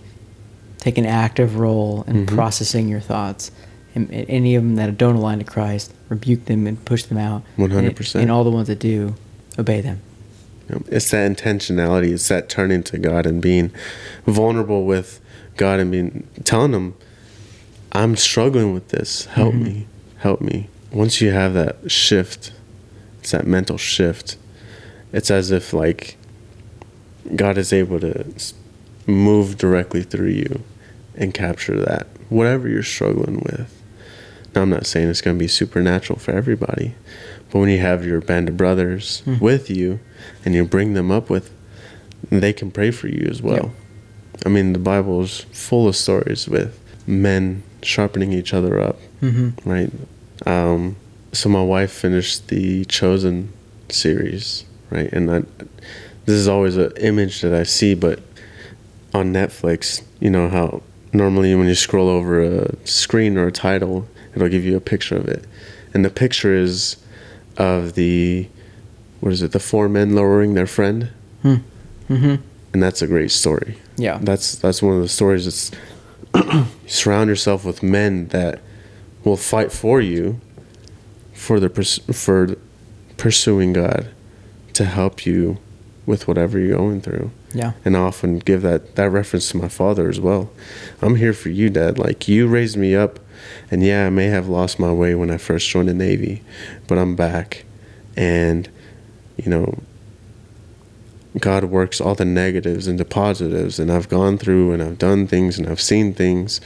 take 0.79 0.97
an 0.97 1.05
active 1.05 1.57
role 1.59 2.03
in 2.07 2.25
Mhm. 2.25 2.27
processing 2.27 2.89
your 2.89 2.99
thoughts. 2.99 3.51
And, 3.95 4.09
and 4.11 4.25
any 4.27 4.55
of 4.55 4.63
them 4.63 4.75
that 4.77 4.97
don't 4.97 5.15
align 5.15 5.37
to 5.37 5.43
Christ, 5.45 5.93
rebuke 6.09 6.45
them 6.45 6.65
and 6.65 6.83
push 6.83 7.03
them 7.03 7.19
out. 7.19 7.43
100%. 7.57 8.15
And, 8.15 8.23
and 8.23 8.31
all 8.31 8.43
the 8.43 8.49
ones 8.49 8.67
that 8.67 8.79
do, 8.79 9.13
obey 9.59 9.81
them. 9.81 9.99
It's 10.89 11.11
that 11.11 11.29
intentionality. 11.31 12.11
It's 12.11 12.27
that 12.29 12.49
turning 12.49 12.81
to 12.83 12.97
God 12.97 13.27
and 13.27 13.39
being 13.39 13.69
vulnerable 14.25 14.85
with 14.85 15.19
God 15.57 15.79
and 15.79 15.91
being 15.91 16.23
telling 16.43 16.73
Him, 16.73 16.95
"I'm 17.91 18.15
struggling 18.15 18.73
with 18.73 18.87
this. 18.89 19.25
Help 19.33 19.53
Mhm. 19.53 19.61
me, 19.63 19.85
help 20.17 20.41
me." 20.41 20.67
Once 20.91 21.21
you 21.21 21.29
have 21.31 21.53
that 21.53 21.75
shift, 21.91 22.51
it's 23.23 23.31
that 23.31 23.47
mental 23.47 23.77
shift. 23.77 24.35
It's 25.13 25.31
as 25.31 25.49
if 25.49 25.71
like 25.71 26.17
God 27.37 27.57
is 27.57 27.71
able 27.71 28.01
to 28.01 28.25
move 29.07 29.57
directly 29.57 30.03
through 30.03 30.27
you 30.31 30.61
and 31.15 31.33
capture 31.33 31.79
that 31.79 32.07
whatever 32.27 32.67
you're 32.67 32.83
struggling 32.83 33.39
with. 33.39 33.81
Now, 34.53 34.63
I'm 34.63 34.69
not 34.69 34.85
saying 34.85 35.07
it's 35.07 35.21
going 35.21 35.37
to 35.37 35.39
be 35.39 35.47
supernatural 35.47 36.19
for 36.19 36.31
everybody, 36.31 36.95
but 37.49 37.59
when 37.59 37.69
you 37.69 37.79
have 37.79 38.05
your 38.05 38.19
band 38.19 38.49
of 38.49 38.57
brothers 38.57 39.23
Mhm. 39.25 39.39
with 39.39 39.69
you 39.69 40.01
and 40.43 40.53
you 40.53 40.65
bring 40.65 40.93
them 40.93 41.09
up 41.09 41.29
with, 41.29 41.49
they 42.29 42.51
can 42.51 42.71
pray 42.71 42.91
for 42.91 43.07
you 43.07 43.25
as 43.31 43.41
well. 43.41 43.71
I 44.45 44.49
mean, 44.49 44.73
the 44.73 44.79
Bible 44.79 45.23
is 45.23 45.45
full 45.53 45.87
of 45.87 45.95
stories 45.95 46.49
with 46.49 46.77
men 47.07 47.63
sharpening 47.83 48.33
each 48.33 48.53
other 48.53 48.81
up, 48.81 48.99
Mm-hmm. 49.21 49.69
right? 49.69 49.91
Um, 50.45 50.97
so 51.33 51.49
my 51.49 51.61
wife 51.63 51.91
finished 51.91 52.47
the 52.47 52.85
Chosen 52.85 53.51
series, 53.89 54.63
right? 54.89 55.11
And 55.11 55.29
I, 55.29 55.39
this 56.25 56.35
is 56.35 56.47
always 56.47 56.77
an 56.77 56.91
image 56.97 57.41
that 57.41 57.53
I 57.53 57.63
see, 57.63 57.93
but 57.95 58.19
on 59.13 59.33
Netflix, 59.33 60.01
you 60.19 60.29
know 60.29 60.47
how 60.49 60.81
normally 61.11 61.53
when 61.55 61.67
you 61.67 61.75
scroll 61.75 62.07
over 62.09 62.41
a 62.41 62.75
screen 62.87 63.37
or 63.37 63.47
a 63.47 63.51
title, 63.51 64.07
it'll 64.35 64.49
give 64.49 64.63
you 64.63 64.75
a 64.77 64.81
picture 64.81 65.17
of 65.17 65.27
it, 65.27 65.45
and 65.93 66.03
the 66.05 66.09
picture 66.09 66.55
is 66.55 66.97
of 67.57 67.93
the 67.93 68.47
what 69.19 69.31
is 69.31 69.41
it? 69.41 69.51
The 69.51 69.59
four 69.59 69.87
men 69.89 70.15
lowering 70.15 70.53
their 70.53 70.67
friend, 70.67 71.09
Mm-hmm. 71.43 72.35
and 72.73 72.83
that's 72.83 73.01
a 73.01 73.07
great 73.07 73.31
story. 73.31 73.77
Yeah. 73.97 74.17
That's 74.21 74.55
that's 74.55 74.81
one 74.81 74.95
of 74.95 75.01
the 75.01 75.07
stories. 75.09 75.45
That's 75.45 75.71
you 76.53 76.65
surround 76.87 77.29
yourself 77.29 77.63
with 77.65 77.81
men 77.83 78.27
that 78.29 78.59
will 79.23 79.37
fight 79.37 79.71
for 79.71 80.01
you 80.01 80.39
for 81.43 81.59
the 81.59 81.69
for 82.13 82.55
pursuing 83.17 83.73
God 83.73 84.07
to 84.71 84.85
help 84.85 85.25
you 85.25 85.57
with 86.05 86.25
whatever 86.25 86.57
you're 86.57 86.77
going 86.77 87.01
through. 87.01 87.31
yeah. 87.53 87.73
And 87.83 87.97
I 87.97 87.99
often 87.99 88.39
give 88.39 88.61
that 88.61 88.95
that 88.95 89.09
reference 89.09 89.49
to 89.49 89.57
my 89.57 89.67
father 89.67 90.07
as 90.07 90.21
well. 90.21 90.49
I'm 91.01 91.15
here 91.15 91.33
for 91.33 91.49
you, 91.49 91.69
Dad. 91.69 91.99
Like 91.99 92.29
you 92.29 92.47
raised 92.47 92.77
me 92.77 92.95
up, 92.95 93.19
and 93.69 93.83
yeah, 93.83 94.07
I 94.07 94.09
may 94.09 94.27
have 94.27 94.47
lost 94.47 94.79
my 94.79 94.93
way 94.93 95.15
when 95.15 95.29
I 95.29 95.37
first 95.37 95.69
joined 95.69 95.89
the 95.89 95.93
Navy, 95.93 96.41
but 96.87 96.97
I'm 96.97 97.13
back, 97.15 97.65
and 98.15 98.69
you 99.35 99.49
know, 99.49 99.79
God 101.39 101.65
works 101.65 101.99
all 101.99 102.15
the 102.15 102.25
negatives 102.25 102.87
into 102.87 103.03
positives, 103.03 103.79
and 103.79 103.91
I've 103.91 104.07
gone 104.07 104.37
through 104.37 104.71
and 104.71 104.81
I've 104.81 104.97
done 104.97 105.27
things 105.27 105.59
and 105.59 105.67
I've 105.67 105.81
seen 105.81 106.13
things, 106.13 106.61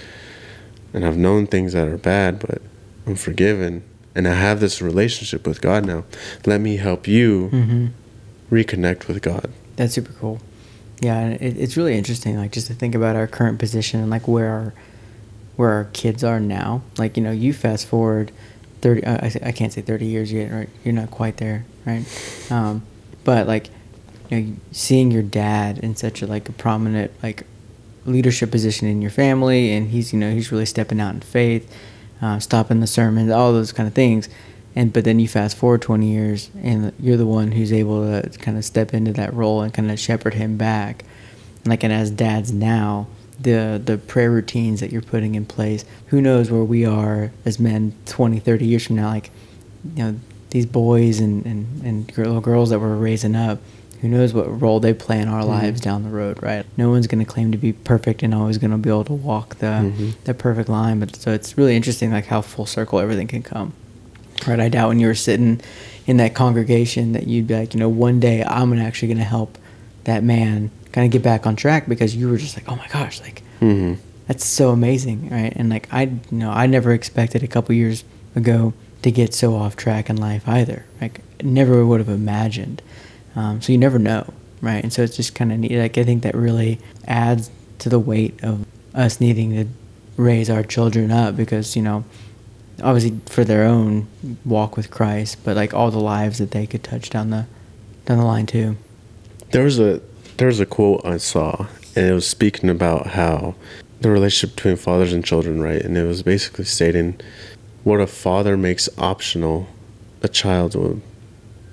and 0.93 1.03
I've 1.03 1.17
known 1.17 1.47
things 1.47 1.73
that 1.73 1.87
are 1.87 1.97
bad, 1.97 2.39
but 2.39 2.61
I'm 3.07 3.15
forgiven, 3.15 3.83
and 4.17 4.27
I 4.27 4.33
have 4.33 4.59
this 4.59 4.81
relationship 4.81 5.47
with 5.47 5.61
God 5.61 5.85
now. 5.85 6.03
Let 6.45 6.59
me 6.59 6.75
help 6.77 7.07
you 7.07 7.49
Mm-hmm. 7.53 7.85
reconnect 8.51 9.07
with 9.07 9.21
God. 9.21 9.51
That's 9.77 9.93
super 9.93 10.11
cool. 10.13 10.39
Yeah, 10.99 11.29
it, 11.29 11.57
it's 11.57 11.77
really 11.77 11.95
interesting, 11.97 12.35
like 12.37 12.51
just 12.51 12.67
to 12.67 12.73
think 12.73 12.95
about 12.95 13.15
our 13.15 13.27
current 13.27 13.59
position 13.59 13.99
and 14.01 14.09
like 14.09 14.27
where 14.27 14.49
our 14.51 14.73
where 15.55 15.69
our 15.69 15.85
kids 15.93 16.23
are 16.23 16.39
now. 16.39 16.81
Like 16.97 17.15
you 17.17 17.23
know, 17.23 17.31
you 17.31 17.53
fast 17.53 17.85
forward 17.87 18.31
thirty. 18.81 19.03
Uh, 19.03 19.17
I, 19.27 19.49
I 19.49 19.51
can't 19.51 19.71
say 19.71 19.81
thirty 19.81 20.05
years 20.07 20.31
yet, 20.31 20.51
right? 20.51 20.69
You're 20.83 20.93
not 20.95 21.11
quite 21.11 21.37
there, 21.37 21.65
right? 21.85 22.03
Um, 22.49 22.81
but 23.23 23.45
like, 23.47 23.69
you 24.29 24.39
know, 24.41 24.53
seeing 24.71 25.11
your 25.11 25.23
dad 25.23 25.77
in 25.79 25.95
such 25.95 26.21
a 26.23 26.27
like 26.27 26.49
a 26.49 26.53
prominent 26.53 27.11
like 27.21 27.43
leadership 28.05 28.49
position 28.49 28.87
in 28.87 29.01
your 29.01 29.11
family, 29.11 29.71
and 29.73 29.89
he's 29.89 30.13
you 30.13 30.19
know 30.19 30.31
he's 30.31 30.51
really 30.51 30.65
stepping 30.65 30.99
out 30.99 31.13
in 31.13 31.21
faith, 31.21 31.71
uh, 32.21 32.39
stopping 32.39 32.79
the 32.79 32.87
sermons, 32.87 33.31
all 33.31 33.53
those 33.53 33.71
kind 33.71 33.87
of 33.87 33.93
things. 33.93 34.29
And 34.75 34.93
but 34.93 35.05
then 35.05 35.19
you 35.19 35.27
fast 35.27 35.57
forward 35.57 35.81
20 35.81 36.07
years, 36.07 36.51
and 36.61 36.93
you're 36.99 37.17
the 37.17 37.25
one 37.25 37.51
who's 37.51 37.73
able 37.73 38.05
to 38.05 38.29
kind 38.37 38.57
of 38.57 38.65
step 38.65 38.93
into 38.93 39.11
that 39.13 39.33
role 39.33 39.61
and 39.61 39.73
kind 39.73 39.89
of 39.89 39.99
shepherd 39.99 40.35
him 40.35 40.57
back. 40.57 41.03
Like, 41.65 41.83
and 41.83 41.91
as 41.91 42.11
dads 42.11 42.51
now, 42.51 43.07
the 43.39 43.81
the 43.83 43.97
prayer 43.97 44.31
routines 44.31 44.79
that 44.79 44.91
you're 44.91 45.01
putting 45.01 45.35
in 45.35 45.45
place, 45.45 45.83
who 46.07 46.21
knows 46.21 46.51
where 46.51 46.63
we 46.63 46.85
are 46.85 47.31
as 47.43 47.59
men 47.59 47.93
20, 48.05 48.39
30 48.39 48.65
years 48.65 48.85
from 48.85 48.97
now? 48.97 49.09
Like, 49.09 49.31
you 49.95 50.03
know, 50.03 50.19
these 50.51 50.65
boys 50.65 51.19
and 51.19 51.45
and 51.45 51.83
and 51.83 52.17
little 52.17 52.41
girls 52.41 52.69
that 52.69 52.79
we're 52.79 52.95
raising 52.95 53.35
up 53.35 53.59
who 54.01 54.07
knows 54.07 54.33
what 54.33 54.61
role 54.61 54.79
they 54.79 54.93
play 54.93 55.19
in 55.19 55.27
our 55.27 55.41
Mm-hmm. 55.41 55.49
lives 55.49 55.81
down 55.81 56.03
the 56.03 56.09
road, 56.09 56.41
right? 56.43 56.65
No 56.77 56.89
one's 56.89 57.07
going 57.07 57.23
to 57.23 57.29
claim 57.31 57.51
to 57.51 57.57
be 57.57 57.73
perfect 57.73 58.21
and 58.23 58.33
always 58.33 58.57
going 58.57 58.71
to 58.71 58.77
be 58.77 58.89
able 58.89 59.05
to 59.05 59.13
walk 59.13 59.55
the 59.59 59.65
Mhm. 59.65 60.13
the 60.25 60.33
perfect 60.33 60.69
line, 60.69 60.99
but 60.99 61.15
so 61.15 61.31
it's 61.31 61.57
really 61.57 61.75
interesting 61.75 62.11
like 62.11 62.25
how 62.27 62.41
full 62.41 62.65
circle 62.65 62.99
everything 62.99 63.27
can 63.27 63.41
come. 63.43 63.73
Right? 64.47 64.59
I 64.59 64.69
doubt 64.69 64.89
when 64.89 64.99
you 64.99 65.07
were 65.07 65.15
sitting 65.15 65.61
in 66.05 66.17
that 66.17 66.33
congregation 66.35 67.13
that 67.13 67.27
you'd 67.27 67.47
be 67.47 67.55
like, 67.55 67.73
you 67.73 67.79
know, 67.79 67.89
one 67.89 68.19
day 68.19 68.43
I'm 68.43 68.71
actually 68.79 69.07
going 69.09 69.17
to 69.17 69.23
help 69.23 69.57
that 70.05 70.23
man 70.23 70.69
kind 70.91 71.05
of 71.05 71.11
get 71.11 71.21
back 71.23 71.45
on 71.47 71.55
track 71.55 71.87
because 71.89 72.15
you 72.15 72.29
were 72.29 72.37
just 72.37 72.55
like, 72.55 72.65
"Oh 72.71 72.75
my 72.75 72.87
gosh, 72.93 73.19
like 73.21 73.41
mm-hmm. 73.61 73.95
that's 74.27 74.45
so 74.45 74.69
amazing, 74.69 75.29
right? 75.29 75.51
And 75.55 75.69
like 75.69 75.87
I, 75.91 76.03
you 76.03 76.19
know, 76.31 76.51
I 76.51 76.65
never 76.67 76.91
expected 76.93 77.43
a 77.43 77.47
couple 77.47 77.73
years 77.75 78.03
ago 78.35 78.73
to 79.01 79.11
get 79.11 79.33
so 79.33 79.55
off 79.55 79.75
track 79.75 80.09
in 80.09 80.15
life 80.17 80.47
either. 80.47 80.85
Like 81.01 81.21
never 81.43 81.85
would 81.85 81.99
have 81.99 82.09
imagined. 82.09 82.81
Um, 83.37 83.61
so 83.61 83.71
you 83.71 83.77
never 83.77 83.99
know, 83.99 84.33
right? 84.61 84.83
And 84.83 84.91
so 84.91 85.03
it's 85.03 85.15
just 85.15 85.35
kind 85.35 85.51
of 85.51 85.59
neat. 85.59 85.77
Like 85.77 85.97
I 85.97 86.03
think 86.03 86.23
that 86.23 86.35
really 86.35 86.79
adds 87.05 87.51
to 87.79 87.87
the 87.87 87.99
weight 87.99 88.43
of 88.43 88.65
us 88.95 89.21
needing 89.21 89.51
to 89.51 89.67
raise 90.17 90.49
our 90.49 90.63
children 90.63 91.11
up 91.11 91.37
because 91.37 91.75
you 91.75 91.83
know, 91.83 92.03
obviously 92.81 93.19
for 93.27 93.43
their 93.43 93.63
own 93.63 94.07
walk 94.43 94.75
with 94.75 94.89
Christ, 94.89 95.37
but 95.43 95.55
like 95.55 95.71
all 95.71 95.91
the 95.91 95.99
lives 95.99 96.39
that 96.39 96.49
they 96.49 96.65
could 96.65 96.83
touch 96.83 97.11
down 97.11 97.29
the 97.29 97.45
down 98.05 98.17
the 98.17 98.25
line 98.25 98.47
too. 98.47 98.75
There 99.51 99.63
was 99.63 99.79
a 99.79 100.01
there 100.37 100.47
was 100.47 100.59
a 100.59 100.65
quote 100.65 101.05
I 101.05 101.17
saw, 101.17 101.67
and 101.95 102.07
it 102.07 102.13
was 102.13 102.27
speaking 102.27 102.71
about 102.71 103.05
how 103.07 103.53
the 104.01 104.09
relationship 104.09 104.55
between 104.55 104.77
fathers 104.77 105.13
and 105.13 105.23
children, 105.23 105.61
right? 105.61 105.81
And 105.81 105.95
it 105.95 106.05
was 106.05 106.23
basically 106.23 106.65
stating 106.65 107.19
what 107.83 107.99
a 107.99 108.07
father 108.07 108.57
makes 108.57 108.89
optional, 108.97 109.67
a 110.23 110.27
child 110.27 110.73
will 110.73 111.01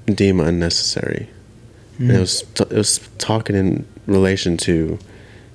deem 0.07 0.41
unnecessary. 0.41 1.31
And 1.99 2.11
it 2.11 2.21
was 2.21 2.43
t- 2.55 2.65
it 2.65 2.73
was 2.77 2.99
talking 3.19 3.57
in 3.57 3.87
relation 4.07 4.57
to, 4.59 4.99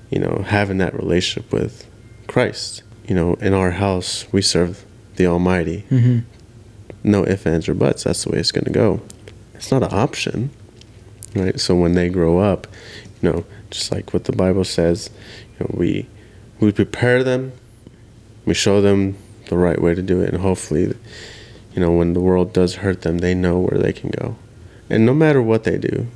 you 0.09 0.19
know, 0.19 0.43
having 0.47 0.77
that 0.79 0.93
relationship 0.93 1.51
with 1.51 1.85
Christ. 2.27 2.83
You 3.07 3.15
know, 3.15 3.33
in 3.35 3.53
our 3.53 3.71
house 3.71 4.25
we 4.31 4.41
serve 4.41 4.85
the 5.15 5.25
Almighty. 5.27 5.83
Mm-hmm. 5.89 6.19
no 7.03 7.25
ifs, 7.25 7.45
ands, 7.45 7.67
or 7.67 7.73
buts. 7.73 8.03
That's 8.03 8.23
the 8.23 8.31
way 8.31 8.39
it's 8.39 8.51
going 8.51 8.65
to 8.65 8.71
go. 8.71 9.01
It's 9.55 9.71
not 9.71 9.83
an 9.83 9.93
option, 9.93 10.49
right? 11.35 11.59
So 11.59 11.75
when 11.75 11.93
they 11.95 12.07
grow 12.09 12.39
up, 12.39 12.67
you 13.21 13.29
know, 13.31 13.45
just 13.71 13.91
like 13.91 14.13
what 14.13 14.23
the 14.25 14.31
Bible 14.31 14.63
says, 14.63 15.09
you 15.59 15.65
know, 15.65 15.75
we 15.77 16.07
we 16.59 16.71
prepare 16.71 17.23
them, 17.23 17.51
we 18.45 18.53
show 18.53 18.81
them 18.81 19.17
the 19.47 19.57
right 19.57 19.81
way 19.81 19.95
to 19.95 20.01
do 20.01 20.21
it, 20.21 20.29
and 20.33 20.41
hopefully, 20.41 20.93
you 21.73 21.81
know, 21.81 21.91
when 21.91 22.13
the 22.13 22.19
world 22.21 22.53
does 22.53 22.75
hurt 22.75 23.01
them, 23.01 23.17
they 23.17 23.33
know 23.33 23.59
where 23.59 23.79
they 23.81 23.91
can 23.93 24.11
go. 24.11 24.35
And 24.89 25.05
no 25.05 25.13
matter 25.13 25.41
what 25.41 25.63
they 25.63 25.77
do, 25.77 26.07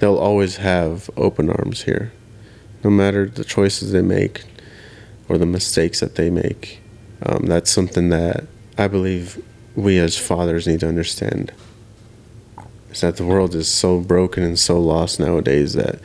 they'll 0.00 0.18
always 0.18 0.56
have 0.56 1.08
open 1.16 1.48
arms 1.48 1.82
here. 1.82 2.12
No 2.82 2.90
matter 2.90 3.26
the 3.26 3.44
choices 3.44 3.92
they 3.92 4.02
make 4.02 4.44
or 5.28 5.38
the 5.38 5.46
mistakes 5.46 6.00
that 6.00 6.16
they 6.16 6.30
make, 6.30 6.80
um, 7.22 7.46
that's 7.46 7.70
something 7.70 8.08
that 8.08 8.46
I 8.76 8.88
believe 8.88 9.42
we 9.76 9.98
as 9.98 10.18
fathers 10.18 10.66
need 10.66 10.80
to 10.80 10.88
understand. 10.88 11.52
Is 12.90 13.02
that 13.02 13.16
the 13.16 13.26
world 13.26 13.54
is 13.54 13.68
so 13.68 14.00
broken 14.00 14.42
and 14.42 14.58
so 14.58 14.80
lost 14.80 15.20
nowadays 15.20 15.74
that 15.74 16.00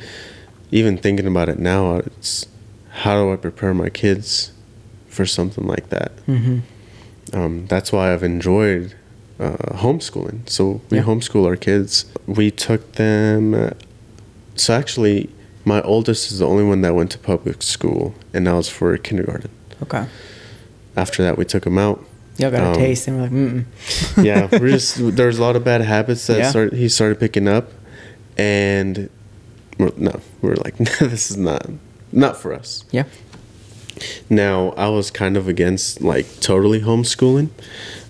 even 0.71 0.97
thinking 0.97 1.25
about 1.25 1.49
it 1.49 1.57
now, 1.57 1.97
it's 1.97 2.47
how 2.91 3.15
do 3.15 3.31
I 3.31 3.37
prepare 3.37 3.73
my 3.73 3.89
kids 3.89 4.51
for 5.07 5.25
something 5.25 5.65
like 5.65 5.89
that? 5.89 6.15
Mm-hmm. 6.27 6.59
um, 7.35 7.65
that's 7.67 7.91
why 7.91 8.13
I've 8.13 8.23
enjoyed 8.23 8.95
uh, 9.39 9.57
homeschooling. 9.77 10.49
So 10.49 10.81
we 10.89 10.97
Yeah. 10.97 11.03
homeschool 11.03 11.45
our 11.45 11.55
kids. 11.57 12.05
We 12.25 12.51
took 12.51 12.93
them. 12.93 13.53
Uh, 13.53 13.69
so 14.55 14.73
actually, 14.73 15.29
my 15.65 15.81
oldest 15.81 16.31
is 16.31 16.39
the 16.39 16.47
only 16.47 16.63
one 16.63 16.81
that 16.81 16.95
went 16.95 17.11
to 17.11 17.19
public 17.19 17.61
school, 17.63 18.15
and 18.33 18.47
that 18.47 18.53
was 18.53 18.69
for 18.69 18.97
kindergarten. 18.97 19.49
Okay. 19.83 20.05
After 20.95 21.23
that, 21.23 21.37
we 21.37 21.43
took 21.45 21.65
him 21.65 21.77
out. 21.77 22.03
Y'all 22.37 22.51
got 22.51 22.61
a 22.63 22.67
Um, 22.69 22.75
taste, 22.75 23.07
and 23.07 23.17
we're 23.17 23.23
like, 23.23 23.31
mm. 23.31 23.65
yeah, 24.23 24.47
we're 24.51 24.69
just 24.71 24.97
there's 25.15 25.37
a 25.37 25.41
lot 25.41 25.55
of 25.55 25.63
bad 25.63 25.81
habits 25.81 26.27
that 26.27 26.37
Yeah. 26.37 26.49
started, 26.49 26.73
he 26.77 26.87
started 26.89 27.19
picking 27.19 27.47
up, 27.47 27.71
and 28.37 29.09
we're, 29.77 29.91
no, 29.97 30.19
we're 30.41 30.55
like 30.55 30.77
this 30.99 31.29
is 31.31 31.37
not 31.37 31.69
not 32.11 32.37
for 32.37 32.53
us. 32.53 32.83
Yeah. 32.91 33.03
Now, 34.29 34.69
I 34.77 34.89
was 34.89 35.11
kind 35.11 35.37
of 35.37 35.47
against 35.47 36.01
like 36.01 36.25
totally 36.41 36.81
homeschooling. 36.81 37.49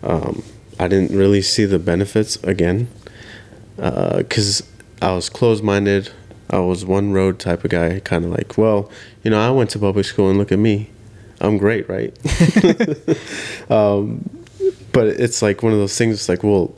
Um, 0.04 0.44
I 0.80 0.88
didn't 0.88 1.18
really 1.18 1.42
see 1.42 1.66
the 1.66 1.80
benefits 1.80 2.36
again 2.44 2.88
because 3.78 4.64
I 5.02 5.14
was 5.14 5.30
closed 5.30 5.64
minded. 5.64 6.10
I 6.50 6.60
was 6.60 6.86
one 6.86 7.12
road 7.12 7.40
type 7.40 7.64
of 7.64 7.72
guy, 7.72 8.00
kind 8.00 8.24
of 8.24 8.32
like, 8.32 8.58
well, 8.58 8.90
you 9.24 9.32
know, 9.32 9.40
I 9.40 9.50
went 9.52 9.72
to 9.72 9.80
public 9.80 10.06
school 10.06 10.30
and 10.30 10.38
look 10.38 10.52
at 10.52 10.60
me. 10.60 10.90
I'm 11.42 11.58
great, 11.58 11.90
right? 11.90 12.14
um, 13.70 14.30
but 14.92 15.08
it's 15.08 15.42
like 15.42 15.64
one 15.64 15.74
of 15.74 15.80
those 15.80 15.98
things, 15.98 16.16
it's 16.16 16.30
like, 16.30 16.44
well, 16.44 16.74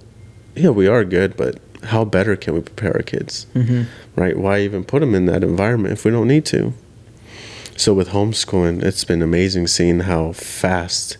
yeah, 0.55 0.69
we 0.69 0.87
are 0.87 1.03
good, 1.03 1.37
but 1.37 1.59
how 1.83 2.05
better 2.05 2.35
can 2.35 2.55
we 2.55 2.61
prepare 2.61 2.95
our 2.95 3.03
kids? 3.03 3.45
Mm-hmm. 3.53 3.83
right? 4.19 4.37
Why 4.37 4.61
even 4.61 4.83
put 4.83 5.01
them 5.01 5.13
in 5.13 5.25
that 5.27 5.43
environment 5.43 5.93
if 5.93 6.05
we 6.05 6.11
don't 6.11 6.27
need 6.27 6.45
to? 6.47 6.73
So 7.75 7.93
with 7.93 8.09
homeschooling, 8.09 8.81
it's 8.81 9.03
been 9.03 9.21
amazing 9.21 9.67
seeing 9.67 10.01
how 10.01 10.31
fast 10.31 11.17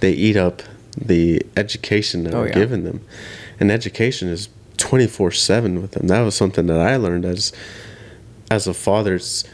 they 0.00 0.12
eat 0.12 0.36
up 0.36 0.62
the 0.96 1.42
education 1.56 2.24
that 2.24 2.34
Oh, 2.34 2.40
we're 2.40 2.48
yeah. 2.48 2.54
giving 2.54 2.84
them. 2.84 3.00
And 3.60 3.70
education 3.70 4.28
is 4.28 4.48
24/7 4.78 5.80
with 5.80 5.92
them. 5.92 6.06
That 6.08 6.20
was 6.20 6.34
something 6.34 6.66
that 6.66 6.78
I 6.80 6.96
learned 6.96 7.24
as 7.24 7.52
as 8.50 8.66
a 8.66 8.74
father. 8.74 9.14
It's, 9.16 9.44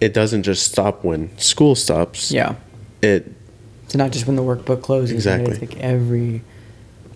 it 0.00 0.12
doesn't 0.14 0.42
just 0.42 0.64
stop 0.70 1.04
when 1.04 1.36
school 1.38 1.74
stops. 1.74 2.30
Yeah. 2.32 2.54
It 3.02 3.30
It's 3.84 3.94
not 3.94 4.10
just 4.12 4.26
when 4.26 4.36
the 4.36 4.42
workbook 4.42 4.82
closes. 4.82 5.26
right? 5.26 5.40
Exactly. 5.40 5.52
It's 5.52 5.60
like 5.60 5.80
every, 5.80 6.42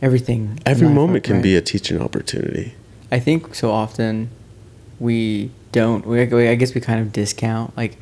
everything. 0.02 0.60
every 0.66 0.88
moment 0.88 1.24
can 1.24 1.34
right? 1.36 1.42
be 1.42 1.56
a 1.56 1.62
teaching 1.62 2.00
opportunity. 2.00 2.74
I 3.10 3.18
think 3.18 3.54
so 3.54 3.70
often 3.70 4.28
we 5.00 5.50
don't. 5.72 6.06
We- 6.06 6.20
I 6.48 6.54
guess 6.54 6.74
we 6.74 6.80
kind 6.80 7.00
of 7.00 7.12
discount 7.12 7.76
like 7.76 7.96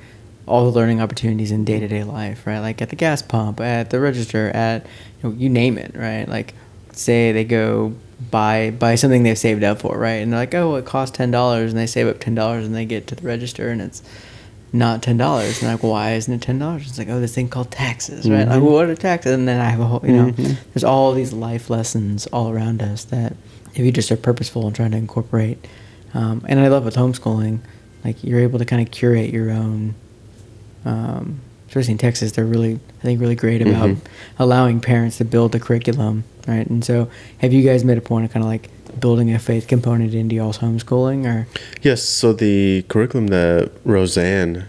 all 0.47 0.65
the 0.71 0.79
learning 0.79 1.01
opportunities 1.01 1.51
in 1.51 1.65
day 1.65 1.81
to 1.81 1.89
day 1.89 2.05
life, 2.05 2.47
right? 2.47 2.61
Like 2.61 2.83
at 2.83 2.91
the 2.91 2.97
gas 2.97 3.23
pump, 3.23 3.61
at 3.61 3.91
the 3.91 4.01
register, 4.01 4.51
at 4.51 4.87
you, 5.23 5.31
know, 5.31 5.37
you 5.37 5.49
name 5.49 5.79
it, 5.79 5.93
right? 5.95 6.29
Like 6.29 6.55
say 6.93 7.33
they 7.33 7.45
go 7.45 7.95
buy 8.31 8.71
buy 8.71 8.95
something 8.95 9.23
they've 9.23 9.39
saved 9.39 9.65
up 9.65 9.81
for, 9.81 9.99
right? 9.99 10.15
And 10.23 10.33
they're 10.33 10.41
like, 10.41 10.55
oh, 10.55 10.71
well, 10.71 10.77
it 10.79 10.85
costs 10.85 11.17
ten 11.17 11.31
dollars, 11.31 11.73
and 11.73 11.79
they 11.79 11.87
save 11.87 12.07
up 12.09 12.21
ten 12.21 12.35
dollars, 12.35 12.67
and 12.67 12.75
they 12.75 12.85
get 12.85 13.07
to 13.09 13.15
the 13.15 13.27
register, 13.27 13.71
and 13.71 13.81
it's 13.81 14.03
not 14.73 15.03
ten 15.03 15.17
dollars. 15.17 15.63
And 15.63 15.71
like, 15.73 15.83
why 15.83 16.13
isn't 16.15 16.33
it 16.33 16.43
ten 16.43 16.59
dollars? 16.59 16.89
It's 16.89 16.99
like, 16.99 17.09
oh, 17.09 17.21
this 17.21 17.35
thing 17.35 17.49
called 17.49 17.71
taxes, 17.71 18.29
right? 18.29 18.47
Like, 18.47 18.59
Mhm. 18.59 18.63
well, 18.63 18.73
what 18.75 18.89
are 18.89 18.95
taxes? 18.95 19.33
And 19.33 19.47
then 19.49 19.61
I 19.61 19.71
have 19.71 19.81
a 19.81 19.85
whole, 19.87 20.03
you 20.05 20.13
know, 20.13 20.27
Mhm. 20.33 20.57
there's 20.75 20.85
all 20.85 21.13
these 21.13 21.33
life 21.33 21.71
lessons 21.71 22.27
all 22.29 22.51
around 22.51 22.83
us 22.83 23.05
that 23.05 23.35
if 23.75 23.79
you 23.85 23.91
just 23.93 24.11
are 24.13 24.17
purposeful 24.17 24.67
and 24.67 24.75
trying 24.77 24.91
to 24.93 24.97
incorporate. 24.99 25.65
Um, 26.13 26.43
and 26.49 26.61
I 26.61 26.69
love 26.69 26.85
with 26.85 26.95
homeschooling, 26.97 27.59
like 28.05 28.23
you're 28.23 28.39
able 28.41 28.59
to 28.61 28.65
kind 28.65 28.81
of 28.81 28.93
curate 28.93 29.33
your 29.33 29.51
own. 29.51 29.95
Um, 30.85 31.41
especially 31.69 31.93
in 31.93 31.99
Texas, 31.99 32.33
they're 32.33 32.45
really, 32.45 32.79
I 33.01 33.03
think, 33.03 33.21
really 33.21 33.35
great 33.35 33.61
about 33.63 33.89
Mhm. 33.91 33.97
allowing 34.39 34.81
parents 34.81 35.17
to 35.19 35.25
build 35.25 35.53
the 35.53 35.59
curriculum, 35.61 36.25
right? 36.47 36.67
And 36.69 36.85
so, 36.85 37.09
have 37.39 37.53
you 37.53 37.63
guys 37.63 37.85
made 37.85 37.99
a 37.99 38.03
point 38.03 38.25
of 38.27 38.33
kind 38.33 38.45
of 38.45 38.49
like 38.51 38.69
building 39.01 39.33
a 39.35 39.39
faith 39.41 39.67
component 39.67 40.15
into 40.15 40.37
y'all's 40.37 40.59
homeschooling, 40.59 41.27
or 41.27 41.47
Yes, 41.83 42.03
so 42.03 42.33
the 42.33 42.83
curriculum 42.89 43.27
that 43.29 43.71
Roseanne, 43.85 44.65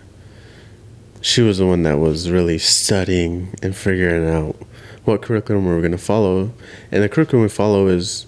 she 1.21 1.41
was 1.41 1.57
the 1.59 1.65
one 1.67 1.83
that 1.83 1.99
was 1.99 2.29
really 2.31 2.57
studying 2.57 3.49
and 3.61 3.75
figuring 3.75 4.27
out 4.27 4.55
what 5.03 5.21
curriculum 5.21 5.65
we 5.65 5.71
were 5.75 5.81
going 5.81 5.91
to 5.91 5.97
follow. 5.99 6.51
And 6.91 7.03
the 7.03 7.09
curriculum 7.09 7.43
we 7.43 7.49
follow 7.49 7.87
is 7.87 8.25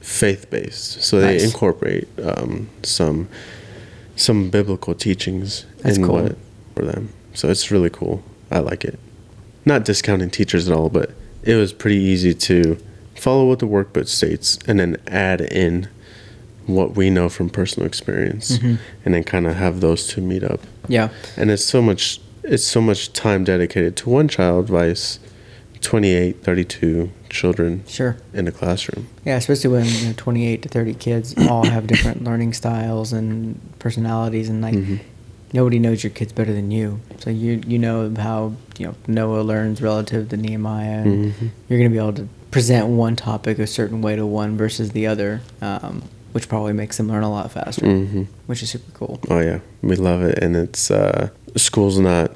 faith 0.00 0.50
based. 0.50 1.02
So 1.02 1.20
they 1.20 1.42
incorporate 1.42 2.08
um, 2.22 2.68
some 2.82 3.28
some 4.16 4.48
biblical 4.50 4.94
teachings 4.94 5.66
That's 5.82 5.98
in 5.98 6.04
cool. 6.04 6.22
what 6.22 6.36
for 6.74 6.84
them. 6.84 7.10
So 7.36 7.48
it's 7.48 7.70
really 7.70 7.90
cool. 7.90 8.22
I 8.50 8.58
like 8.58 8.84
it. 8.84 8.98
not 9.64 9.84
discounting 9.84 10.30
teachers 10.30 10.68
at 10.68 10.76
all, 10.76 10.88
but 10.88 11.10
it 11.42 11.54
was 11.56 11.72
pretty 11.72 11.96
easy 11.96 12.32
to 12.34 12.78
follow 13.16 13.46
what 13.48 13.58
the 13.58 13.66
workbook 13.66 14.06
states 14.06 14.58
and 14.68 14.78
then 14.78 14.96
add 15.08 15.40
in 15.40 15.88
what 16.66 16.94
we 16.96 17.10
know 17.10 17.28
from 17.28 17.50
personal 17.50 17.84
experience 17.86 18.58
Mhm. 18.58 18.78
and 19.04 19.14
then 19.14 19.24
kind 19.24 19.44
of 19.48 19.56
have 19.56 19.80
those 19.80 20.06
two 20.06 20.20
meet 20.20 20.44
up. 20.44 20.60
Yeah. 20.88 21.08
And 21.36 21.50
it's 21.50 21.64
so 21.64 21.82
much 21.82 22.20
it's 22.44 22.64
so 22.64 22.80
much 22.80 23.12
time 23.12 23.42
dedicated 23.42 23.96
to 23.96 24.08
one 24.10 24.28
child 24.28 24.68
vice 24.68 25.18
28, 25.80 26.42
32 26.44 27.10
children 27.28 27.82
Sure. 27.88 28.16
in 28.32 28.46
a 28.46 28.52
classroom. 28.52 29.08
Yeah, 29.24 29.36
especially 29.36 29.70
when 29.70 29.84
you 29.84 30.06
know, 30.06 30.14
28 30.16 30.62
to 30.62 30.68
30 30.68 30.94
kids 30.94 31.34
all 31.48 31.66
have 31.66 31.88
different 31.88 32.22
learning 32.28 32.52
styles 32.52 33.12
and 33.12 33.58
personalities, 33.80 34.48
and 34.48 34.62
like 34.62 34.74
Mhm. 34.74 35.00
Nobody 35.52 35.78
knows 35.78 36.02
your 36.04 36.10
kids 36.10 36.32
better 36.32 36.52
than 36.52 36.70
you. 36.70 37.00
So 37.18 37.30
you 37.30 37.62
you 37.66 37.78
know 37.78 38.12
how 38.18 38.52
you 38.78 38.86
know 38.86 38.94
Noah 39.06 39.42
learns 39.42 39.80
relative 39.82 40.28
to 40.30 40.36
Nehemiah, 40.36 41.04
Mhm. 41.04 41.32
you're 41.68 41.78
going 41.78 41.90
to 41.90 41.94
be 41.94 41.98
able 41.98 42.12
to 42.14 42.28
present 42.50 42.86
one 42.88 43.16
topic 43.16 43.58
a 43.58 43.66
certain 43.66 44.00
way 44.02 44.16
to 44.16 44.24
one 44.26 44.56
versus 44.56 44.90
the 44.92 45.06
other, 45.06 45.40
um, 45.60 46.02
which 46.32 46.48
probably 46.48 46.72
makes 46.72 46.96
them 46.96 47.08
learn 47.08 47.22
a 47.22 47.30
lot 47.30 47.50
faster, 47.50 47.84
Mhm. 47.86 48.26
which 48.46 48.62
is 48.62 48.70
super 48.70 48.90
cool. 48.94 49.20
Oh 49.30 49.40
yeah, 49.40 49.58
we 49.82 49.96
love 49.96 50.22
it, 50.22 50.38
and 50.42 50.56
it's 50.56 50.90
uh, 50.90 51.28
school's 51.56 51.98
not 51.98 52.32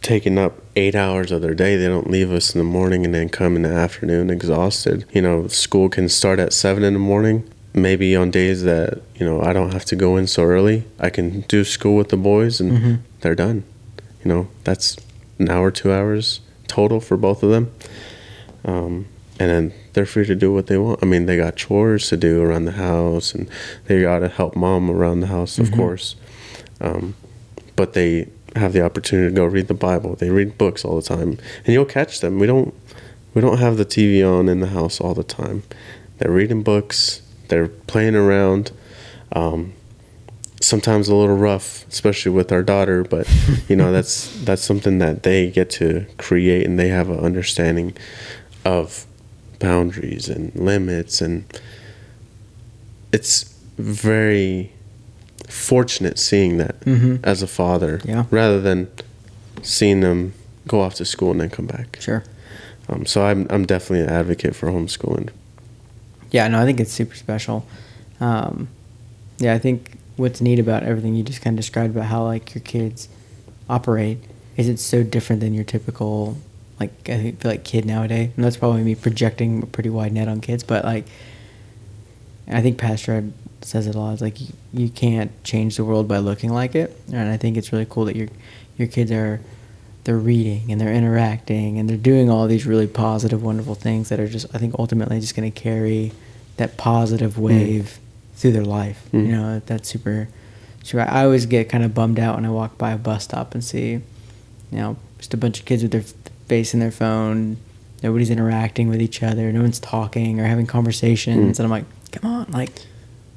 taking 0.00 0.38
up 0.38 0.58
eight 0.74 0.94
hours 0.94 1.30
of 1.30 1.42
their 1.42 1.54
day. 1.54 1.76
They 1.76 1.86
don't 1.86 2.10
leave 2.10 2.32
us 2.32 2.54
in 2.54 2.58
the 2.58 2.64
morning 2.64 3.04
and 3.04 3.14
then 3.14 3.28
come 3.28 3.56
in 3.56 3.62
the 3.62 3.68
afternoon 3.68 4.30
exhausted. 4.30 5.04
You 5.12 5.20
know, 5.22 5.46
school 5.48 5.88
can 5.90 6.08
start 6.08 6.38
at 6.38 6.52
seven 6.52 6.82
in 6.82 6.94
the 6.94 6.98
morning. 6.98 7.44
Maybe 7.74 8.14
on 8.14 8.30
days 8.30 8.64
that 8.64 9.00
you 9.18 9.24
know 9.24 9.40
I 9.42 9.52
don't 9.54 9.72
have 9.72 9.84
to 9.86 9.96
go 9.96 10.16
in 10.16 10.26
so 10.26 10.42
early, 10.44 10.84
I 11.00 11.08
can 11.10 11.40
do 11.48 11.64
school 11.64 11.96
with 11.96 12.10
the 12.10 12.16
boys 12.18 12.60
and 12.60 12.72
Mhm. 12.72 12.98
they're 13.20 13.34
done. 13.34 13.64
You 14.24 14.28
know, 14.28 14.48
that's 14.64 14.96
an 15.38 15.48
hour, 15.50 15.70
two 15.70 15.90
hours 15.92 16.40
total 16.68 17.00
for 17.00 17.16
both 17.16 17.42
of 17.42 17.50
them. 17.50 17.70
Um, 18.64 19.06
and 19.40 19.50
then 19.50 19.72
they're 19.94 20.06
free 20.06 20.26
to 20.26 20.34
do 20.34 20.52
what 20.52 20.66
they 20.66 20.76
want. 20.78 21.00
I 21.02 21.06
mean, 21.06 21.26
they 21.26 21.36
got 21.36 21.56
chores 21.56 22.08
to 22.10 22.16
do 22.16 22.42
around 22.42 22.66
the 22.66 22.72
house, 22.72 23.34
and 23.34 23.48
they 23.86 24.02
got 24.02 24.20
to 24.20 24.28
help 24.28 24.54
mom 24.54 24.90
around 24.90 25.20
the 25.20 25.26
house, 25.26 25.58
of 25.58 25.70
Mhm. 25.70 25.76
course. 25.76 26.14
Um, 26.80 27.14
but 27.74 27.94
they 27.94 28.28
have 28.54 28.72
the 28.74 28.82
opportunity 28.82 29.30
to 29.30 29.34
go 29.34 29.46
read 29.46 29.68
the 29.68 29.74
Bible. 29.74 30.14
They 30.14 30.28
read 30.30 30.58
books 30.58 30.84
all 30.84 30.96
the 30.96 31.02
time, 31.02 31.38
and 31.64 31.72
you'll 31.74 31.86
catch 31.86 32.20
them. 32.20 32.38
We 32.38 32.46
don't 32.46 32.74
we 33.34 33.40
don't 33.40 33.56
have 33.58 33.78
the 33.78 33.86
TV 33.86 34.22
on 34.22 34.46
in 34.50 34.60
the 34.60 34.66
house 34.66 35.00
all 35.00 35.14
the 35.14 35.24
time. 35.24 35.62
They're 36.18 36.30
reading 36.30 36.62
books. 36.62 37.21
They're 37.52 37.68
playing 37.68 38.14
around. 38.14 38.72
Um, 39.32 39.74
sometimes 40.62 41.08
a 41.08 41.14
little 41.14 41.36
rough, 41.36 41.86
especially 41.88 42.32
with 42.32 42.50
our 42.50 42.62
daughter, 42.62 43.04
but 43.04 43.28
you 43.68 43.76
know 43.76 43.92
that's 43.92 44.42
that's 44.44 44.62
something 44.62 45.00
that 45.00 45.22
they 45.22 45.50
get 45.50 45.68
to 45.72 46.06
create, 46.16 46.64
and 46.64 46.78
they 46.78 46.88
have 46.88 47.10
an 47.10 47.18
understanding 47.18 47.94
of 48.64 49.04
boundaries 49.58 50.30
and 50.30 50.54
limits, 50.54 51.20
and 51.20 51.44
it's 53.12 53.54
very 53.76 54.72
fortunate 55.46 56.18
seeing 56.18 56.56
that 56.56 56.80
Mhm. 56.86 57.20
as 57.22 57.42
a 57.42 57.46
father, 57.46 58.00
Yeah. 58.04 58.24
rather 58.30 58.62
than 58.62 58.88
seeing 59.60 60.00
them 60.00 60.32
go 60.66 60.80
off 60.80 60.94
to 60.94 61.04
school 61.04 61.32
and 61.32 61.40
then 61.42 61.50
come 61.50 61.66
back. 61.66 61.98
Sure. 62.00 62.24
Um, 62.88 63.04
so 63.04 63.26
I'm 63.26 63.46
I'm 63.50 63.66
definitely 63.66 64.00
an 64.06 64.08
advocate 64.10 64.54
for 64.56 64.68
homeschooling. 64.70 65.28
Yeah, 66.32 66.48
no, 66.48 66.60
I 66.60 66.64
think 66.64 66.80
it's 66.80 66.90
super 66.90 67.14
special. 67.14 67.64
Um, 68.20 68.68
yeah, 69.38 69.54
I 69.54 69.58
think 69.58 69.92
what's 70.16 70.40
neat 70.40 70.58
about 70.58 70.82
everything 70.82 71.14
you 71.14 71.22
just 71.22 71.42
kind 71.42 71.54
of 71.54 71.58
described 71.58 71.94
about 71.94 72.06
how 72.06 72.24
like 72.24 72.54
your 72.54 72.62
kids 72.62 73.08
operate 73.68 74.18
is 74.56 74.68
it's 74.68 74.82
so 74.82 75.02
different 75.02 75.40
than 75.40 75.54
your 75.54 75.64
typical 75.64 76.36
like 76.80 77.08
I 77.08 77.32
feel 77.32 77.50
like 77.50 77.64
kid 77.64 77.84
nowadays. 77.84 78.30
And 78.34 78.44
that's 78.44 78.56
probably 78.56 78.82
me 78.82 78.94
projecting 78.94 79.62
a 79.62 79.66
pretty 79.66 79.90
wide 79.90 80.12
net 80.12 80.28
on 80.28 80.40
kids, 80.40 80.64
but 80.64 80.84
like 80.84 81.06
I 82.48 82.60
think 82.60 82.78
Pastor 82.78 83.30
says 83.60 83.86
it 83.86 83.94
a 83.94 83.98
lot. 83.98 84.14
It's 84.14 84.22
like 84.22 84.40
you, 84.40 84.48
you 84.72 84.88
can't 84.88 85.30
change 85.44 85.76
the 85.76 85.84
world 85.84 86.08
by 86.08 86.18
looking 86.18 86.50
like 86.50 86.74
it, 86.74 86.96
and 87.12 87.30
I 87.30 87.36
think 87.36 87.56
it's 87.56 87.72
really 87.72 87.86
cool 87.88 88.06
that 88.06 88.16
your 88.16 88.28
your 88.76 88.88
kids 88.88 89.12
are 89.12 89.40
they're 90.04 90.18
reading 90.18 90.70
and 90.72 90.80
they're 90.80 90.92
interacting 90.92 91.78
and 91.78 91.88
they're 91.88 91.96
doing 91.96 92.28
all 92.28 92.46
these 92.46 92.66
really 92.66 92.86
positive, 92.88 93.42
wonderful 93.42 93.74
things 93.74 94.08
that 94.08 94.18
are 94.18 94.28
just 94.28 94.46
I 94.54 94.58
think 94.58 94.74
ultimately 94.78 95.20
just 95.20 95.36
going 95.36 95.50
to 95.50 95.60
carry 95.60 96.12
that 96.56 96.76
positive 96.76 97.38
wave 97.38 97.98
through 98.34 98.52
their 98.52 98.64
life. 98.64 99.06
Mm. 99.12 99.26
You 99.26 99.32
know, 99.32 99.62
that's 99.66 99.88
super. 99.88 100.28
super 100.82 101.02
I 101.02 101.24
always 101.24 101.46
get 101.46 101.68
kind 101.68 101.84
of 101.84 101.94
bummed 101.94 102.18
out 102.18 102.36
when 102.36 102.44
I 102.44 102.50
walk 102.50 102.76
by 102.78 102.90
a 102.92 102.98
bus 102.98 103.24
stop 103.24 103.54
and 103.54 103.62
see, 103.62 103.92
you 103.92 104.02
know, 104.72 104.96
just 105.18 105.32
a 105.34 105.36
bunch 105.36 105.60
of 105.60 105.66
kids 105.66 105.82
with 105.82 105.92
their 105.92 106.02
face 106.48 106.74
in 106.74 106.80
their 106.80 106.90
phone. 106.90 107.58
Nobody's 108.02 108.30
interacting 108.30 108.88
with 108.88 109.00
each 109.00 109.22
other. 109.22 109.52
No 109.52 109.60
one's 109.62 109.78
talking 109.78 110.40
or 110.40 110.44
having 110.44 110.66
conversations. 110.66 111.56
Mm. 111.56 111.60
And 111.60 111.64
I'm 111.66 111.70
like, 111.70 111.84
come 112.10 112.28
on, 112.28 112.50
like, 112.50 112.72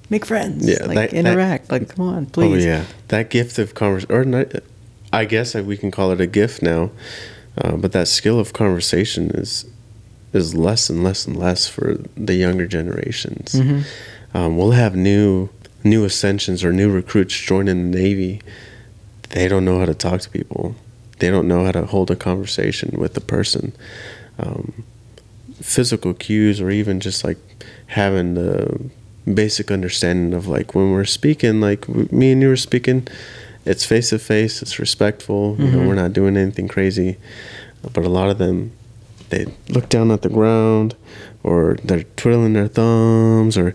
make 0.09 0.25
friends. 0.25 0.67
Yeah, 0.67 0.85
like 0.85 0.95
that- 0.95 1.11
that- 1.11 1.13
interact. 1.13 1.71
like, 1.71 1.89
come 1.89 2.07
on, 2.07 2.25
please. 2.25 2.65
Oh 2.65 2.67
yeah, 2.67 2.85
that 3.09 3.29
gift 3.29 3.59
of 3.59 3.75
conversation, 3.75 4.15
or 4.15 4.25
not, 4.25 4.47
I 5.15 5.23
guess 5.25 5.55
we 5.55 5.77
can 5.77 5.91
call 5.91 6.11
it 6.11 6.19
a 6.19 6.27
gift 6.27 6.61
now, 6.61 6.91
uh, 7.57 7.77
but 7.77 7.93
that 7.93 8.07
skill 8.09 8.37
of 8.39 8.51
conversation 8.53 9.31
is 9.31 9.65
is 10.33 10.53
less 10.53 10.89
and 10.89 11.01
less 11.01 11.25
and 11.25 11.37
less 11.37 11.69
for 11.69 11.97
the 12.17 12.35
younger 12.35 12.67
generations. 12.67 13.53
Mhm. 13.53 13.83
Um, 14.33 14.57
we'll 14.57 14.71
have 14.71 14.93
new 14.95 15.49
new 15.85 16.03
ascensions 16.03 16.63
or 16.65 16.73
new 16.73 16.89
recruits 16.91 17.33
joining 17.39 17.91
the 17.91 17.97
Navy. 17.97 18.41
They 19.29 19.47
don't 19.47 19.63
know 19.63 19.79
how 19.79 19.85
to 19.85 19.93
talk 19.93 20.19
to 20.21 20.29
people. 20.29 20.75
They 21.19 21.29
don't 21.29 21.47
know 21.47 21.63
how 21.63 21.71
to 21.71 21.85
hold 21.85 22.11
a 22.11 22.15
conversation 22.17 22.95
with 22.97 23.13
the 23.13 23.21
person. 23.21 23.71
Um, 24.37 24.83
physical 25.61 26.13
cues 26.13 26.59
or 26.59 26.69
even 26.69 26.99
just 26.99 27.23
like 27.23 27.37
having 27.87 28.33
the 28.33 28.77
basic 29.33 29.71
understanding 29.71 30.33
of 30.33 30.47
like 30.47 30.75
when 30.75 30.91
we're 30.91 31.05
speaking 31.05 31.61
like 31.61 31.87
me 32.11 32.33
and 32.33 32.41
you 32.41 32.49
were 32.49 32.57
speaking 32.57 33.07
it's 33.65 33.83
face 33.85 34.09
to 34.09 34.19
face 34.19 34.61
it's 34.61 34.77
respectful 34.79 35.55
you 35.59 35.65
know 35.71 35.79
Mhm. 35.79 35.87
we're 35.87 35.95
not 35.95 36.13
doing 36.13 36.37
anything 36.37 36.67
crazy 36.67 37.17
but 37.93 38.05
a 38.05 38.09
lot 38.09 38.29
of 38.29 38.37
them 38.37 38.71
they 39.29 39.45
look 39.69 39.89
down 39.89 40.11
at 40.11 40.21
the 40.21 40.29
ground 40.29 40.95
or 41.43 41.77
they're 41.83 42.03
twiddling 42.15 42.53
their 42.53 42.67
thumbs 42.67 43.57
or 43.57 43.73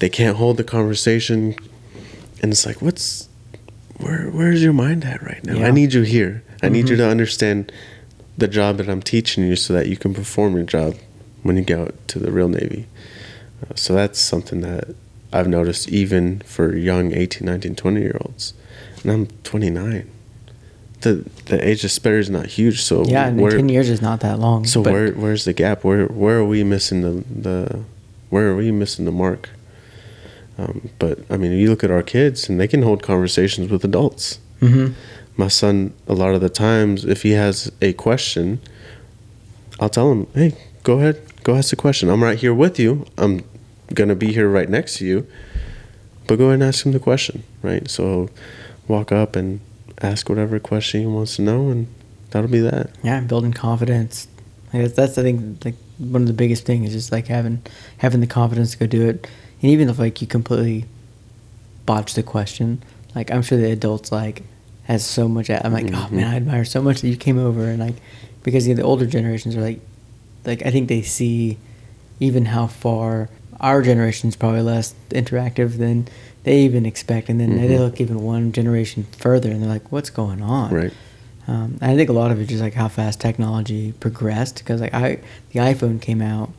they 0.00 0.08
can't 0.08 0.36
hold 0.36 0.56
the 0.58 0.64
conversation 0.64 1.54
and 2.42 2.52
it's 2.52 2.66
like 2.66 2.80
what's 2.82 3.28
where 3.98 4.28
where's 4.30 4.62
your 4.62 4.72
mind 4.74 5.04
at 5.04 5.22
right 5.22 5.42
now 5.44 5.54
Yeah. 5.58 5.68
i 5.68 5.70
need 5.70 5.94
you 5.94 6.02
here 6.02 6.42
i 6.62 6.68
need 6.68 6.88
you 6.88 6.96
Mhm. 6.96 6.98
to 7.04 7.08
understand 7.08 7.72
the 8.36 8.48
job 8.48 8.76
that 8.78 8.88
i'm 8.88 9.00
teaching 9.02 9.44
you 9.46 9.56
so 9.56 9.72
that 9.72 9.86
you 9.88 9.96
can 9.96 10.12
perform 10.12 10.54
your 10.56 10.64
job 10.64 10.94
when 11.42 11.56
you 11.56 11.62
go 11.62 11.82
out 11.84 11.94
to 12.08 12.18
the 12.18 12.30
real 12.30 12.48
navy 12.48 12.86
uh, 13.62 13.74
so 13.74 13.94
that's 13.94 14.18
something 14.20 14.60
that 14.60 14.94
i've 15.32 15.48
noticed 15.48 15.88
even 15.88 16.42
for 16.44 16.76
young 16.76 17.12
18 17.14 17.46
19 17.46 17.74
20 17.74 18.00
year 18.02 18.18
olds 18.20 18.52
and 19.06 19.14
i'm 19.14 19.26
29 19.44 20.10
the 21.02 21.24
the 21.46 21.68
age 21.68 21.82
disparity 21.82 22.20
is 22.22 22.30
not 22.30 22.46
huge 22.46 22.82
so 22.82 23.04
Yeah, 23.04 23.28
and 23.28 23.38
10 23.38 23.68
years 23.68 23.88
is 23.88 24.02
not 24.02 24.20
that 24.20 24.38
long. 24.40 24.64
so 24.66 24.80
where 24.80 25.12
where's 25.12 25.44
the 25.44 25.52
gap? 25.52 25.84
Where 25.84 26.06
where 26.06 26.38
are 26.38 26.44
we 26.44 26.64
missing 26.64 27.02
the 27.02 27.22
the 27.42 27.80
where 28.30 28.48
are 28.48 28.56
we 28.56 28.72
missing 28.72 29.04
the 29.04 29.12
mark? 29.12 29.50
Um, 30.58 30.88
but 30.98 31.18
I 31.30 31.36
mean, 31.36 31.52
you 31.52 31.68
look 31.68 31.84
at 31.84 31.90
our 31.90 32.02
kids 32.02 32.48
and 32.48 32.58
they 32.58 32.66
can 32.66 32.82
hold 32.82 33.02
conversations 33.02 33.70
with 33.70 33.84
adults. 33.84 34.38
Mhm. 34.62 34.94
My 35.36 35.48
son, 35.48 35.92
a 36.08 36.14
lot 36.14 36.34
of 36.34 36.40
the 36.40 36.48
times, 36.48 37.04
if 37.04 37.22
he 37.22 37.32
has 37.32 37.70
a 37.82 37.92
question, 37.92 38.58
I'll 39.78 39.90
tell 39.90 40.10
him, 40.10 40.26
"Hey, 40.34 40.54
go 40.82 40.94
ahead, 40.98 41.16
go 41.44 41.54
ask 41.56 41.68
the 41.70 41.76
question. 41.76 42.08
I'm 42.08 42.22
right 42.24 42.38
here 42.38 42.54
with 42.54 42.78
you. 42.80 43.04
I'm 43.18 43.44
gonna 43.92 44.16
be 44.16 44.32
here 44.32 44.48
right 44.48 44.70
next 44.70 44.96
to 44.98 45.04
you, 45.04 45.26
but 46.26 46.38
go 46.38 46.44
ahead 46.46 46.54
and 46.54 46.62
ask 46.70 46.86
him 46.86 46.92
the 46.92 46.98
question, 47.10 47.42
right?" 47.62 47.88
So, 47.90 48.30
walk 48.88 49.12
up 49.12 49.36
and 49.36 49.60
ask 50.02 50.28
whatever 50.28 50.58
question 50.58 51.00
he 51.00 51.06
wants 51.06 51.36
to 51.36 51.42
know, 51.42 51.70
and 51.70 51.86
that'll 52.30 52.50
be 52.50 52.60
that. 52.60 52.90
yeah 53.02 53.20
building 53.20 53.52
confidence 53.52 54.28
like 54.72 54.82
that's, 54.82 54.94
that's 54.94 55.18
i 55.18 55.22
think 55.22 55.64
like 55.64 55.74
one 55.98 56.20
of 56.22 56.26
the 56.28 56.34
biggest 56.34 56.66
things 56.66 56.88
is 56.88 56.94
just 56.94 57.12
like 57.12 57.28
having 57.28 57.62
having 57.98 58.20
the 58.20 58.26
confidence 58.26 58.72
to 58.72 58.78
go 58.78 58.86
do 58.86 59.08
it 59.08 59.26
and 59.62 59.70
even 59.70 59.88
if 59.88 59.98
like 59.98 60.20
you 60.20 60.26
completely 60.26 60.84
botch 61.86 62.14
the 62.14 62.22
question 62.22 62.82
like 63.14 63.30
i'm 63.30 63.42
sure 63.42 63.56
the 63.58 63.70
adults 63.70 64.10
like 64.12 64.42
has 64.84 65.04
so 65.04 65.28
much 65.28 65.48
i'm 65.48 65.72
like 65.72 65.86
oh 65.86 66.08
Mhm. 66.08 66.10
man 66.12 66.26
i 66.32 66.36
admire 66.36 66.64
so 66.64 66.82
much 66.82 67.00
that 67.00 67.08
you 67.08 67.16
came 67.16 67.38
over 67.38 67.64
and 67.68 67.78
like 67.78 67.94
because 68.42 68.66
you 68.68 68.74
know, 68.74 68.80
the 68.82 68.86
older 68.86 69.06
generations 69.06 69.56
are 69.56 69.60
like 69.62 69.80
like 70.44 70.66
i 70.66 70.70
think 70.70 70.88
they 70.88 71.00
see 71.02 71.56
even 72.20 72.46
how 72.46 72.66
far 72.66 73.28
our 73.60 73.80
generation's 73.82 74.36
probably 74.36 74.60
less 74.62 74.94
interactive 75.10 75.78
than 75.78 76.06
they 76.46 76.60
even 76.60 76.86
expect 76.86 77.28
and 77.28 77.38
then 77.40 77.56
they 77.56 77.68
Mhm. 77.68 77.78
look 77.80 78.00
even 78.00 78.22
one 78.22 78.52
generation 78.52 79.04
further 79.18 79.50
and 79.50 79.60
they're 79.60 79.68
like 79.68 79.90
what's 79.92 80.10
going 80.10 80.40
on 80.40 80.72
Right. 80.72 80.92
um, 81.48 81.76
I 81.82 81.94
think 81.96 82.08
a 82.08 82.12
lot 82.12 82.30
of 82.30 82.38
it 82.38 82.42
is 82.42 82.48
just 82.48 82.62
like 82.62 82.74
how 82.74 82.88
fast 82.88 83.20
technology 83.20 83.92
progressed. 84.00 84.56
Because 84.58 84.80
like 84.80 84.94
I, 84.94 85.18
the 85.52 85.58
iPhone 85.60 86.00
came 86.00 86.22
out 86.22 86.50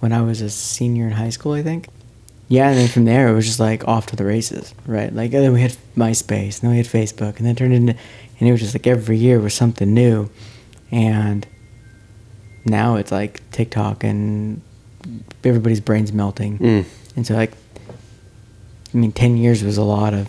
when 0.00 0.12
I 0.12 0.20
was 0.22 0.40
a 0.40 0.50
senior 0.50 1.06
in 1.06 1.12
high 1.12 1.30
school, 1.30 1.52
I 1.52 1.62
think. 1.62 1.88
Yeah, 2.48 2.68
and 2.70 2.78
then 2.78 2.88
from 2.88 3.04
there 3.06 3.28
it 3.28 3.34
was 3.34 3.46
just 3.46 3.58
like 3.60 3.86
off 3.88 4.06
to 4.06 4.16
the 4.16 4.24
races, 4.24 4.74
right? 4.86 5.12
Like 5.14 5.32
and 5.34 5.42
then 5.44 5.52
we 5.52 5.60
had 5.62 5.76
MySpace, 5.96 6.54
and 6.60 6.62
then 6.62 6.70
we 6.72 6.76
had 6.76 6.86
Facebook, 6.86 7.36
and 7.38 7.44
then 7.46 7.52
it 7.54 7.58
turned 7.58 7.74
into, 7.74 7.94
and 8.38 8.48
it 8.48 8.52
was 8.52 8.60
just 8.60 8.74
like 8.74 8.86
every 8.86 9.16
year 9.16 9.38
was 9.40 9.54
something 9.54 9.92
new. 9.94 10.28
and 10.92 11.46
now 12.64 12.96
it's 12.96 13.12
like 13.12 13.40
TikTok 13.52 14.02
and 14.04 14.60
everybody's 15.44 15.80
brains 15.80 16.12
melting. 16.12 16.58
Mm. 16.58 16.84
And 17.16 17.26
so 17.26 17.34
like 17.34 17.52
I 18.94 18.98
mean 18.98 19.12
10 19.12 19.36
years 19.36 19.62
was 19.62 19.76
a 19.78 19.82
lot 19.84 20.14
of 20.14 20.28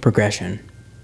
progression 0.00 0.60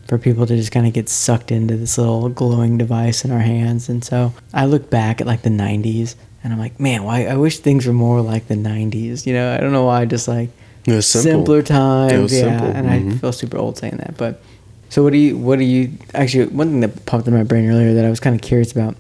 for 0.09 0.19
people 0.19 0.47
to 0.47 0.55
just 0.57 0.71
kind 0.71 0.87
of 0.87 0.93
get 0.93 1.09
sucked 1.09 1.51
into 1.51 1.77
this 1.77 1.97
little 1.97 2.29
glowing 2.29 2.77
device 2.77 3.25
in 3.25 3.31
our 3.31 3.41
hands. 3.41 3.89
And 3.89 4.05
so 4.05 4.35
I 4.53 4.67
look 4.67 4.91
back 4.91 5.21
at 5.21 5.27
like 5.27 5.43
the 5.43 5.51
90s 5.51 6.15
and 6.43 6.53
I'm 6.53 6.59
like, 6.59 6.79
man, 6.79 7.05
why 7.05 7.25
I 7.27 7.37
wish 7.37 7.59
things 7.61 7.87
were 7.87 7.95
more 7.95 8.21
like 8.21 8.47
the 8.49 8.55
90s. 8.55 9.25
You 9.27 9.33
know, 9.33 9.55
I 9.55 9.59
don't 9.59 9.73
know 9.73 9.85
why 9.87 10.05
just 10.05 10.29
like 10.29 10.51
It 10.87 10.93
was 10.93 11.07
simple. 11.07 11.31
simpler 11.31 11.63
times. 11.63 12.33
Yeah, 12.33 12.41
simple. 12.61 12.69
and 12.69 12.87
Mhm. 12.87 13.15
I 13.15 13.19
feel 13.19 13.33
super 13.33 13.57
old 13.57 13.79
saying 13.79 13.97
that. 13.97 14.17
But 14.19 14.43
so 14.91 15.03
what 15.03 15.13
do 15.13 15.19
you 15.19 15.39
what 15.39 15.59
do 15.59 15.65
you 15.65 15.91
actually 16.13 16.47
one 16.47 16.69
thing 16.71 16.81
that 16.81 17.07
popped 17.07 17.27
in 17.27 17.33
my 17.35 17.43
brain 17.43 17.69
earlier 17.69 17.95
that 17.95 18.05
I 18.05 18.11
was 18.11 18.21
kind 18.21 18.37
of 18.37 18.43
curious 18.43 18.73
about. 18.73 18.95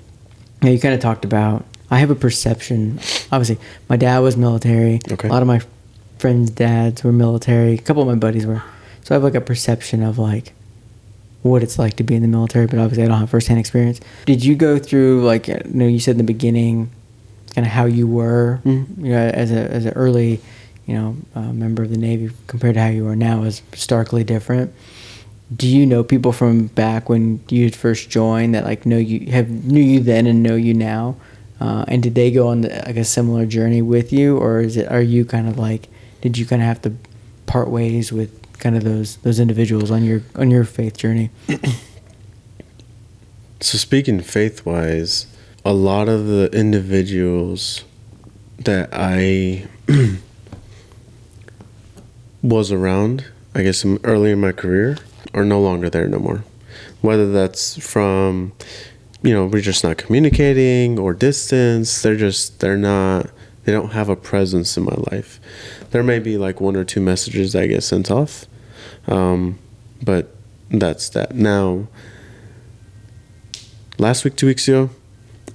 You, 0.63 0.69
know, 0.71 0.73
you 0.73 0.81
kind 0.81 0.95
of 0.95 1.01
talked 1.01 1.27
about 1.27 1.67
I 1.91 1.99
have 1.99 2.11
a 2.11 2.15
perception. 2.15 2.99
Obviously, 3.31 3.59
my 3.91 3.97
dad 3.99 4.21
was 4.21 4.39
military. 4.39 5.01
Okay. 5.13 5.29
A 5.29 5.31
lot 5.33 5.43
of 5.43 5.49
my 5.49 5.61
friends' 6.25 6.49
dads 6.49 7.05
were 7.05 7.13
military. 7.13 7.75
A 7.75 7.77
couple 7.77 8.01
of 8.01 8.09
my 8.09 8.15
buddies 8.15 8.47
were. 8.47 8.63
So 9.03 9.15
I 9.15 9.17
have 9.17 9.23
like 9.23 9.35
a 9.35 9.43
perception 9.43 10.03
of 10.03 10.19
like 10.19 10.55
what 11.43 11.63
it's 11.63 11.79
like 11.79 11.97
to 11.97 12.03
be 12.03 12.15
in 12.15 12.23
the 12.23 12.29
military, 12.29 12.67
but 12.67 12.79
obviously 12.79 13.05
I 13.05 13.09
don't 13.09 13.19
have 13.19 13.29
firsthand 13.29 13.61
experience. 13.61 14.01
Did 14.25 14.43
you 14.43 14.55
go 14.55 14.79
through 14.79 15.23
like 15.27 15.49
you 15.49 15.61
know 15.67 15.87
you 15.87 16.01
said 16.01 16.13
in 16.13 16.17
the 16.17 16.25
beginning, 16.25 16.91
kind 17.55 17.67
of 17.67 17.73
how 17.75 17.85
you 17.85 18.07
were, 18.07 18.61
Mhm. 18.65 18.87
you 19.05 19.11
know, 19.11 19.19
as 19.19 19.51
a 19.51 19.71
as 19.71 19.85
an 19.85 19.93
early, 19.93 20.41
you 20.87 20.95
know, 20.95 21.17
uh, 21.37 21.53
member 21.53 21.83
of 21.83 21.91
the 21.91 21.99
Navy 21.99 22.31
compared 22.47 22.77
to 22.77 22.81
how 22.81 22.89
you 22.89 23.07
are 23.07 23.17
now 23.17 23.43
is 23.43 23.61
starkly 23.75 24.25
different. 24.25 24.73
Do 25.55 25.69
you 25.69 25.85
know 25.85 26.03
people 26.03 26.33
from 26.33 26.69
back 26.69 27.11
when 27.11 27.41
you 27.51 27.65
had 27.65 27.77
first 27.77 28.09
joined 28.09 28.55
that 28.55 28.65
like 28.65 28.87
know 28.87 28.97
you 28.97 29.31
have 29.31 29.51
knew 29.51 29.83
you 29.83 30.01
then 30.01 30.27
and 30.27 30.43
know 30.43 30.57
you 30.57 30.73
now? 30.73 31.17
Uh, 31.61 31.85
and 31.87 32.03
did 32.03 32.15
they 32.15 32.31
go 32.31 32.49
on 32.49 32.63
the, 32.63 32.71
like 32.87 32.97
a 32.97 33.05
similar 33.05 33.45
journey 33.45 33.83
with 33.83 34.11
you, 34.11 34.39
or 34.39 34.63
is 34.63 34.79
it 34.79 34.91
are 34.91 35.03
you 35.03 35.27
kind 35.27 35.47
of 35.47 35.59
like 35.59 35.89
did 36.25 36.39
you 36.39 36.47
kind 36.47 36.63
of 36.63 36.67
have 36.67 36.81
to 36.83 36.95
part 37.45 37.69
ways 37.69 38.11
with 38.11 38.31
kind 38.59 38.77
of 38.77 38.83
those 38.83 39.17
those 39.19 39.39
individuals 39.39 39.91
on 39.91 40.03
your 40.03 40.23
on 40.35 40.51
your 40.51 40.65
faith 40.65 40.97
journey? 40.97 41.31
So 43.65 43.79
speaking 43.79 44.21
faith 44.21 44.67
wise, 44.67 45.27
a 45.65 45.73
lot 45.73 46.07
of 46.07 46.27
the 46.27 46.51
individuals 46.53 47.83
that 48.59 48.91
I 48.93 49.67
was 52.43 52.71
around, 52.71 53.25
I 53.55 53.63
guess 53.63 53.83
early 54.05 54.33
in 54.33 54.41
my 54.41 54.53
career, 54.53 54.99
are 55.33 55.47
no 55.47 55.63
longer 55.63 55.89
there 55.89 56.07
no 56.09 56.19
more. 56.19 56.45
Whether 57.01 57.33
that's 57.33 57.83
from, 57.83 58.53
you 59.23 59.33
know, 59.33 59.47
we're 59.47 59.63
just 59.63 59.83
not 59.83 59.97
communicating 59.97 60.99
or 60.99 61.15
distance, 61.15 62.03
they're 62.03 62.17
just, 62.17 62.61
they're 62.61 62.77
not, 62.77 63.31
they 63.65 63.73
don't 63.73 63.93
have 63.93 64.11
a 64.11 64.17
presence 64.17 64.77
in 64.77 64.85
my 64.85 64.97
life. 65.11 65.41
There 65.95 66.03
may 66.03 66.19
be 66.19 66.39
like 66.39 66.61
one 66.61 66.75
or 66.75 66.83
two 66.83 67.01
messages 67.01 67.53
that 67.53 67.69
get 67.69 67.85
sent 67.85 68.11
off, 68.11 68.47
um, 69.07 69.61
but 70.03 70.35
that's 70.69 71.09
that. 71.11 71.37
Now, 71.37 71.87
last 73.97 74.25
week, 74.25 74.35
two 74.35 74.47
weeks 74.47 74.67
ago, 74.67 74.91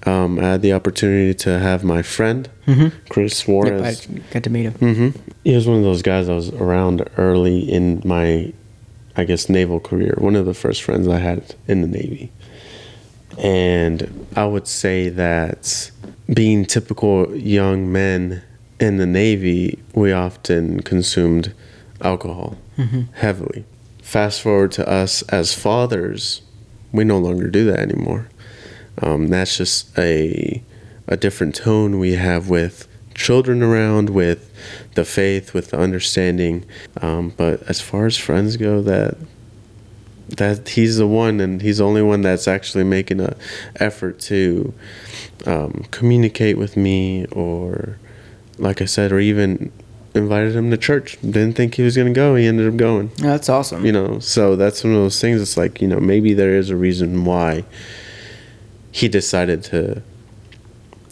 um, 0.06 0.40
I 0.40 0.44
had 0.44 0.62
the 0.62 0.72
opportunity 0.72 1.34
to 1.34 1.60
have 1.60 1.84
my 1.84 2.02
friend 2.02 2.50
Mm-hmm. 2.68 2.98
Chris 3.10 3.34
Yep, 3.42 3.46
Suarez. 3.48 4.08
I 4.10 4.20
got 4.32 4.44
to 4.44 4.50
meet 4.50 4.64
him. 4.64 4.74
hmm 4.76 5.10
He 5.44 5.54
was 5.56 5.68
one 5.68 5.76
of 5.80 5.84
those 5.84 6.02
guys 6.04 6.30
I 6.30 6.36
was 6.36 6.48
around 6.54 7.06
early 7.18 7.60
in 7.70 8.02
my, 8.06 8.54
I 9.18 9.26
guess, 9.26 9.50
naval 9.50 9.82
career. 9.82 10.16
One 10.20 10.38
of 10.38 10.46
the 10.46 10.54
first 10.54 10.84
friends 10.84 11.06
I 11.10 11.18
had 11.20 11.54
in 11.68 11.82
the 11.82 11.88
Navy. 11.90 12.32
And 13.38 14.26
I 14.38 14.46
would 14.46 14.68
say 14.68 15.10
that 15.10 15.92
being 16.34 16.64
typical 16.64 17.36
young 17.36 17.92
men 17.92 18.42
in 18.80 18.98
the 18.98 19.06
Navy, 19.06 19.80
we 19.94 20.12
often 20.12 20.82
consumed 20.82 21.54
alcohol 22.02 22.58
Mm-hmm. 22.78 23.12
heavily. 23.16 23.66
Fast 24.02 24.42
forward 24.42 24.72
to 24.72 24.88
us 24.90 25.22
as 25.24 25.54
fathers, 25.54 26.42
we 26.94 27.04
no 27.04 27.18
longer 27.18 27.50
do 27.50 27.66
that 27.66 27.80
anymore. 27.80 28.30
Um, 29.02 29.28
that's 29.28 29.58
just 29.58 29.98
a 30.00 30.64
a 31.08 31.18
different 31.18 31.56
tone 31.56 32.00
we 32.00 32.14
have 32.14 32.50
with 32.50 32.88
children 33.16 33.62
around, 33.62 34.10
with 34.12 34.50
the 34.96 35.04
faith, 35.04 35.54
with 35.54 35.72
the 35.72 35.78
understanding. 35.78 36.64
Um, 37.02 37.34
but 37.36 37.62
as 37.64 37.82
far 37.82 38.06
as 38.06 38.16
friends 38.16 38.56
go, 38.56 38.82
that 38.84 39.18
that 40.30 40.70
he's 40.70 40.96
the 40.98 41.08
one, 41.08 41.42
and 41.42 41.62
he's 41.62 41.80
the 41.80 41.86
only 41.86 42.02
one 42.02 42.22
that's 42.22 42.48
actually 42.48 42.86
making 42.86 43.20
a 43.20 43.36
effort 43.76 44.20
to 44.22 44.74
um, 45.46 45.86
communicate 45.92 46.58
with 46.58 46.78
me, 46.78 47.26
or 47.26 47.98
like 48.60 48.82
I 48.82 48.86
said, 48.86 49.12
or 49.12 49.20
even 49.20 49.72
invited 50.16 50.56
him 50.56 50.72
to 50.72 50.78
church. 50.78 51.18
Didn't 51.22 51.54
think 51.54 51.76
he 51.76 51.84
was 51.84 51.96
gonna 51.96 52.12
go. 52.14 52.36
He 52.36 52.46
ended 52.48 52.68
up 52.68 52.78
going 52.78 53.12
that's 53.18 53.48
awesome. 53.50 53.86
you 53.86 53.92
know 53.92 54.20
so 54.20 54.56
that's 54.56 54.84
one 54.84 54.94
of 54.94 55.00
those 55.00 55.22
things 55.22 55.42
it's 55.42 55.56
like 55.58 55.82
you 55.82 55.88
know 55.88 56.00
maybe 56.00 56.34
there 56.34 56.56
is 56.56 56.70
a 56.70 56.76
reason 56.76 57.26
why 57.26 57.64
he 58.92 59.08
decided 59.08 59.64
to 59.66 60.02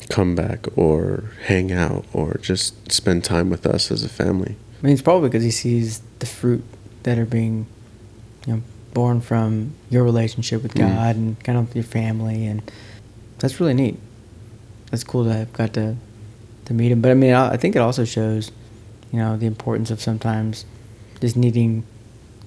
come 0.09 0.35
back 0.35 0.65
or 0.75 1.25
hang 1.45 1.71
out 1.71 2.05
or 2.13 2.37
just 2.41 2.91
spend 2.91 3.23
time 3.23 3.49
with 3.49 3.65
us 3.67 3.91
as 3.91 4.03
a 4.03 4.09
family 4.09 4.55
I 4.81 4.85
mean, 4.85 4.93
it's 4.93 5.01
probably 5.01 5.29
because 5.29 5.43
he 5.43 5.51
sees 5.51 6.01
the 6.19 6.25
fruit 6.27 6.63
that 7.03 7.17
are 7.17 7.25
being, 7.25 7.65
you 8.45 8.53
know, 8.53 8.61
born 8.93 9.21
from 9.21 9.73
your 9.89 10.03
relationship 10.03 10.61
with 10.61 10.75
Mm. 10.75 10.87
God 10.95 11.15
and 11.15 11.43
kind 11.43 11.57
of 11.57 11.73
your 11.73 11.83
family, 11.83 12.45
and 12.45 12.61
that's 13.39 13.59
really 13.59 13.73
neat. 13.73 13.97
That's 14.91 15.03
cool 15.03 15.23
to 15.23 15.33
have 15.33 15.51
got 15.53 15.73
to 15.73 15.95
to 16.67 16.73
meet 16.73 16.91
him. 16.91 17.01
But 17.01 17.11
I 17.11 17.13
mean, 17.15 17.33
I, 17.33 17.51
I 17.53 17.57
think 17.57 17.75
it 17.75 17.79
also 17.79 18.05
shows, 18.05 18.51
you 19.11 19.19
know, 19.19 19.35
the 19.37 19.45
importance 19.47 19.89
of 19.91 20.01
sometimes 20.01 20.65
just 21.19 21.35
needing 21.35 21.83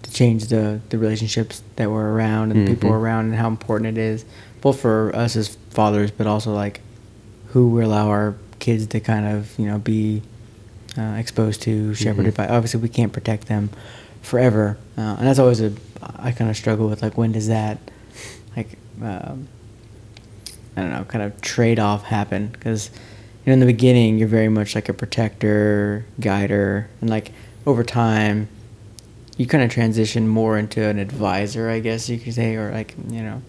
to 0.03 0.11
change 0.13 0.47
the 0.47 0.81
the 0.91 0.99
relationships 0.99 1.63
that 1.77 1.91
we're 1.91 2.09
around 2.13 2.53
and 2.53 2.67
the 2.67 2.75
people 2.75 2.91
around, 2.93 3.27
and 3.27 3.35
how 3.35 3.49
important 3.49 3.99
it 3.99 4.01
is, 4.01 4.25
both 4.61 4.81
for 4.81 5.15
us 5.15 5.37
as 5.37 5.57
fathers, 5.71 6.11
but 6.11 6.27
also 6.27 6.53
like 6.55 6.81
who 7.49 7.69
we 7.71 7.83
allow 7.83 8.09
our 8.09 8.35
kids 8.61 8.87
to 8.87 9.01
kind 9.01 9.27
of 9.27 9.59
you 9.59 9.67
know 9.67 9.79
be 9.79 10.23
uh, 10.99 11.17
exposed 11.19 11.63
to, 11.63 11.95
shepherded 11.95 12.35
Mhm. 12.35 12.37
by. 12.37 12.49
Obviously, 12.49 12.81
we 12.81 12.89
can't 12.89 13.13
protect 13.13 13.47
them 13.49 13.71
forever, 14.23 14.77
uh, 14.99 15.17
and 15.19 15.27
that's 15.27 15.39
always 15.39 15.61
a. 15.61 15.73
I 16.17 16.33
kind 16.33 16.51
of 16.51 16.57
struggle 16.57 16.89
with 16.89 17.03
like 17.03 17.17
when 17.19 17.33
does 17.33 17.49
that, 17.49 17.79
like, 18.57 18.69
um, 19.03 19.49
I 20.77 20.81
don't 20.81 20.91
know, 20.93 21.05
kind 21.05 21.23
of 21.25 21.41
trade 21.41 21.79
off 21.79 22.05
happen 22.05 22.49
because. 22.49 22.91
Know, 23.51 23.55
in 23.55 23.61
the 23.61 23.67
beginning, 23.67 24.17
you're 24.17 24.29
very 24.29 24.49
much 24.49 24.77
like 24.77 24.89
a 24.89 24.93
protector, 24.95 26.05
guider, 26.21 26.89
and 27.01 27.11
like 27.11 27.33
over 27.67 27.83
time, 27.83 28.49
you 29.37 29.47
kind 29.47 29.65
of 29.65 29.71
transition 29.71 30.29
more 30.29 30.57
into 30.57 30.81
an 30.85 31.01
advisor, 31.01 31.69
I 31.69 31.81
guess 31.81 32.09
you 32.09 32.19
could 32.21 32.35
say, 32.35 32.55
or 32.55 32.71
like 32.71 32.95
you 33.09 33.23
know, 33.23 33.43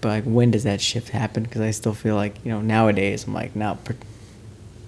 but 0.00 0.08
like 0.08 0.24
when 0.24 0.50
does 0.50 0.64
that 0.64 0.80
shift 0.80 1.10
happen? 1.10 1.42
Because 1.42 1.60
I 1.60 1.72
still 1.72 1.92
feel 1.92 2.14
like 2.16 2.42
you 2.42 2.52
know 2.52 2.62
nowadays 2.62 3.26
I'm 3.26 3.34
like 3.34 3.54
now 3.54 3.74
pr- 3.74 3.92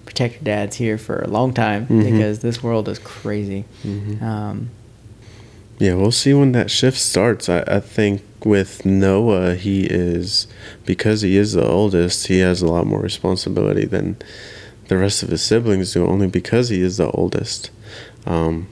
protector 0.05 0.43
dad's 0.43 0.75
here 0.77 0.97
for 0.97 1.19
a 1.21 1.27
long 1.27 1.53
time 1.53 1.85
Mhm. 1.85 2.11
because 2.11 2.39
this 2.39 2.63
world 2.63 2.89
is 2.89 2.97
crazy. 2.97 3.63
Mhm. 3.85 4.21
Um, 4.23 4.69
yeah 5.79 5.93
we'll 5.93 6.11
see 6.11 6.33
when 6.33 6.51
that 6.53 6.71
shift 6.71 6.97
starts. 6.97 7.49
I, 7.49 7.63
I 7.67 7.79
think 7.79 8.23
with 8.45 8.85
noah 8.85 9.55
he 9.55 9.85
is 9.85 10.47
because 10.85 11.21
he 11.21 11.37
is 11.37 11.53
the 11.53 11.67
oldest 11.67 12.27
he 12.27 12.39
has 12.39 12.61
a 12.61 12.67
lot 12.67 12.85
more 12.85 13.01
responsibility 13.01 13.85
than 13.85 14.15
the 14.87 14.97
rest 14.97 15.23
of 15.23 15.29
his 15.29 15.41
siblings 15.41 15.93
do 15.93 16.07
only 16.07 16.27
because 16.27 16.69
he 16.69 16.81
is 16.81 16.97
the 16.97 17.11
oldest. 17.11 17.71
Um, 18.25 18.67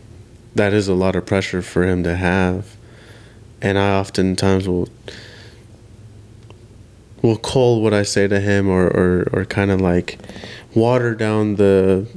that 0.54 0.74
is 0.74 0.88
a 0.88 0.94
lot 0.94 1.16
of 1.16 1.26
pressure 1.26 1.62
for 1.62 1.84
him 1.84 2.04
to 2.04 2.16
have. 2.16 2.78
And 3.62 3.78
i 3.78 3.98
oftentimes 3.98 4.68
will 4.68 4.90
will 7.22 7.38
call 7.38 7.82
what 7.82 7.94
i 7.94 8.04
say 8.04 8.28
to 8.28 8.40
him 8.40 8.70
or, 8.70 8.86
or, 8.86 9.28
or 9.34 9.46
kind 9.46 9.72
of 9.72 9.82
like 9.82 10.20
water 10.76 11.16
down 11.16 11.56
the 11.56 12.08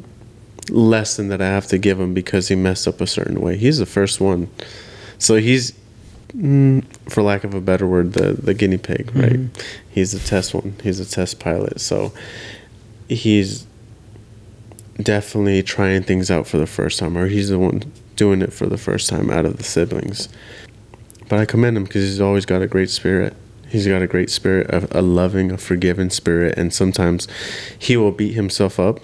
lesson 0.70 1.28
that 1.28 1.40
i 1.40 1.46
have 1.46 1.66
to 1.66 1.78
give 1.78 1.98
him 2.00 2.14
because 2.14 2.48
he 2.48 2.54
messed 2.54 2.86
up 2.88 3.00
a 3.00 3.06
certain 3.06 3.40
way 3.40 3.56
he's 3.56 3.78
the 3.78 3.86
first 3.86 4.20
one 4.20 4.48
so 5.18 5.36
he's 5.36 5.72
mm, 6.36 6.84
for 7.10 7.22
lack 7.22 7.44
of 7.44 7.54
a 7.54 7.60
better 7.60 7.86
word 7.86 8.12
the, 8.12 8.32
the 8.32 8.54
guinea 8.54 8.78
pig 8.78 9.10
right 9.14 9.32
Mhm. 9.32 9.48
he's 9.90 10.12
the 10.12 10.18
test 10.18 10.54
one 10.54 10.74
he's 10.82 11.00
a 11.00 11.06
test 11.06 11.38
pilot 11.40 11.80
so 11.80 12.12
he's 13.08 13.66
definitely 15.02 15.62
trying 15.62 16.02
things 16.02 16.30
out 16.30 16.46
for 16.46 16.58
the 16.58 16.66
first 16.66 16.98
time, 16.98 17.16
or 17.16 17.28
he's 17.28 17.48
the 17.50 17.58
one 17.58 17.82
doing 18.16 18.42
it 18.42 18.52
for 18.52 18.66
the 18.66 18.76
first 18.76 19.08
time 19.08 19.30
out 19.30 19.44
of 19.46 19.56
the 19.56 19.62
siblings. 19.62 20.28
But 21.28 21.38
I 21.38 21.44
commend 21.44 21.76
him 21.76 21.84
because 21.84 22.02
he's 22.02 22.20
always 22.20 22.44
got 22.44 22.62
a 22.62 22.66
great 22.66 22.90
spirit. 22.90 23.34
He's 23.68 23.86
got 23.86 24.02
a 24.02 24.06
great 24.08 24.28
spirit, 24.28 24.68
of 24.70 24.92
a 24.94 25.00
loving, 25.02 25.52
a 25.52 25.58
forgiving 25.58 26.10
spirit, 26.10 26.58
and 26.58 26.72
sometimes 26.74 27.28
he 27.78 27.96
will 27.96 28.10
beat 28.12 28.32
himself 28.32 28.80
up, 28.80 28.98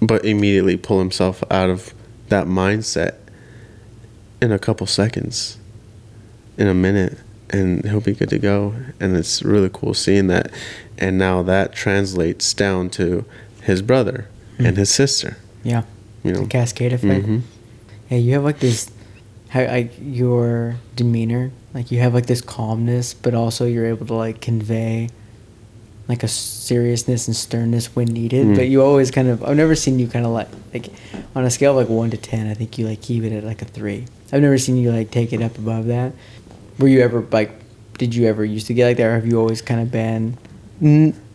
but 0.00 0.24
immediately 0.24 0.76
pull 0.76 0.98
himself 0.98 1.42
out 1.50 1.70
of 1.70 1.92
that 2.28 2.46
mindset 2.46 3.16
in 4.40 4.52
a 4.52 4.58
couple 4.58 4.86
seconds, 4.86 5.58
in 6.56 6.66
a 6.66 6.74
minute, 6.74 7.18
and 7.50 7.84
he'll 7.84 8.00
be 8.00 8.14
good 8.14 8.30
to 8.30 8.38
go. 8.38 8.74
And 8.98 9.16
it's 9.16 9.42
really 9.42 9.70
cool 9.72 9.92
seeing 9.94 10.28
that. 10.28 10.50
And 10.98 11.18
now 11.18 11.42
that 11.42 11.72
translates 11.74 12.54
down 12.54 12.90
to 12.90 13.24
his 13.62 13.82
brother 13.82 14.28
Mm. 14.58 14.68
and 14.68 14.76
his 14.76 14.90
sister. 14.90 15.36
Yeah. 15.62 15.82
You 16.22 16.32
know, 16.32 16.40
The 16.42 16.46
cascade 16.48 16.92
effect. 16.92 17.26
Mhm. 17.26 17.40
Yeah, 18.10 18.18
you 18.18 18.32
have 18.34 18.44
like 18.44 18.60
this, 18.60 18.90
how 19.48 19.64
like 19.64 19.92
your 20.02 20.76
demeanor, 20.96 21.50
like 21.74 21.90
you 21.90 21.98
have 22.00 22.12
like 22.14 22.26
this 22.26 22.40
calmness, 22.40 23.14
but 23.14 23.34
also 23.34 23.64
you're 23.66 23.86
able 23.86 24.06
to 24.06 24.14
like 24.14 24.40
convey 24.40 25.08
like 26.10 26.24
a 26.24 26.28
seriousness 26.28 27.28
and 27.28 27.36
sternness 27.36 27.94
when 27.94 28.08
needed. 28.08 28.44
Mm. 28.48 28.56
But 28.56 28.66
you 28.66 28.82
always 28.82 29.12
kind 29.12 29.28
of, 29.28 29.44
I've 29.44 29.56
never 29.56 29.76
seen 29.76 30.00
you 30.00 30.08
kind 30.08 30.26
of 30.26 30.32
like, 30.32 30.48
like 30.74 30.88
on 31.36 31.44
a 31.44 31.50
scale 31.50 31.78
of 31.78 31.88
like 31.88 31.88
one 31.88 32.10
to 32.10 32.16
10, 32.16 32.48
I 32.48 32.54
think 32.54 32.78
you 32.78 32.86
like 32.88 33.00
keep 33.00 33.22
it 33.22 33.32
at 33.32 33.44
like 33.44 33.62
a 33.62 33.64
three. 33.64 34.06
I've 34.32 34.42
never 34.42 34.58
seen 34.58 34.76
you 34.76 34.90
like 34.90 35.12
take 35.12 35.32
it 35.32 35.40
up 35.40 35.56
above 35.56 35.86
that. 35.86 36.12
Were 36.80 36.88
you 36.88 37.00
ever 37.00 37.24
like, 37.30 37.52
did 37.96 38.12
you 38.12 38.26
ever 38.26 38.44
used 38.44 38.66
to 38.66 38.74
get 38.74 38.88
like 38.88 38.96
that 38.96 39.06
or 39.06 39.14
have 39.14 39.24
you 39.24 39.38
always 39.38 39.62
kind 39.62 39.80
of 39.80 39.92
been, 39.92 40.36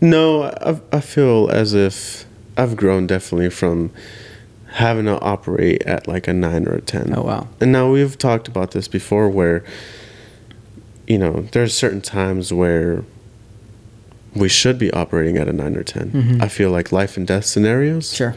No, 0.01 0.43
I, 0.43 0.81
I 0.91 0.99
feel 0.99 1.49
as 1.49 1.73
if 1.73 2.25
I've 2.57 2.75
grown 2.75 3.07
definitely 3.07 3.51
from 3.51 3.91
having 4.73 5.05
to 5.05 5.17
operate 5.21 5.83
at 5.83 6.05
like 6.05 6.27
a 6.27 6.33
nine 6.33 6.67
or 6.67 6.73
a 6.73 6.81
10. 6.81 7.13
oh 7.15 7.21
wow. 7.21 7.47
And 7.61 7.71
now 7.71 7.89
we've 7.89 8.17
talked 8.17 8.49
about 8.49 8.71
this 8.71 8.89
before 8.89 9.29
where, 9.29 9.63
you 11.07 11.17
know, 11.17 11.47
there's 11.53 11.73
certain 11.73 12.01
times 12.01 12.51
where 12.51 13.05
we 14.35 14.49
should 14.49 14.77
be 14.77 14.91
operating 14.91 15.37
at 15.37 15.47
a 15.47 15.53
nine 15.53 15.75
or 15.75 15.83
10. 15.83 16.11
Mhm. 16.11 16.41
I 16.41 16.47
feel 16.47 16.69
like 16.71 16.91
life 16.91 17.15
and 17.17 17.25
death 17.25 17.45
scenarios, 17.45 18.13
Sure. 18.13 18.35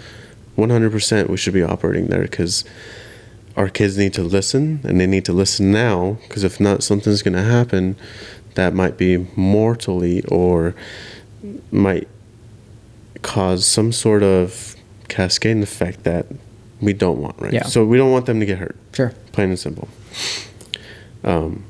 100% 0.57 1.29
we 1.31 1.37
should 1.37 1.55
be 1.55 1.63
operating 1.63 2.07
there 2.07 2.23
because 2.23 2.65
our 3.57 3.69
kids 3.69 3.97
need 3.99 4.13
to 4.15 4.23
listen 4.23 4.81
and 4.85 5.01
they 5.01 5.07
need 5.07 5.25
to 5.25 5.33
listen 5.33 5.73
now 5.73 6.19
because 6.29 6.45
if 6.45 6.61
not, 6.61 6.83
something's 6.83 7.23
going 7.23 7.35
to 7.35 7.43
happen 7.43 7.97
that 8.55 8.75
might 8.75 8.97
be 8.97 9.27
mortally 9.37 10.23
or 10.25 10.75
might 11.71 12.09
cause 13.23 13.67
some 13.67 13.91
sort 13.93 14.23
of 14.23 14.77
cascading 15.09 15.63
effect 15.63 16.05
that 16.05 16.27
we 16.81 16.93
don't 16.93 17.19
want, 17.21 17.35
right? 17.41 17.53
Yeah. 17.53 17.65
So 17.65 17.85
we 17.85 17.97
don't 17.97 18.13
want 18.13 18.27
them 18.27 18.39
to 18.41 18.47
get 18.47 18.59
hurt, 18.59 18.77
Sure. 18.93 19.13
plain 19.33 19.49
and 19.51 19.59
simple. 19.59 19.89
Um, 21.25 21.65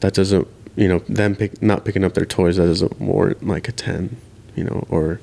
that 0.00 0.14
doesn't, 0.14 0.46
you 0.78 0.88
know, 0.88 1.00
them 1.08 1.34
pick, 1.34 1.60
not 1.60 1.84
picking 1.84 2.04
up 2.04 2.14
their 2.14 2.24
toys, 2.24 2.56
that 2.56 2.66
doesn't 2.66 3.00
warrant 3.00 3.44
like 3.46 3.68
a 3.68 3.72
10, 3.72 4.16
you 4.54 4.62
know, 4.64 4.86
or, 4.88 5.20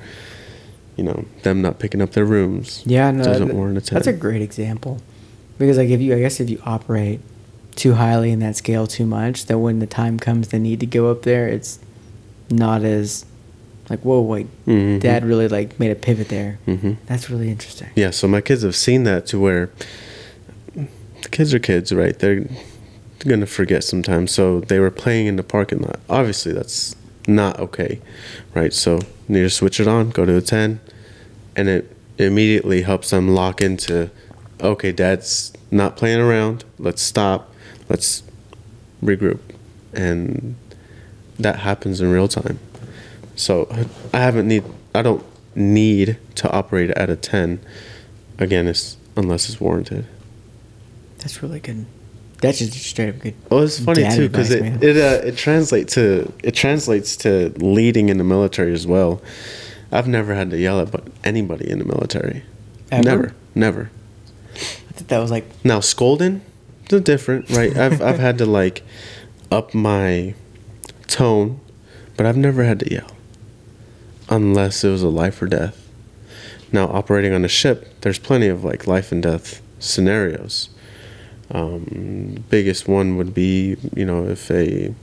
you 0.97 1.03
know, 1.03 1.23
them 1.43 1.61
not 1.61 1.79
picking 1.79 2.01
up 2.01 2.11
their 2.11 2.25
rooms. 2.25 2.83
Yeah, 2.85 3.09
no, 3.11 3.23
doesn't 3.23 3.47
that- 3.47 3.55
warrant 3.55 3.77
a 3.77 3.81
10. 3.81 3.95
That's 3.95 4.07
a 4.07 4.13
great 4.13 4.41
example, 4.41 4.99
because 5.57 5.77
like 5.77 5.89
if 5.89 6.01
you, 6.01 6.13
I 6.13 6.19
guess 6.19 6.39
if 6.41 6.49
you 6.49 6.61
operate 6.65 7.21
too 7.75 7.93
highly 7.93 8.31
in 8.31 8.39
that 8.39 8.55
scale 8.57 8.85
too 8.85 9.05
much, 9.05 9.45
that 9.47 9.59
when 9.59 9.79
the 9.79 9.87
time 9.87 10.19
comes 10.19 10.49
the 10.49 10.59
need 10.59 10.79
to 10.81 10.85
go 10.85 11.09
up 11.09 11.21
there, 11.23 11.47
it's 11.47 11.79
not 12.49 12.83
as 12.83 13.25
like 13.89 13.99
whoa 14.01 14.19
wait, 14.21 14.47
Mhm. 14.67 14.99
dad 14.99 15.23
really 15.23 15.47
like 15.47 15.79
made 15.79 15.91
a 15.91 15.95
pivot 15.95 16.27
there. 16.29 16.57
hmm 16.65 16.93
That's 17.05 17.29
really 17.29 17.49
interesting. 17.49 17.89
Yeah, 17.95 18.09
so 18.11 18.27
my 18.27 18.41
kids 18.41 18.63
have 18.63 18.75
seen 18.75 19.03
that 19.03 19.25
to 19.27 19.39
where 19.39 19.69
the 20.75 21.29
kids 21.29 21.53
are 21.53 21.59
kids, 21.59 21.91
right? 21.93 22.17
They're 22.17 22.45
to 23.31 23.45
forget 23.45 23.83
sometimes. 23.83 24.31
So 24.31 24.61
they 24.61 24.79
were 24.79 24.91
playing 24.91 25.27
in 25.27 25.35
the 25.35 25.43
parking 25.43 25.79
lot. 25.79 25.99
Obviously, 26.09 26.53
that's 26.53 26.95
not 27.27 27.59
okay, 27.59 28.01
right? 28.53 28.73
So 28.73 28.95
you 29.27 29.35
need 29.35 29.41
to 29.41 29.49
switch 29.49 29.79
it 29.79 29.87
on, 29.87 30.11
go 30.11 30.25
to 30.25 30.37
a 30.37 30.41
10, 30.41 30.79
and 31.55 31.67
it 31.67 31.95
immediately 32.17 32.83
helps 32.83 33.09
them 33.09 33.29
lock 33.29 33.61
into 33.61 34.09
okay, 34.61 34.91
dad's 34.91 35.53
not 35.71 35.97
playing 35.97 36.19
around. 36.19 36.63
Let's 36.79 37.01
stop. 37.01 37.51
Let's 37.89 38.23
regroup. 39.03 39.39
And 39.93 40.55
that 41.39 41.59
happens 41.59 42.01
in 42.01 42.11
real 42.11 42.27
time. 42.27 42.59
So 43.35 43.67
I 44.13 44.19
haven't 44.19 44.47
need 44.47 44.63
I 44.93 45.01
don't 45.01 45.25
need 45.55 46.17
to 46.35 46.51
operate 46.51 46.89
at 46.91 47.09
a 47.09 47.15
10 47.15 47.59
again 48.37 48.67
it's 48.67 48.97
unless 49.17 49.49
it's 49.49 49.59
warranted. 49.59 50.05
That's 51.17 51.41
really 51.41 51.59
good. 51.59 51.85
That's 52.41 52.59
just 52.59 52.73
straight 52.73 53.09
up 53.09 53.19
good. 53.19 53.35
Oh, 53.49 53.63
it's 53.63 53.79
funny 53.79 54.07
too 54.13 54.27
because 54.27 54.51
it 54.51 54.61
man. 54.61 54.83
it 54.83 54.97
uh, 54.97 55.25
it 55.25 55.37
translates 55.37 55.93
to 55.95 56.31
it 56.43 56.53
translates 56.53 57.15
to 57.17 57.49
leading 57.57 58.09
in 58.09 58.17
the 58.17 58.23
military 58.23 58.73
as 58.73 58.85
well. 58.85 59.21
I've 59.91 60.07
never 60.07 60.35
had 60.35 60.49
to 60.51 60.57
yell 60.57 60.81
at 60.81 60.91
but 60.91 61.07
anybody 61.23 61.69
in 61.69 61.79
the 61.79 61.85
military. 61.85 62.43
Ever? 62.91 63.03
Never, 63.03 63.35
never. 63.55 63.91
I 64.53 64.57
think 64.93 65.07
that 65.07 65.19
was 65.19 65.31
like 65.31 65.45
Now 65.63 65.79
scolding, 65.79 66.41
it's 66.83 67.01
different, 67.01 67.49
right? 67.49 67.75
I've 67.77 68.01
I've 68.01 68.19
had 68.19 68.37
to 68.39 68.45
like 68.45 68.83
up 69.51 69.73
my 69.73 70.33
tone, 71.07 71.59
but 72.17 72.25
I've 72.25 72.37
never 72.37 72.63
had 72.63 72.79
to 72.81 72.91
yell 72.91 73.11
unless 74.29 74.83
it 74.83 74.89
was 74.89 75.03
a 75.03 75.09
life 75.09 75.41
or 75.41 75.47
death. 75.47 75.89
Now 76.71 76.87
operating 76.87 77.33
on 77.33 77.45
a 77.45 77.49
ship, 77.49 78.01
there's 78.01 78.19
plenty 78.19 78.47
of 78.47 78.63
like 78.63 78.87
life 78.87 79.11
and 79.11 79.23
death 79.23 79.61
scenarios. 79.79 80.69
Um, 81.51 82.43
biggest 82.49 82.87
one 82.87 83.17
would 83.17 83.33
be, 83.33 83.77
you 83.95 84.05
know, 84.05 84.25
if 84.27 84.49
a 84.49 84.93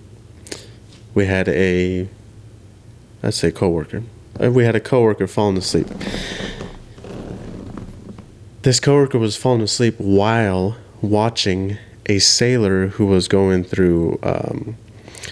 we 1.14 1.26
had 1.26 1.48
a 1.48 2.08
let's 3.22 3.36
say 3.36 3.52
coworker. 3.52 4.02
If 4.40 4.52
we 4.52 4.64
had 4.64 4.74
a 4.74 4.80
coworker 4.80 5.26
falling 5.26 5.56
asleep. 5.58 5.86
This 8.62 8.78
coworker 8.80 9.18
was 9.18 9.36
falling 9.36 9.60
asleep 9.62 9.96
while 9.98 10.76
watching 11.00 11.78
a 12.06 12.18
sailor 12.18 12.88
who 12.88 13.06
was 13.06 13.26
going 13.28 13.64
through 13.64 14.18
um, 14.22 14.76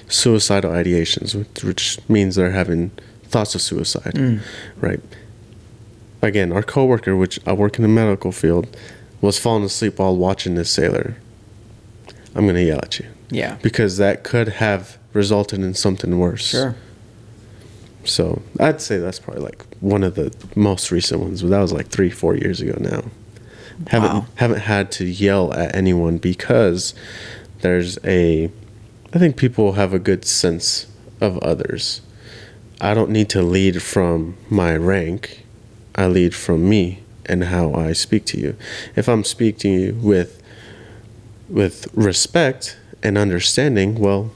suicidal 0.09 0.73
ideations, 0.73 1.35
which, 1.35 1.63
which 1.65 1.99
means 2.09 2.35
they're 2.35 2.51
having 2.51 2.91
thoughts 3.25 3.55
of 3.55 3.63
suicide, 3.63 4.15
Mm. 4.15 4.41
right? 4.81 5.01
Again, 6.23 6.53
our 6.53 6.63
coworker, 6.63 7.17
which 7.17 7.39
I 7.47 7.53
work 7.53 7.77
in 7.79 7.83
the 7.83 7.89
medical 7.89 8.33
field, 8.33 8.77
was 9.21 9.39
falling 9.39 9.65
asleep 9.65 9.99
while 9.99 10.17
watching 10.17 10.55
this 10.55 10.71
sailor. 10.71 11.17
I'm 12.35 12.47
gonna 12.47 12.61
yell 12.61 12.79
at 12.83 12.99
you 12.99 13.07
yeah. 13.31 13.57
because 13.63 13.97
that 13.97 14.25
could 14.25 14.49
have 14.49 14.99
resulted 15.13 15.61
in 15.61 15.75
something 15.75 16.19
worse. 16.19 16.47
Sure. 16.47 16.77
So 18.05 18.43
I'd 18.59 18.81
say 18.81 18.99
that's 18.99 19.19
probably 19.19 19.43
like 19.43 19.65
one 19.81 20.03
of 20.03 20.15
the 20.15 20.35
most 20.55 20.91
recent 20.91 21.21
ones, 21.21 21.43
but 21.43 21.51
that 21.51 21.61
was 21.61 21.73
like 21.73 21.89
three, 21.89 22.11
four 22.11 22.35
years 22.35 22.61
ago 22.61 22.77
now. 22.79 23.01
Wow. 23.01 23.87
Haven't 23.89 24.25
haven't 24.37 24.61
had 24.61 24.93
to 24.93 25.05
yell 25.05 25.53
at 25.53 25.75
anyone 25.75 26.19
because 26.19 26.95
there's 27.61 27.99
a 28.05 28.51
I 29.13 29.19
think 29.19 29.37
people 29.37 29.73
have 29.73 29.93
a 29.93 29.99
good 29.99 30.25
sense 30.25 30.87
of 31.21 31.39
others. 31.39 32.01
I 32.81 32.95
don't 32.95 33.11
need 33.11 33.29
to 33.31 33.43
lead 33.43 33.83
from 33.83 34.37
my 34.49 34.77
rank. 34.77 35.45
I 35.95 36.07
lead 36.07 36.35
from 36.35 36.69
me 36.69 37.03
and 37.31 37.45
how 37.45 37.73
I 37.73 37.93
speak 37.93 38.25
to 38.27 38.39
you. 38.41 38.57
If 38.97 39.09
I'm 39.09 39.25
speaking 39.25 39.59
to 39.61 39.69
you 39.69 39.95
with 39.95 40.43
with 41.49 41.89
respect 41.95 42.77
and 43.03 43.17
understanding, 43.19 43.97
well, 43.99 44.31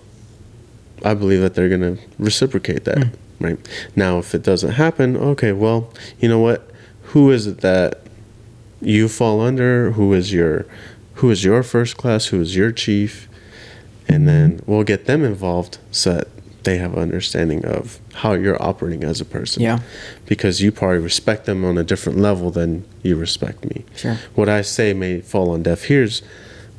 I 1.04 1.14
believe 1.14 1.40
that 1.42 1.54
they're 1.54 1.68
going 1.68 1.96
to 1.96 2.02
reciprocate 2.18 2.84
that, 2.86 2.98
Mm. 2.98 3.10
right? 3.40 3.58
Now, 3.94 4.18
if 4.18 4.34
it 4.34 4.42
doesn't 4.42 4.72
happen, 4.72 5.16
okay, 5.16 5.52
well, 5.52 5.92
you 6.18 6.28
know 6.28 6.40
what? 6.40 6.68
Who 7.12 7.30
is 7.30 7.46
it 7.46 7.58
that 7.60 8.00
you 8.80 9.08
fall 9.08 9.40
under? 9.40 9.92
Who 9.92 10.12
is 10.14 10.32
your 10.32 10.66
who 11.18 11.30
is 11.30 11.44
your 11.44 11.62
first 11.62 11.96
class? 11.96 12.26
Who 12.26 12.40
is 12.40 12.56
your 12.56 12.72
chief? 12.72 13.28
And 14.08 14.26
then 14.26 14.60
we'll 14.66 14.82
get 14.84 15.06
them 15.06 15.24
involved 15.24 15.78
so 15.92 16.14
that 16.14 16.28
they 16.64 16.78
have 16.78 16.96
understanding 16.96 17.64
of 17.64 17.98
how 18.14 18.32
you're 18.32 18.60
operating 18.62 19.04
as 19.04 19.20
a 19.20 19.24
person. 19.24 19.62
Yeah. 19.62 19.80
Because 20.26 20.60
you 20.60 20.72
probably 20.72 20.98
respect 20.98 21.46
them 21.46 21.64
on 21.64 21.76
a 21.76 21.84
different 21.84 22.18
level 22.18 22.50
than 22.50 22.84
you 23.02 23.16
respect 23.16 23.64
me. 23.64 23.84
Sure. 23.96 24.18
What 24.34 24.48
I 24.48 24.62
say 24.62 24.94
may 24.94 25.20
fall 25.20 25.50
on 25.50 25.62
deaf 25.62 25.90
ears, 25.90 26.22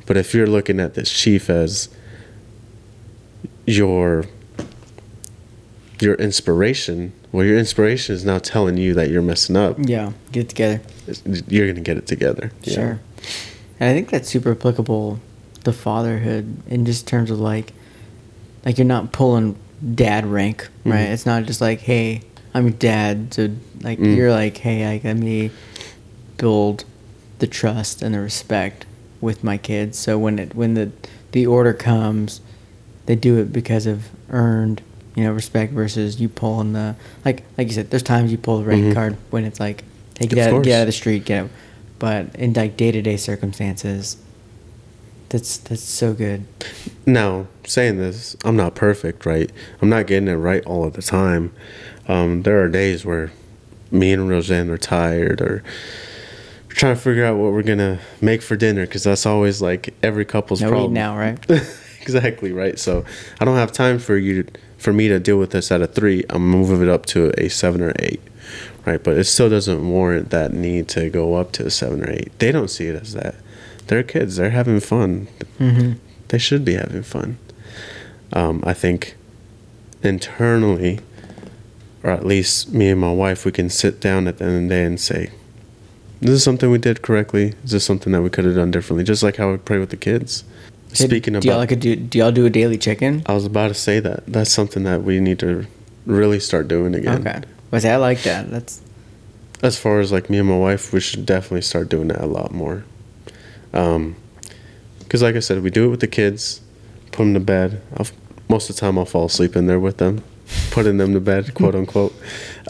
but 0.06 0.16
if 0.16 0.34
you're 0.34 0.46
looking 0.46 0.80
at 0.80 0.94
this 0.94 1.12
chief 1.12 1.50
as 1.50 1.88
your 3.66 4.24
your 6.00 6.14
inspiration, 6.16 7.12
well, 7.32 7.44
your 7.44 7.58
inspiration 7.58 8.14
is 8.14 8.24
now 8.24 8.38
telling 8.38 8.76
you 8.76 8.92
that 8.94 9.08
you're 9.08 9.22
messing 9.22 9.56
up. 9.56 9.76
Yeah. 9.78 10.12
Get 10.32 10.40
it 10.40 10.48
together. 10.50 10.80
You're 11.48 11.66
gonna 11.68 11.80
get 11.80 11.96
it 11.96 12.06
together. 12.06 12.52
Yeah. 12.62 12.74
Sure. 12.74 13.00
And 13.80 13.90
I 13.90 13.94
think 13.94 14.10
that's 14.10 14.28
super 14.28 14.52
applicable 14.52 15.20
to 15.64 15.72
fatherhood 15.72 16.62
in 16.66 16.84
just 16.86 17.06
terms 17.06 17.30
of 17.30 17.40
like, 17.40 17.72
like 18.64 18.78
you're 18.78 18.86
not 18.86 19.12
pulling 19.12 19.56
dad 19.94 20.26
rank, 20.26 20.68
right? 20.84 21.06
Mhm. 21.08 21.12
It's 21.12 21.26
not 21.26 21.44
just 21.44 21.60
like, 21.60 21.80
hey, 21.80 22.22
I'm 22.54 22.64
your 22.64 22.72
dad. 22.74 23.34
So 23.34 23.50
like 23.82 23.98
Mm. 23.98 24.16
you're 24.16 24.30
like, 24.32 24.56
hey, 24.58 24.86
like 24.86 25.04
let 25.04 25.16
me 25.18 25.50
build 26.36 26.84
the 27.38 27.46
trust 27.46 28.02
and 28.02 28.14
the 28.14 28.20
respect 28.20 28.86
with 29.20 29.44
my 29.44 29.58
kids. 29.58 29.98
So 29.98 30.18
when 30.18 30.38
it 30.38 30.54
when 30.54 30.74
the 30.74 30.90
the 31.32 31.46
order 31.46 31.72
comes, 31.72 32.40
they 33.06 33.16
do 33.16 33.38
it 33.38 33.52
because 33.52 33.86
of 33.86 34.08
earned, 34.30 34.80
you 35.14 35.24
know, 35.24 35.32
respect 35.32 35.72
versus 35.72 36.20
you 36.20 36.28
pulling 36.28 36.72
the 36.72 36.94
like 37.24 37.42
like 37.58 37.68
you 37.68 37.74
said. 37.74 37.90
There's 37.90 38.02
times 38.02 38.32
you 38.32 38.38
pull 38.38 38.58
the 38.58 38.64
rank 38.64 38.84
Mhm. 38.86 38.94
card 38.94 39.16
when 39.30 39.44
it's 39.44 39.60
like, 39.60 39.84
hey, 40.18 40.26
get 40.26 40.38
Of 40.38 40.46
out, 40.46 40.50
course. 40.52 40.64
get 40.64 40.76
out 40.76 40.80
of 40.82 40.86
the 40.86 40.92
street, 40.92 41.24
get 41.24 41.44
out. 41.44 41.50
But 41.98 42.34
in 42.36 42.52
like 42.54 42.76
day 42.76 42.90
to 42.92 43.02
day 43.02 43.16
circumstances, 43.16 44.16
That's 45.28 45.58
that's 45.58 45.82
so 45.82 46.14
good. 46.14 46.46
Now, 47.04 47.46
saying 47.64 47.98
this, 47.98 48.36
I'm 48.44 48.56
not 48.56 48.74
perfect, 48.74 49.26
right? 49.26 49.50
I'm 49.82 49.88
not 49.88 50.06
getting 50.06 50.28
it 50.28 50.34
right 50.34 50.64
all 50.64 50.84
of 50.84 50.94
the 50.94 51.02
time. 51.02 51.52
Um, 52.08 52.42
there 52.42 52.62
are 52.62 52.68
days 52.68 53.04
where 53.04 53.32
me 53.90 54.12
and 54.12 54.28
Roseanne 54.28 54.70
are 54.70 54.78
tired 54.78 55.40
or 55.40 55.62
trying 56.68 56.94
to 56.94 57.00
figure 57.00 57.24
out 57.24 57.38
what 57.38 57.52
we're 57.52 57.62
gonna 57.62 57.98
make 58.20 58.42
for 58.42 58.54
dinner 58.56 58.86
because 58.86 59.04
that's 59.04 59.26
always 59.26 59.62
like 59.62 59.94
every 60.02 60.24
couple's 60.24 60.60
No 60.60 60.68
problem 60.68 60.92
now, 60.92 61.16
right? 61.16 61.38
exactly 62.00 62.52
right. 62.52 62.78
So 62.78 63.04
I 63.40 63.44
don't 63.44 63.56
have 63.56 63.72
time 63.72 63.98
for 63.98 64.16
you 64.16 64.44
to, 64.44 64.52
for 64.78 64.92
me 64.92 65.08
to 65.08 65.18
deal 65.18 65.38
with 65.38 65.50
this 65.50 65.72
at 65.72 65.80
a 65.80 65.86
three. 65.86 66.24
I'm 66.30 66.48
moving 66.48 66.82
it 66.82 66.88
up 66.88 67.06
to 67.06 67.32
a 67.38 67.48
seven 67.48 67.82
or 67.82 67.92
eight, 67.98 68.20
right? 68.84 69.02
But 69.02 69.16
it 69.16 69.24
still 69.24 69.48
doesn't 69.48 69.88
warrant 69.88 70.30
that 70.30 70.52
need 70.52 70.88
to 70.90 71.10
go 71.10 71.34
up 71.34 71.52
to 71.52 71.66
a 71.66 71.70
seven 71.70 72.04
or 72.04 72.10
eight. 72.10 72.38
They 72.38 72.52
don't 72.52 72.68
see 72.68 72.86
it 72.86 73.00
as 73.00 73.14
that. 73.14 73.34
They're 73.86 74.02
kids. 74.02 74.36
They're 74.36 74.50
having 74.50 74.80
fun. 74.80 75.28
Mm-hmm. 75.58 75.92
They 76.28 76.38
should 76.38 76.64
be 76.64 76.74
having 76.74 77.02
fun. 77.02 77.38
Um, 78.32 78.62
I 78.66 78.74
think 78.74 79.16
internally, 80.02 81.00
or 82.02 82.10
at 82.10 82.26
least 82.26 82.72
me 82.72 82.90
and 82.90 83.00
my 83.00 83.12
wife, 83.12 83.44
we 83.44 83.52
can 83.52 83.70
sit 83.70 84.00
down 84.00 84.26
at 84.26 84.38
the 84.38 84.44
end 84.44 84.56
of 84.56 84.62
the 84.62 84.68
day 84.68 84.84
and 84.84 85.00
say, 85.00 85.30
"This 86.20 86.30
is 86.30 86.42
something 86.42 86.70
we 86.70 86.78
did 86.78 87.02
correctly. 87.02 87.54
Is 87.64 87.70
this 87.70 87.84
something 87.84 88.12
that 88.12 88.22
we 88.22 88.30
could 88.30 88.44
have 88.44 88.56
done 88.56 88.70
differently?" 88.70 89.04
Just 89.04 89.22
like 89.22 89.36
how 89.36 89.50
we 89.52 89.56
pray 89.58 89.78
with 89.78 89.90
the 89.90 89.96
kids. 89.96 90.44
Speaking 90.92 91.34
do 91.34 91.38
about 91.38 91.44
y'all 91.44 91.58
like 91.58 91.72
a, 91.72 91.76
do, 91.76 91.94
do 91.94 92.18
y'all 92.18 92.32
do 92.32 92.46
a 92.46 92.50
daily 92.50 92.78
check-in? 92.78 93.22
I 93.26 93.34
was 93.34 93.44
about 93.44 93.68
to 93.68 93.74
say 93.74 94.00
that. 94.00 94.24
That's 94.26 94.50
something 94.50 94.84
that 94.84 95.02
we 95.02 95.20
need 95.20 95.38
to 95.40 95.66
really 96.06 96.40
start 96.40 96.68
doing 96.68 96.94
again. 96.94 97.26
Okay. 97.26 97.42
Was 97.70 97.84
I 97.84 97.96
like 97.96 98.22
that? 98.22 98.50
That's 98.50 98.80
As 99.62 99.78
far 99.78 100.00
as 100.00 100.10
like 100.10 100.30
me 100.30 100.38
and 100.38 100.48
my 100.48 100.56
wife, 100.56 100.92
we 100.92 101.00
should 101.00 101.26
definitely 101.26 101.62
start 101.62 101.88
doing 101.88 102.08
that 102.08 102.22
a 102.22 102.26
lot 102.26 102.52
more. 102.52 102.84
Um, 103.76 104.16
because 105.00 105.22
like 105.22 105.36
I 105.36 105.40
said, 105.40 105.62
we 105.62 105.70
do 105.70 105.86
it 105.86 105.90
with 105.90 106.00
the 106.00 106.08
kids, 106.08 106.60
put 107.12 107.18
them 107.24 107.34
to 107.34 107.40
bed. 107.40 107.80
I'll, 107.96 108.06
most 108.48 108.68
of 108.70 108.74
the 108.76 108.80
time, 108.80 108.98
I'll 108.98 109.04
fall 109.04 109.26
asleep 109.26 109.54
in 109.54 109.66
there 109.66 109.78
with 109.78 109.98
them, 109.98 110.24
putting 110.72 110.96
them 110.96 111.12
to 111.12 111.20
bed, 111.20 111.54
quote 111.60 111.74
unquote. 111.76 112.12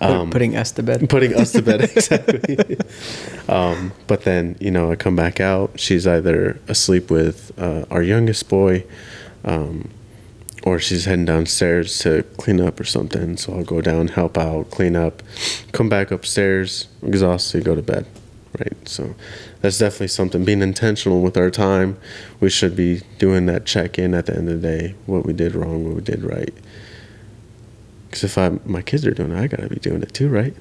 put- 0.01 0.31
putting 0.31 0.57
us 0.57 0.73
to 0.73 0.83
bed. 0.83 1.09
putting 1.09 1.35
us 1.35 1.53
to 1.53 1.63
bed 1.63 1.81
exactly. 1.97 2.77
um, 3.49 3.93
but 4.07 4.25
then 4.25 4.57
you 4.61 4.71
know 4.71 4.91
I 4.93 4.97
come 4.97 5.17
back 5.17 5.41
out. 5.41 5.81
She's 5.81 6.07
either 6.07 6.61
asleep 6.69 7.11
with 7.11 7.53
uh, 7.59 7.85
our 7.91 8.03
youngest 8.03 8.49
boy, 8.51 8.85
um, 9.45 9.89
or 10.63 10.79
she's 10.79 11.05
heading 11.07 11.25
downstairs 11.25 11.99
to 12.01 12.23
clean 12.37 12.61
up 12.61 12.79
or 12.81 12.85
something. 12.85 13.37
So 13.39 13.55
I'll 13.55 13.65
go 13.65 13.81
down, 13.81 14.09
help 14.09 14.37
out, 14.37 14.71
clean 14.71 14.95
up, 14.97 15.23
come 15.73 15.89
back 15.89 16.11
upstairs, 16.11 16.89
exhausted, 17.03 17.65
go 17.65 17.75
to 17.75 17.83
bed. 17.83 18.05
Right. 18.59 18.89
So 18.89 19.15
that's 19.61 19.79
definitely 19.79 20.09
something. 20.09 20.45
Being 20.45 20.63
intentional 20.63 21.21
with 21.23 21.37
our 21.37 21.51
time, 21.51 21.99
we 22.41 22.49
should 22.51 22.75
be 22.77 23.03
doing 23.19 23.47
that 23.47 23.67
check 23.67 23.99
in 23.99 24.15
at 24.15 24.27
the 24.27 24.37
end 24.37 24.49
of 24.49 24.63
the 24.63 24.69
day. 24.69 24.95
What 25.07 25.27
we 25.27 25.33
did 25.33 25.55
wrong, 25.55 25.85
what 25.85 25.95
we 25.97 26.01
did 26.03 26.23
right. 26.23 26.55
Because 28.09 28.25
if 28.25 28.39
I 28.39 28.59
my 28.65 28.83
kids 28.83 29.07
are 29.07 29.11
doing 29.11 29.33
it, 29.33 29.39
I 29.39 29.47
gotta 29.47 29.69
be 29.69 29.77
doing 29.77 30.03
it 30.03 30.15
too, 30.15 30.29
right? 30.29 30.55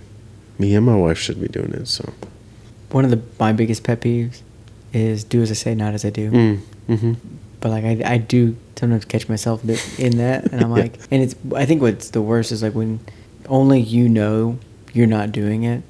Me 0.60 0.74
and 0.76 0.86
my 0.86 0.96
wife 0.96 1.18
should 1.18 1.40
be 1.40 1.48
doing 1.48 1.74
it. 1.74 1.88
So. 1.88 2.14
One 2.92 3.06
of 3.06 3.12
the 3.12 3.22
my 3.40 3.54
biggest 3.54 3.84
pet 3.84 4.02
peeves 4.02 4.42
is 4.94 5.24
do 5.24 5.42
as 5.42 5.52
I 5.52 5.56
say, 5.56 5.76
not 5.76 5.94
as 5.94 6.06
I 6.06 6.10
do. 6.10 6.32
Mm, 6.32 6.60
mm-hmm. 6.90 7.14
But 7.62 7.70
like 7.72 7.84
I, 7.84 8.14
I 8.14 8.18
do 8.18 8.56
sometimes 8.76 9.06
catch 9.06 9.28
myself 9.30 9.64
in 10.00 10.18
that, 10.18 10.52
and 10.52 10.62
I'm 10.62 10.70
Yeah. 10.76 10.84
like, 10.84 11.00
and 11.12 11.22
it's 11.24 11.36
I 11.56 11.66
think 11.66 11.82
what's 11.82 12.10
the 12.12 12.22
worst 12.22 12.52
is 12.52 12.62
like 12.64 12.74
when 12.74 13.00
only 13.48 13.80
you 13.80 14.10
know 14.10 14.60
you're 14.94 15.08
not 15.08 15.32
doing 15.32 15.64
it. 15.64 15.84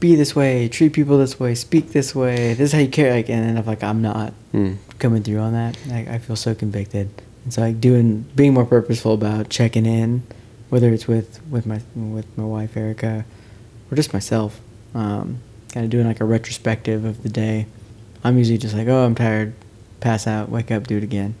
Be 0.00 0.16
this 0.16 0.34
way, 0.34 0.66
treat 0.68 0.92
people 0.94 1.18
this 1.18 1.38
way, 1.38 1.54
speak 1.54 1.92
this 1.92 2.14
way. 2.14 2.54
This 2.54 2.70
is 2.70 2.72
how 2.72 2.78
you 2.78 2.88
care. 2.88 3.12
Like, 3.12 3.28
and 3.28 3.44
then 3.44 3.58
I'm 3.58 3.66
like, 3.66 3.82
I'm 3.84 4.00
not 4.02 4.32
Mm. 4.54 4.76
coming 4.98 5.22
through 5.22 5.38
on 5.38 5.52
that. 5.52 5.76
Like, 5.86 6.08
I 6.08 6.18
feel 6.18 6.36
so 6.36 6.54
convicted. 6.54 7.08
And 7.44 7.52
so 7.54 7.60
like 7.62 7.80
doing, 7.80 8.24
being 8.34 8.54
more 8.54 8.64
purposeful 8.66 9.14
about 9.14 9.48
checking 9.50 9.86
in, 9.86 10.22
whether 10.70 10.90
it's 10.92 11.06
with 11.06 11.40
with 11.50 11.66
my 11.66 11.80
with 11.94 12.26
my 12.36 12.44
wife 12.44 12.76
Erica, 12.76 13.24
or 13.90 13.94
just 13.96 14.12
myself. 14.12 14.60
Um, 14.94 15.38
kind 15.72 15.84
of 15.84 15.90
doing 15.90 16.06
like 16.06 16.20
a 16.20 16.24
retrospective 16.24 17.04
of 17.04 17.22
the 17.22 17.28
day. 17.28 17.66
I'm 18.24 18.36
usually 18.38 18.58
just 18.58 18.74
like, 18.74 18.88
oh, 18.88 19.04
I'm 19.04 19.14
tired, 19.14 19.52
pass 20.00 20.26
out, 20.26 20.48
wake 20.48 20.70
up, 20.70 20.86
do 20.86 20.96
it 20.96 21.04
again. 21.04 21.34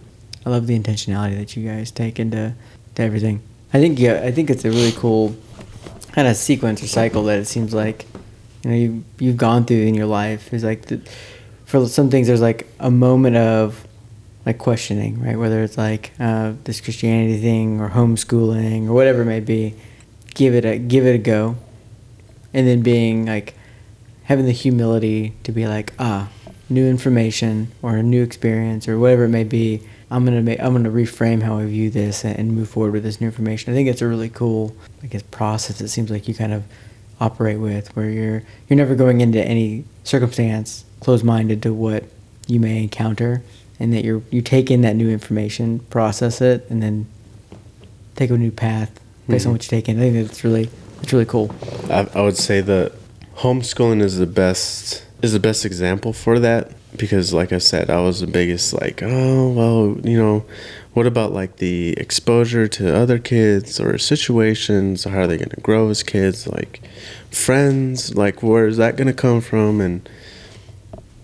I 0.46 0.50
love 0.50 0.66
the 0.66 0.78
intentionality 0.78 1.36
that 1.36 1.56
you 1.56 1.66
guys 1.68 1.90
take 1.90 2.18
into 2.20 2.54
to 2.94 3.02
everything. 3.02 3.40
I 3.74 3.78
think 3.80 3.98
yeah, 3.98 4.20
I 4.24 4.30
think 4.32 4.50
it's 4.50 4.64
a 4.64 4.70
really 4.70 4.92
cool 4.92 5.34
kind 6.12 6.28
of 6.28 6.36
sequence 6.36 6.82
or 6.82 6.86
cycle 6.86 7.24
that 7.24 7.38
it 7.38 7.46
seems 7.46 7.72
like 7.74 8.06
you 8.62 8.70
know 8.70 8.76
you 8.76 9.04
you've 9.18 9.36
gone 9.36 9.64
through 9.64 9.82
in 9.82 9.94
your 9.94 10.06
life 10.06 10.52
is 10.52 10.64
like 10.64 10.86
the, 10.86 11.00
for 11.64 11.86
some 11.88 12.10
things 12.10 12.26
there's 12.26 12.40
like 12.40 12.66
a 12.78 12.90
moment 12.90 13.36
of 13.36 13.86
like 14.46 14.58
questioning 14.58 15.20
right? 15.20 15.38
Whether 15.38 15.62
it's 15.62 15.76
like 15.78 16.12
uh, 16.18 16.54
this 16.64 16.80
Christianity 16.80 17.38
thing 17.40 17.80
or 17.80 17.90
homeschooling 17.90 18.88
or 18.88 18.92
whatever 18.92 19.22
it 19.22 19.26
may 19.26 19.40
be 19.40 19.74
give 20.34 20.54
it 20.54 20.64
a 20.64 20.78
give 20.78 21.06
it 21.06 21.14
a 21.14 21.18
go. 21.18 21.56
And 22.52 22.66
then 22.66 22.82
being 22.82 23.26
like 23.26 23.54
having 24.24 24.46
the 24.46 24.52
humility 24.52 25.34
to 25.44 25.52
be 25.52 25.66
like 25.66 25.92
ah 25.98 26.28
new 26.68 26.86
information 26.88 27.70
or 27.82 27.96
a 27.96 28.02
new 28.02 28.22
experience 28.22 28.86
or 28.86 28.96
whatever 28.96 29.24
it 29.24 29.28
may 29.28 29.42
be 29.42 29.82
i'm 30.08 30.24
gonna 30.24 30.40
make 30.40 30.60
i'm 30.60 30.72
gonna 30.72 30.88
reframe 30.88 31.42
how 31.42 31.58
i 31.58 31.64
view 31.66 31.90
this 31.90 32.24
and, 32.24 32.38
and 32.38 32.52
move 32.52 32.68
forward 32.68 32.92
with 32.92 33.02
this 33.02 33.20
new 33.20 33.26
information. 33.26 33.72
I 33.72 33.76
think 33.76 33.88
it's 33.88 34.00
a 34.00 34.06
really 34.06 34.28
cool 34.28 34.74
i 35.02 35.06
guess 35.06 35.22
process. 35.30 35.80
It 35.80 35.88
seems 35.88 36.10
like 36.10 36.28
you 36.28 36.34
kind 36.34 36.52
of 36.52 36.64
operate 37.20 37.58
with 37.58 37.94
where 37.94 38.08
you're 38.10 38.42
you're 38.68 38.76
never 38.76 38.94
going 38.94 39.20
into 39.20 39.42
any 39.44 39.84
circumstance 40.04 40.84
closed-minded 41.00 41.62
to 41.62 41.72
what 41.72 42.04
you 42.46 42.58
may 42.58 42.82
encounter 42.82 43.42
and 43.78 43.92
that 43.92 44.04
you're 44.04 44.22
you 44.30 44.40
take 44.42 44.70
in 44.70 44.80
that 44.82 44.96
new 44.96 45.08
information 45.10 45.78
process 45.90 46.40
it 46.40 46.66
and 46.70 46.82
then 46.82 47.06
take 48.16 48.30
a 48.30 48.36
new 48.36 48.50
path 48.50 48.90
based 49.28 49.46
on 49.46 49.50
Mhm. 49.50 49.54
what 49.54 49.64
you 49.64 49.68
take 49.70 49.88
in 49.88 49.98
i 49.98 50.10
think 50.10 50.26
that's 50.26 50.42
really 50.44 50.68
it's 51.02 51.12
really 51.12 51.24
cool 51.26 51.54
I, 51.90 52.06
I 52.14 52.22
would 52.22 52.36
say 52.36 52.60
that 52.62 52.92
homeschooling 53.36 54.02
is 54.02 54.18
the 54.18 54.26
best 54.26 55.04
is 55.22 55.32
the 55.32 55.40
best 55.40 55.64
example 55.64 56.12
for 56.12 56.38
that 56.38 56.72
because 56.96 57.32
like 57.32 57.52
I 57.52 57.58
said 57.58 57.88
I 57.88 58.00
was 58.00 58.20
the 58.20 58.26
biggest 58.26 58.72
like 58.74 59.02
oh 59.02 59.48
well 59.50 59.96
you 60.04 60.18
know 60.18 60.44
what 60.92 61.06
about 61.06 61.32
like 61.32 61.56
the 61.56 61.92
exposure 61.92 62.66
to 62.68 62.94
other 62.96 63.18
kids 63.18 63.78
or 63.78 63.96
situations? 63.98 65.04
How 65.04 65.20
are 65.20 65.26
they 65.26 65.36
going 65.36 65.50
to 65.50 65.60
grow 65.60 65.88
as 65.88 66.02
kids? 66.02 66.46
Like 66.46 66.80
friends? 67.30 68.14
Like 68.14 68.42
where 68.42 68.66
is 68.66 68.76
that 68.76 68.96
going 68.96 69.06
to 69.06 69.12
come 69.12 69.40
from? 69.40 69.80
And 69.80 70.08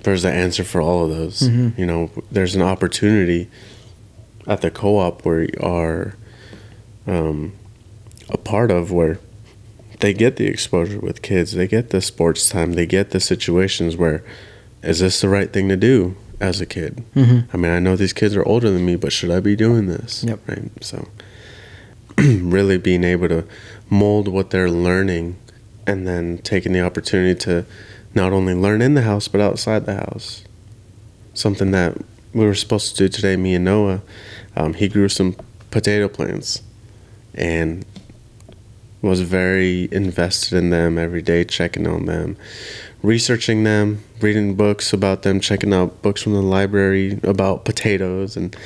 there's 0.05 0.23
the 0.23 0.31
answer 0.33 0.63
for 0.65 0.81
all 0.81 1.05
of 1.05 1.11
those. 1.11 1.41
Mhm. 1.43 1.77
you 1.77 1.85
know 1.87 2.11
there's 2.31 2.55
an 2.55 2.63
opportunity 2.63 3.49
at 4.47 4.61
the 4.61 4.71
co-op 4.71 5.25
where 5.25 5.43
you 5.43 5.59
are 5.61 6.15
um, 7.09 7.53
a 8.29 8.37
part 8.39 8.71
of 8.71 8.93
where 8.93 9.19
they 10.01 10.13
get 10.13 10.37
the 10.37 10.47
exposure 10.47 11.01
with 11.01 11.23
kids. 11.23 11.53
They 11.53 11.67
get 11.67 11.91
the 11.91 12.01
sports 12.01 12.49
time. 12.49 12.75
They 12.75 12.87
get 12.87 13.11
the 13.11 13.19
situations 13.21 13.97
where 13.97 14.23
is 14.83 15.01
this 15.01 15.21
the 15.21 15.29
right 15.29 15.53
thing 15.53 15.69
to 15.71 15.77
do 15.77 16.15
as 16.41 16.61
a 16.61 16.67
kid. 16.67 17.05
Mm-hmm. 17.15 17.51
i 17.53 17.57
mean 17.57 17.73
i 17.73 17.79
know 17.79 17.97
these 17.97 18.13
kids 18.13 18.37
are 18.37 18.47
older 18.47 18.71
than 18.71 18.85
me 18.85 18.97
but 18.97 19.13
should 19.13 19.31
i 19.31 19.41
be 19.41 19.57
doing 19.57 19.87
this? 19.87 20.25
Yep. 20.25 20.41
right? 20.49 20.71
So 20.81 21.09
really 22.19 22.79
being 22.79 23.05
able 23.05 23.29
to 23.29 23.45
mold 23.91 24.29
what 24.29 24.51
they're 24.51 24.71
learning 24.71 25.37
and 25.87 26.07
then 26.07 26.39
taking 26.39 26.73
the 26.73 26.81
opportunity 26.81 27.39
to 27.41 27.65
not 28.15 28.33
only 28.33 28.55
learn 28.55 28.83
in 28.83 28.95
the 28.95 29.03
house 29.03 29.29
but 29.29 29.41
outside 29.41 29.87
the 29.87 29.95
house. 29.95 30.43
Something 31.35 31.71
that 31.73 31.97
we 32.33 32.45
were 32.45 32.55
supposed 32.55 32.97
to 32.97 33.05
do 33.05 33.09
today 33.09 33.37
me 33.37 33.55
and 33.55 33.65
noah 33.65 34.03
um, 34.57 34.75
he 34.75 34.89
grew 34.89 35.09
some 35.09 35.37
potato 35.71 36.09
plants 36.09 36.63
and 37.35 37.85
was 39.03 39.21
very 39.21 39.89
invested 39.93 40.57
in 40.57 40.71
them 40.71 40.99
every 40.99 41.23
day, 41.23 41.45
checking 41.45 41.87
on 41.87 42.07
them, 42.07 42.37
researching 43.03 43.65
them, 43.65 44.03
reading 44.21 44.55
books 44.55 44.93
about 44.93 45.23
them, 45.23 45.41
checking 45.41 45.73
out 45.73 46.03
books 46.03 46.23
from 46.23 46.33
the 46.33 46.43
library 46.43 47.21
about 47.23 47.65
potatoes. 47.65 48.37
And 48.37 48.57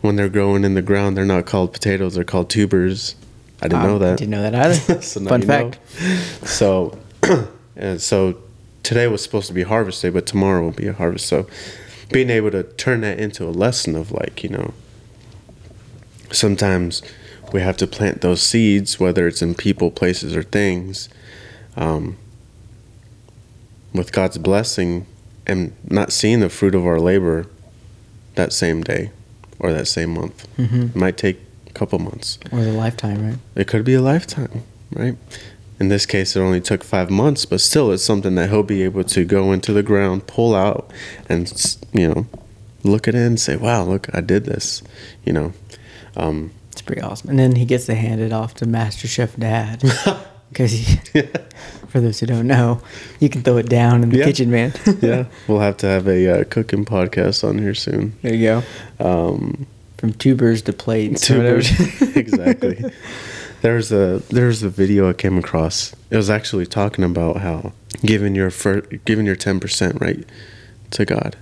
when 0.00 0.16
they're 0.16 0.28
growing 0.28 0.64
in 0.64 0.74
the 0.74 0.82
ground, 0.82 1.16
they're 1.16 1.24
not 1.24 1.46
called 1.46 1.72
potatoes; 1.72 2.14
they're 2.14 2.24
called 2.24 2.50
tubers. 2.50 3.14
I 3.62 3.68
didn't 3.68 3.84
know 3.84 3.98
that. 3.98 4.18
Didn't 4.18 4.30
know 4.30 4.42
that 4.42 4.54
either. 4.54 5.00
So 5.02 5.24
Fun 5.24 5.40
you 5.42 5.46
know. 5.46 5.70
fact. 5.70 6.46
So, 6.46 6.98
and 7.76 8.00
so 8.00 8.38
today 8.82 9.06
was 9.08 9.22
supposed 9.22 9.48
to 9.48 9.54
be 9.54 9.62
harvest 9.62 10.02
day, 10.02 10.10
but 10.10 10.26
tomorrow 10.26 10.62
will 10.62 10.70
be 10.72 10.86
a 10.86 10.92
harvest. 10.92 11.26
So, 11.26 11.46
being 12.12 12.30
able 12.30 12.50
to 12.50 12.62
turn 12.62 13.00
that 13.00 13.18
into 13.18 13.44
a 13.44 13.50
lesson 13.50 13.96
of 13.96 14.12
like, 14.12 14.42
you 14.42 14.50
know, 14.50 14.74
sometimes 16.30 17.02
we 17.52 17.60
have 17.62 17.76
to 17.78 17.86
plant 17.86 18.20
those 18.20 18.42
seeds, 18.42 19.00
whether 19.00 19.26
it's 19.26 19.40
in 19.40 19.54
people, 19.54 19.90
places, 19.90 20.36
or 20.36 20.42
things, 20.42 21.08
um, 21.76 22.16
with 23.94 24.12
God's 24.12 24.38
blessing 24.38 25.06
and 25.46 25.72
not 25.88 26.12
seeing 26.12 26.40
the 26.40 26.48
fruit 26.50 26.74
of 26.74 26.86
our 26.86 26.98
labor 27.00 27.46
that 28.34 28.52
same 28.52 28.82
day 28.82 29.10
or 29.60 29.72
that 29.72 29.86
same 29.86 30.10
month. 30.14 30.46
hmm 30.56 30.82
It 30.86 30.96
might 30.96 31.16
take 31.16 31.38
a 31.66 31.72
couple 31.72 31.98
months. 31.98 32.38
Or 32.52 32.62
the 32.62 32.72
lifetime, 32.72 33.24
right? 33.26 33.38
It 33.54 33.66
could 33.68 33.84
be 33.84 33.94
a 33.94 34.02
lifetime, 34.02 34.62
right? 34.92 35.16
In 35.80 35.88
this 35.88 36.06
case, 36.06 36.36
it 36.36 36.40
only 36.40 36.60
took 36.60 36.84
five 36.84 37.10
months, 37.10 37.44
but 37.46 37.60
still, 37.60 37.90
it's 37.92 38.04
something 38.04 38.34
that 38.36 38.48
he'll 38.50 38.62
be 38.62 38.82
able 38.82 39.04
to 39.04 39.24
go 39.24 39.52
into 39.52 39.72
the 39.72 39.82
ground, 39.82 40.26
pull 40.26 40.54
out, 40.54 40.90
and 41.28 41.52
you 41.92 42.08
know, 42.08 42.26
look 42.84 43.08
at 43.08 43.14
it 43.14 43.26
and 43.26 43.40
say, 43.40 43.56
"Wow, 43.56 43.82
look, 43.84 44.08
I 44.14 44.20
did 44.20 44.44
this," 44.44 44.82
you 45.24 45.32
know. 45.32 45.52
Um, 46.16 46.52
It's 46.70 46.80
pretty 46.82 47.02
awesome. 47.02 47.30
And 47.30 47.38
then 47.40 47.56
he 47.56 47.64
gets 47.64 47.86
to 47.86 47.94
hand 47.96 48.20
it 48.20 48.32
off 48.32 48.54
to 48.56 48.66
Master 48.66 49.08
Chef 49.08 49.36
Dad. 49.36 49.82
Because 50.54 50.72
for 51.94 52.00
those 52.00 52.18
who 52.18 52.26
don't 52.26 52.48
know, 52.48 52.80
you 53.20 53.28
can 53.28 53.44
throw 53.44 53.56
it 53.56 53.68
down 53.68 54.02
in 54.02 54.10
the 54.10 54.18
Yeah. 54.18 54.24
kitchen, 54.24 54.50
man. 54.50 54.72
yeah, 55.00 55.26
we'll 55.46 55.60
have 55.60 55.76
to 55.76 55.86
have 55.86 56.08
a 56.08 56.40
uh, 56.40 56.44
cooking 56.50 56.84
podcast 56.84 57.48
on 57.48 57.58
here 57.58 57.72
soon. 57.72 58.14
There 58.20 58.34
you 58.34 58.62
go. 58.98 59.28
Um, 59.28 59.66
From 59.98 60.12
tubers 60.12 60.60
to 60.62 60.72
plates. 60.72 61.24
Tubers. 61.24 61.70
exactly. 62.16 62.84
There's 63.62 63.92
a 63.92 64.20
there's 64.28 64.64
a 64.64 64.68
video 64.68 65.08
I 65.08 65.12
came 65.12 65.38
across. 65.38 65.94
It 66.10 66.16
was 66.16 66.28
actually 66.30 66.66
talking 66.66 67.04
about 67.04 67.36
how 67.36 67.72
giving 68.04 68.34
your 68.34 68.50
fir- 68.50 68.80
giving 69.04 69.24
your 69.24 69.36
ten 69.36 69.60
percent 69.60 70.00
right 70.00 70.26
to 70.90 71.04
God, 71.04 71.36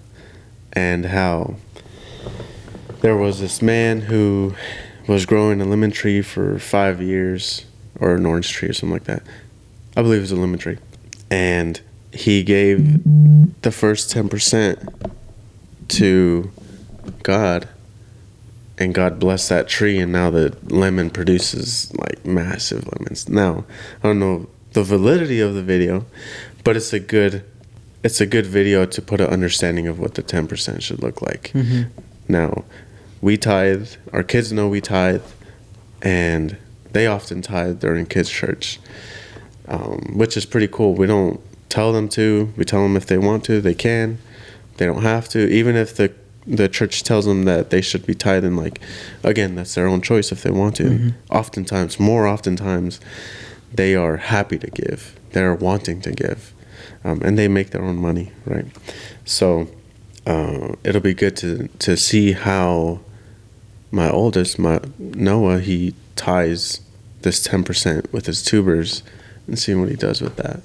and 0.75 1.07
how 1.07 1.55
there 3.01 3.17
was 3.17 3.41
this 3.41 3.63
man 3.63 4.03
who 4.03 4.55
was 5.09 5.25
growing 5.25 5.63
a 5.63 5.65
lemon 5.65 5.91
tree 5.93 6.21
for 6.21 6.59
five 6.59 7.01
years 7.01 7.65
or 7.99 8.17
an 8.17 8.27
orange 8.27 8.51
tree 8.53 8.69
or 8.69 8.75
something 8.75 8.93
like 8.93 9.05
that. 9.05 9.23
I 9.97 10.03
believe 10.03 10.19
it 10.19 10.23
was 10.23 10.33
a 10.33 10.37
lemon 10.37 10.59
tree, 10.59 10.79
and 11.31 11.81
he 12.13 12.43
gave 12.43 13.03
the 13.63 13.71
first 13.73 14.11
ten 14.11 14.29
percent 14.29 14.79
to 15.89 16.51
God 17.23 17.69
and 18.79 18.95
God 18.95 19.19
blessed 19.21 19.49
that 19.51 19.69
tree, 19.69 19.99
and 19.99 20.11
now 20.13 20.31
the 20.31 20.57
lemon 20.65 21.11
produces 21.11 21.95
like 21.97 22.25
massive 22.25 22.89
lemons. 22.99 23.29
Now, 23.29 23.65
I 24.03 24.09
don't 24.09 24.19
know 24.19 24.49
the 24.73 24.83
validity 24.83 25.41
of 25.41 25.55
the 25.55 25.63
video, 25.63 26.07
but 26.65 26.77
it's 26.77 26.93
a 26.93 26.99
good, 26.99 27.45
it's 28.03 28.21
a 28.21 28.27
good 28.27 28.47
video 28.47 28.87
to 28.87 29.03
put 29.03 29.21
an 29.21 29.29
understanding 29.29 29.87
of 29.87 29.99
what 30.01 30.15
the 30.15 30.23
ten 30.23 30.49
percent 30.49 30.83
should 30.83 31.03
look 31.03 31.21
like. 31.23 31.53
Mhm. 31.55 31.89
Now, 32.29 32.65
we 33.21 33.37
tithe. 33.37 33.89
Our 34.13 34.23
kids 34.23 34.53
know 34.53 34.69
we 34.69 34.81
tithe, 34.81 35.23
and 36.01 36.57
they 36.93 37.07
often 37.07 37.43
tithe 37.43 37.79
during 37.81 38.07
kids' 38.07 38.31
church, 38.31 38.81
um, 39.69 40.13
which 40.17 40.37
is 40.37 40.45
pretty 40.47 40.69
cool. 40.69 40.95
We 40.95 41.07
don't 41.07 41.41
tell 41.69 41.93
them 41.93 42.09
to. 42.11 42.53
We 42.57 42.65
tell 42.65 42.83
them 42.83 42.97
if 42.97 43.07
they 43.07 43.19
want 43.19 43.45
to, 43.45 43.61
they 43.61 43.75
can. 43.75 44.19
They 44.77 44.87
don't 44.87 45.03
have 45.03 45.29
to. 45.31 45.39
Even 45.51 45.77
if 45.77 45.95
the 45.97 46.13
the 46.47 46.69
church 46.69 47.05
tells 47.05 47.25
them 47.25 47.45
that 47.45 47.71
they 47.71 47.81
should 47.81 48.05
be 48.05 48.15
tithing, 48.15 48.57
like 48.57 48.81
again, 49.23 49.55
that's 49.55 49.75
their 49.75 49.87
own 49.87 50.03
choice 50.03 50.33
if 50.33 50.43
they 50.43 50.51
want 50.51 50.77
to. 50.77 50.85
Mhm. 50.85 51.15
Oftentimes, 51.31 52.01
more 52.01 52.27
oftentimes, 52.27 53.01
they 53.73 53.95
are 53.95 54.17
happy 54.17 54.59
to 54.59 54.67
give. 54.69 55.15
They're 55.33 55.55
wanting 55.55 56.01
to 56.03 56.11
give, 56.13 56.53
um, 57.05 57.23
and 57.23 57.39
they 57.39 57.49
make 57.49 57.71
their 57.71 57.83
own 57.83 57.97
money, 57.97 58.33
right? 58.45 58.67
So 59.25 59.69
uh, 60.27 60.75
it'll 60.85 61.01
be 61.01 61.15
good 61.15 61.37
to 61.39 61.69
to 61.79 61.97
see 61.97 62.33
how 62.33 63.01
my 63.93 64.11
oldest, 64.11 64.59
my 64.59 64.81
Noah, 64.99 65.61
he 65.61 65.95
ties 66.17 66.81
this 67.23 67.43
ten 67.43 67.63
percent 67.63 68.13
with 68.13 68.27
his 68.27 68.43
tubers, 68.43 69.03
and 69.47 69.59
seeing 69.59 69.81
what 69.81 69.89
he 69.89 69.97
does 69.97 70.21
with 70.21 70.37
that. 70.37 70.61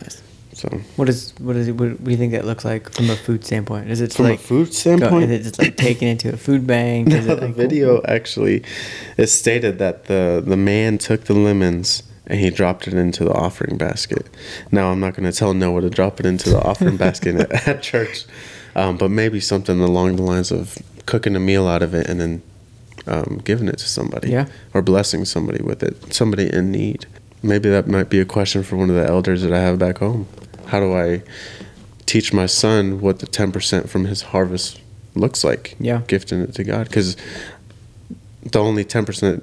Nice. 0.00 0.22
So 0.54 0.68
What 0.96 1.08
is 1.08 1.34
what 1.38 1.56
is 1.56 1.66
it? 1.68 1.72
What, 1.72 1.90
what 1.90 2.04
do 2.04 2.10
you 2.12 2.16
think 2.16 2.32
that 2.32 2.44
looks 2.44 2.64
like 2.64 2.88
from 2.92 3.10
a 3.10 3.16
food 3.16 3.44
standpoint? 3.44 3.90
Is 3.90 4.00
it 4.00 4.12
from 4.12 4.26
like 4.26 4.38
a 4.38 4.42
food 4.42 4.66
go- 4.68 4.72
standpoint, 4.72 5.30
is 5.30 5.40
it 5.46 5.50
just 5.50 5.58
like 5.58 5.76
taken 5.76 6.06
into 6.08 6.32
a 6.32 6.36
food 6.36 6.64
bank? 6.66 7.08
No, 7.14 7.16
it 7.16 7.22
the 7.22 7.34
like, 7.48 7.54
video 7.56 8.00
actually 8.04 8.62
it 9.16 9.26
stated 9.26 9.78
that 9.80 10.04
the 10.04 10.42
the 10.46 10.56
man 10.56 10.98
took 10.98 11.24
the 11.24 11.34
lemons 11.34 12.04
and 12.26 12.38
he 12.40 12.50
dropped 12.50 12.86
it 12.86 12.94
into 12.94 13.24
the 13.24 13.32
offering 13.32 13.76
basket. 13.76 14.28
Now 14.70 14.90
I'm 14.92 15.00
not 15.00 15.14
going 15.14 15.30
to 15.30 15.36
tell 15.36 15.52
Noah 15.54 15.82
to 15.82 15.90
drop 15.90 16.20
it 16.20 16.24
into 16.26 16.48
the 16.50 16.62
offering 16.62 16.96
basket 16.96 17.34
at, 17.36 17.68
at 17.68 17.82
church, 17.82 18.24
um, 18.76 18.96
but 18.96 19.10
maybe 19.10 19.40
something 19.40 19.80
along 19.80 20.16
the 20.16 20.22
lines 20.22 20.50
of 20.52 20.78
cooking 21.04 21.34
a 21.36 21.40
meal 21.40 21.66
out 21.66 21.82
of 21.82 21.92
it 21.94 22.08
and 22.08 22.18
then 22.20 22.42
um, 23.06 23.42
giving 23.44 23.68
it 23.68 23.76
to 23.78 23.88
somebody, 23.88 24.30
Yeah. 24.30 24.46
or 24.72 24.80
blessing 24.82 25.24
somebody 25.26 25.62
with 25.62 25.82
it, 25.82 26.14
somebody 26.14 26.50
in 26.50 26.70
need. 26.70 27.04
Maybe 27.44 27.68
that 27.68 27.86
might 27.86 28.08
be 28.10 28.20
a 28.20 28.24
question 28.24 28.62
for 28.62 28.76
one 28.76 28.88
of 28.90 28.96
the 28.96 29.06
elders 29.06 29.42
that 29.42 29.52
I 29.52 29.60
have 29.60 29.78
back 29.78 29.98
home. 29.98 30.26
How 30.66 30.80
do 30.80 30.94
I 30.94 31.22
teach 32.06 32.32
my 32.32 32.46
son 32.46 33.00
what 33.00 33.18
the 33.18 33.26
ten 33.26 33.52
percent 33.52 33.88
from 33.90 34.06
his 34.06 34.22
harvest 34.22 34.80
looks 35.14 35.44
like? 35.44 35.76
Yeah. 35.78 36.00
gifting 36.08 36.40
it 36.40 36.54
to 36.54 36.64
God 36.64 36.88
because 36.88 37.16
the 38.42 38.58
only 38.60 38.84
10% 38.84 39.40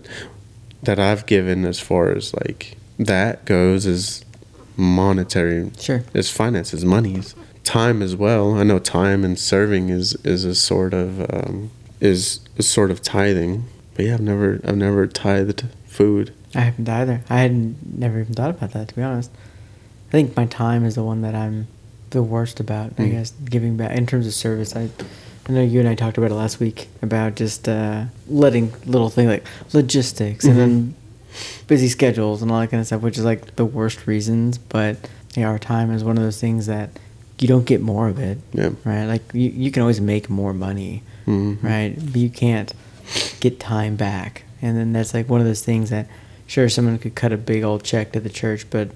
that 0.83 0.99
I've 0.99 1.25
given 1.25 1.65
as 1.65 1.79
far 1.79 2.11
as 2.11 2.33
like 2.35 2.77
that 2.99 3.45
goes 3.45 3.85
is 3.85 4.23
monetary 4.77 5.71
Sure. 5.79 6.03
is 6.13 6.29
finances 6.29 6.85
monies 6.85 7.35
time 7.63 8.01
as 8.01 8.15
well 8.15 8.55
I 8.55 8.63
know 8.63 8.79
time 8.79 9.23
and 9.23 9.37
serving 9.39 9.89
is 9.89 10.13
is 10.23 10.45
a 10.45 10.53
sort 10.55 10.93
of 10.93 11.21
um, 11.33 11.71
is 11.99 12.39
a 12.57 12.63
sort 12.63 12.89
of 12.91 13.01
tithing 13.01 13.65
but 13.95 14.05
yeah 14.05 14.13
I've 14.15 14.21
never 14.21 14.59
I've 14.63 14.77
never 14.77 15.07
tithed 15.07 15.65
food 15.85 16.33
I 16.55 16.61
haven't 16.61 16.87
either. 16.89 17.21
I 17.29 17.39
had 17.39 17.97
never 17.97 18.19
even 18.19 18.33
thought 18.33 18.49
about 18.51 18.71
that 18.71 18.87
to 18.89 18.95
be 18.95 19.01
honest. 19.01 19.31
I 20.09 20.11
think 20.11 20.35
my 20.35 20.45
time 20.45 20.85
is 20.85 20.95
the 20.95 21.03
one 21.03 21.21
that 21.21 21.35
I'm 21.35 21.67
the 22.09 22.21
worst 22.23 22.59
about. 22.59 22.91
I 22.97 23.03
Mm. 23.03 23.11
guess 23.11 23.31
giving 23.49 23.77
back 23.77 23.95
in 23.97 24.05
terms 24.05 24.27
of 24.27 24.33
service. 24.33 24.75
I 24.75 24.89
I 25.49 25.53
know 25.53 25.61
you 25.63 25.79
and 25.79 25.89
I 25.89 25.95
talked 25.95 26.17
about 26.17 26.29
it 26.29 26.35
last 26.35 26.59
week 26.59 26.87
about 27.01 27.35
just 27.35 27.67
uh, 27.67 28.05
letting 28.29 28.71
little 28.85 29.09
things 29.09 29.27
like 29.29 29.45
logistics 29.73 30.45
and 30.45 30.57
then 30.57 30.93
busy 31.67 31.87
schedules 31.87 32.41
and 32.43 32.51
all 32.51 32.59
that 32.59 32.69
kind 32.69 32.79
of 32.79 32.85
stuff, 32.87 33.01
which 33.01 33.17
is 33.17 33.25
like 33.25 33.55
the 33.55 33.65
worst 33.65 34.05
reasons. 34.05 34.57
But 34.59 35.09
yeah, 35.35 35.47
our 35.47 35.57
time 35.57 35.91
is 35.91 36.03
one 36.03 36.15
of 36.17 36.23
those 36.23 36.39
things 36.39 36.67
that 36.67 36.89
you 37.39 37.47
don't 37.47 37.65
get 37.65 37.81
more 37.81 38.07
of 38.07 38.19
it. 38.19 38.37
Yeah. 38.53 38.69
Right. 38.85 39.05
Like 39.05 39.23
you, 39.33 39.49
you 39.49 39.71
can 39.71 39.81
always 39.81 39.99
make 39.99 40.29
more 40.29 40.53
money. 40.53 41.01
Mhm. 41.25 41.63
Right. 41.63 41.95
But 41.97 42.17
you 42.17 42.29
can't 42.29 42.71
get 43.39 43.59
time 43.59 43.95
back. 43.95 44.43
And 44.61 44.77
then 44.77 44.93
that's 44.93 45.13
like 45.13 45.27
one 45.27 45.41
of 45.41 45.47
those 45.47 45.61
things 45.63 45.89
that, 45.89 46.05
sure, 46.51 46.67
someone 46.67 46.99
could 46.99 47.15
cut 47.15 47.31
a 47.31 47.37
big 47.37 47.63
old 47.63 47.81
check 47.83 48.11
to 48.11 48.19
the 48.19 48.29
church, 48.29 48.69
but 48.69 48.89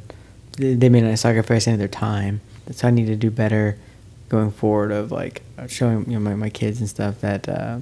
they, 0.57 0.89
may 0.89 0.99
not 0.99 1.17
sacrifice 1.17 1.67
any 1.67 1.75
of 1.75 1.79
their 1.79 1.87
time. 1.87 2.41
So 2.71 2.87
I 2.87 2.91
need 2.91 3.05
to 3.07 3.15
do 3.15 3.31
better 3.31 3.77
going 4.27 4.51
forward 4.51 4.91
of 4.91 5.11
like 5.11 5.41
showing 5.67 6.05
you 6.11 6.13
know 6.13 6.19
my, 6.19 6.35
my 6.35 6.49
kids 6.49 6.79
and 6.81 6.89
stuff 6.89 7.21
that 7.21 7.47
uh, 7.47 7.79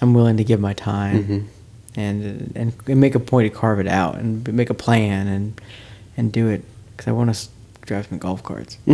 I'm 0.00 0.14
willing 0.14 0.36
to 0.36 0.44
give 0.44 0.60
my 0.60 0.74
time 0.74 1.24
Mhm. 1.24 1.46
and, 1.96 2.52
and 2.54 2.72
and 2.86 3.00
make 3.00 3.14
a 3.14 3.20
point 3.20 3.50
to 3.52 3.58
carve 3.58 3.80
it 3.80 3.88
out 3.88 4.16
and 4.16 4.46
make 4.52 4.70
a 4.70 4.74
plan 4.74 5.26
and 5.26 5.60
and 6.16 6.30
do 6.32 6.48
it 6.48 6.62
because 6.92 7.08
I 7.08 7.12
want 7.12 7.34
to 7.34 7.48
drive 7.86 8.06
some 8.08 8.18
golf 8.18 8.42
carts. 8.42 8.76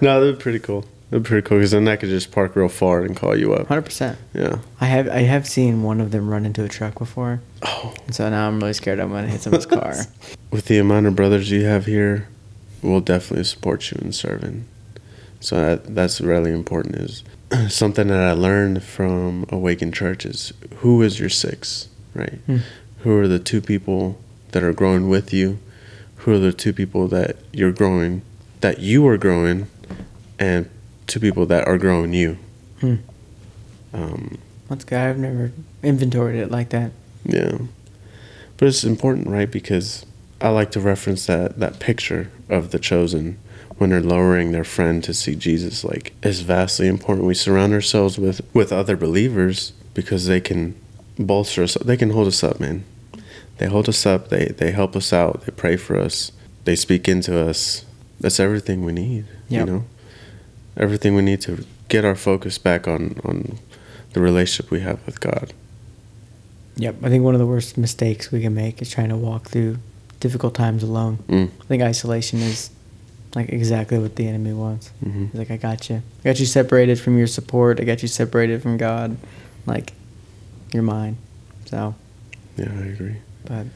no 0.00 0.32
be 0.32 0.38
pretty 0.38 0.58
cool 0.58 0.84
that'd 1.10 1.22
be 1.22 1.28
pretty 1.28 1.46
cool 1.46 1.58
because 1.58 1.70
then 1.72 1.86
I 1.88 1.96
could 1.96 2.08
just 2.08 2.32
park 2.32 2.56
real 2.56 2.68
far 2.68 3.02
and 3.02 3.16
call 3.16 3.36
you 3.36 3.52
up 3.54 3.66
Hundred 3.68 3.82
percent. 3.82 4.18
yeah 4.34 4.58
I 4.80 4.86
have 4.86 5.08
I 5.08 5.20
have 5.20 5.46
seen 5.46 5.82
one 5.82 6.00
of 6.00 6.10
them 6.10 6.28
run 6.28 6.44
into 6.46 6.64
a 6.64 6.68
truck 6.68 6.98
before, 6.98 7.40
oh 7.62 7.94
and 8.06 8.14
so 8.14 8.28
now 8.28 8.48
I'm 8.48 8.58
really 8.60 8.72
scared 8.72 9.00
I'm 9.00 9.10
gonna 9.10 9.28
hit 9.28 9.40
someone's 9.42 9.66
car. 9.66 9.94
with 10.50 10.66
the 10.66 10.78
amount 10.78 11.06
of 11.06 11.16
brothers 11.16 11.50
you 11.50 11.64
have 11.64 11.86
here, 11.86 12.28
we'll 12.82 13.00
definitely 13.00 13.44
support 13.44 13.90
you 13.90 13.98
in 14.00 14.12
serving. 14.12 14.66
So 15.40 15.56
that, 15.56 15.94
that's 15.94 16.20
really 16.20 16.50
important. 16.50 16.96
Is 16.96 17.22
something 17.68 18.08
that 18.08 18.20
I 18.20 18.32
learned 18.32 18.82
from 18.82 19.46
Awaken 19.50 19.92
Church 19.92 20.24
is 20.24 20.52
who 20.78 21.02
is 21.02 21.20
your 21.20 21.28
six, 21.28 21.88
right? 22.14 22.38
Hmm. 22.46 22.58
Who 23.00 23.16
are 23.18 23.28
the 23.28 23.38
two 23.38 23.60
people 23.60 24.18
that 24.52 24.62
are 24.62 24.72
growing 24.72 25.08
with 25.08 25.32
you? 25.32 25.58
Who 26.16 26.32
are 26.32 26.38
the 26.38 26.52
two 26.52 26.72
people 26.72 27.06
that 27.08 27.36
you're 27.52 27.70
growing, 27.70 28.22
that 28.60 28.80
you 28.80 29.06
are 29.06 29.18
growing, 29.18 29.68
and 30.40 30.68
two 31.06 31.20
people 31.20 31.46
that 31.46 31.66
are 31.66 31.78
growing 31.78 32.12
you? 32.12 32.38
Hmm. 32.80 32.96
Um, 33.92 34.38
That's 34.68 34.84
good. 34.84 34.98
I've 34.98 35.18
never 35.18 35.52
inventoried 35.82 36.36
it 36.36 36.50
like 36.50 36.70
that. 36.70 36.92
Yeah. 37.24 37.58
But 38.56 38.68
it's 38.68 38.84
important, 38.84 39.28
right? 39.28 39.50
Because 39.50 40.04
I 40.40 40.48
like 40.48 40.70
to 40.72 40.80
reference 40.80 41.26
that, 41.26 41.58
that 41.58 41.78
picture 41.80 42.30
of 42.48 42.70
the 42.70 42.78
chosen 42.78 43.38
when 43.78 43.90
they're 43.90 44.00
lowering 44.00 44.52
their 44.52 44.64
friend 44.64 45.02
to 45.04 45.12
see 45.12 45.34
Jesus. 45.34 45.84
Like, 45.84 46.14
it's 46.22 46.40
vastly 46.40 46.88
important. 46.88 47.26
We 47.26 47.34
surround 47.34 47.72
ourselves 47.74 48.18
with, 48.18 48.40
with 48.54 48.72
other 48.72 48.96
believers 48.96 49.72
because 49.94 50.26
they 50.26 50.40
can 50.40 50.74
bolster 51.18 51.62
us. 51.62 51.74
They 51.74 51.96
can 51.96 52.10
hold 52.10 52.26
us 52.28 52.42
up, 52.42 52.58
man. 52.60 52.84
They 53.58 53.66
hold 53.66 53.88
us 53.88 54.04
up. 54.06 54.28
They, 54.28 54.46
they 54.46 54.70
help 54.72 54.96
us 54.96 55.12
out. 55.12 55.42
They 55.44 55.52
pray 55.52 55.76
for 55.76 55.98
us. 55.98 56.32
They 56.64 56.76
speak 56.76 57.08
into 57.08 57.38
us. 57.38 57.84
That's 58.20 58.40
everything 58.40 58.84
we 58.84 58.92
need, 58.92 59.26
Yep. 59.48 59.66
you 59.66 59.72
know? 59.72 59.84
Everything 60.76 61.14
we 61.14 61.22
need 61.22 61.40
to 61.42 61.64
get 61.88 62.04
our 62.04 62.14
focus 62.14 62.58
back 62.58 62.86
on, 62.86 63.18
on 63.24 63.58
the 64.12 64.20
relationship 64.20 64.70
we 64.70 64.80
have 64.80 65.04
with 65.06 65.20
God. 65.20 65.52
Yep. 66.76 66.96
I 67.02 67.08
think 67.08 67.24
one 67.24 67.34
of 67.34 67.38
the 67.40 67.46
worst 67.46 67.78
mistakes 67.78 68.30
we 68.30 68.42
can 68.42 68.54
make 68.54 68.82
is 68.82 68.90
trying 68.90 69.08
to 69.08 69.16
walk 69.16 69.48
through 69.48 69.78
difficult 70.20 70.54
times 70.54 70.82
alone. 70.82 71.18
Mm. 71.28 71.48
I 71.60 71.64
think 71.64 71.82
isolation 71.82 72.40
is 72.40 72.70
like 73.34 73.48
exactly 73.50 73.98
what 73.98 74.16
the 74.16 74.26
enemy 74.28 74.52
wants. 74.52 74.90
Mhm. 75.04 75.30
He's 75.30 75.38
like, 75.38 75.50
I 75.50 75.56
got 75.56 75.88
you. 75.88 75.96
I 75.96 76.28
got 76.28 76.38
you 76.40 76.46
separated 76.46 77.00
from 77.00 77.16
your 77.16 77.26
support. 77.26 77.80
I 77.80 77.84
got 77.84 78.02
you 78.02 78.08
separated 78.08 78.62
from 78.62 78.76
God. 78.76 79.16
Like, 79.66 79.92
you're 80.72 80.82
mine. 80.82 81.16
So, 81.66 81.94
Yeah, 82.56 82.66
I 82.70 82.84
agree. 82.86 83.16
but 83.44 83.66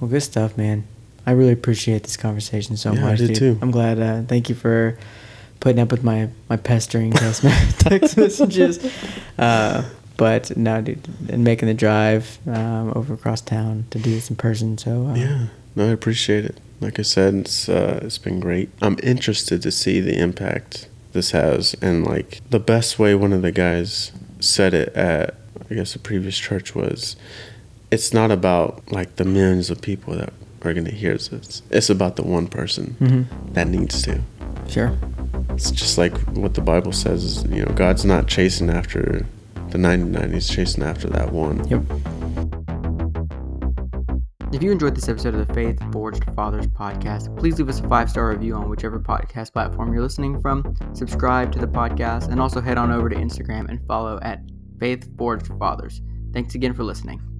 well, 0.00 0.10
good 0.10 0.22
stuff, 0.22 0.56
man. 0.58 0.84
I 1.26 1.32
really 1.32 1.52
appreciate 1.52 2.02
this 2.04 2.16
conversation 2.18 2.76
so 2.76 2.92
Yeah, 2.92 3.00
I 3.06 3.10
much, 3.10 3.18
did 3.18 3.28
dude. 3.28 3.36
too. 3.36 3.58
I'm 3.62 3.70
glad. 3.70 3.98
Uh, 3.98 4.22
thank 4.22 4.48
you 4.50 4.54
for 4.54 4.96
putting 5.60 5.80
up 5.80 5.90
with 5.90 6.04
my 6.04 6.28
my 6.48 6.56
pestering 6.56 7.12
text, 7.12 7.42
text 7.80 8.16
messages. 8.24 8.78
Uh, 9.38 9.84
but 10.16 10.56
no, 10.56 10.80
dude, 10.80 11.06
and 11.28 11.42
making 11.42 11.66
the 11.66 11.74
drive 11.74 12.38
um, 12.46 12.92
over 12.94 13.14
across 13.14 13.40
town 13.40 13.86
to 13.90 13.98
do 13.98 14.10
this 14.14 14.30
in 14.30 14.36
person. 14.36 14.78
So 14.78 15.08
uh, 15.08 15.14
Yeah, 15.14 15.46
no, 15.74 15.88
I 15.88 15.92
appreciate 15.92 16.44
it. 16.44 16.58
Like 16.80 16.98
I 16.98 17.02
said, 17.02 17.34
it's 17.34 17.68
uh, 17.68 18.00
it's 18.02 18.18
been 18.18 18.40
great. 18.40 18.68
I'm 18.82 18.96
interested 19.02 19.62
to 19.62 19.70
see 19.70 20.00
the 20.00 20.16
impact 20.18 20.88
this 21.12 21.30
has, 21.32 21.74
and 21.80 22.04
like 22.04 22.40
the 22.50 22.58
best 22.60 22.98
way 22.98 23.14
one 23.14 23.32
of 23.32 23.42
the 23.42 23.52
guys 23.52 24.12
said 24.40 24.74
it 24.74 24.94
at 24.94 25.34
I 25.70 25.74
guess 25.74 25.92
the 25.94 25.98
previous 25.98 26.36
church 26.36 26.74
was, 26.74 27.16
it's 27.90 28.12
not 28.12 28.30
about 28.30 28.82
like 28.92 29.16
the 29.16 29.24
millions 29.24 29.70
of 29.70 29.80
people 29.80 30.14
that 30.16 30.32
are 30.62 30.74
gonna 30.74 30.90
hear 30.90 31.12
this. 31.16 31.62
It's 31.70 31.88
about 31.90 32.16
the 32.16 32.22
one 32.22 32.46
person 32.48 32.96
Mhm. 33.00 33.54
that 33.54 33.68
needs 33.68 34.02
to. 34.02 34.20
Sure. 34.68 34.96
It's 35.50 35.70
just 35.70 35.98
like 35.98 36.16
what 36.36 36.54
the 36.54 36.60
Bible 36.60 36.92
says. 36.92 37.24
Is, 37.24 37.44
you 37.44 37.64
know, 37.64 37.72
God's 37.74 38.04
not 38.04 38.26
chasing 38.26 38.70
after 38.70 39.26
the 39.70 39.78
99; 39.78 40.32
He's 40.32 40.48
chasing 40.48 40.82
after 40.82 41.08
that 41.08 41.32
one. 41.32 41.66
Yep. 41.68 41.82
If 44.54 44.62
you 44.62 44.70
enjoyed 44.70 44.94
this 44.94 45.08
episode 45.08 45.34
of 45.34 45.48
the 45.48 45.52
Faith 45.52 45.80
Forged 45.92 46.24
Fathers 46.36 46.68
podcast, 46.68 47.36
please 47.36 47.58
leave 47.58 47.68
us 47.68 47.80
a 47.80 47.88
five 47.88 48.08
star 48.08 48.28
review 48.28 48.54
on 48.54 48.68
whichever 48.70 49.00
podcast 49.00 49.52
platform 49.52 49.92
you're 49.92 50.02
listening 50.02 50.40
from. 50.40 50.76
Subscribe 50.92 51.50
to 51.52 51.58
the 51.58 51.66
podcast 51.66 52.28
and 52.28 52.40
also 52.40 52.60
head 52.60 52.78
on 52.78 52.92
over 52.92 53.08
to 53.08 53.16
Instagram 53.16 53.68
and 53.68 53.84
follow 53.88 54.20
at 54.22 54.42
Faith 54.78 55.08
Forged 55.18 55.48
Fathers. 55.58 56.02
Thanks 56.32 56.54
again 56.54 56.72
for 56.72 56.84
listening. 56.84 57.33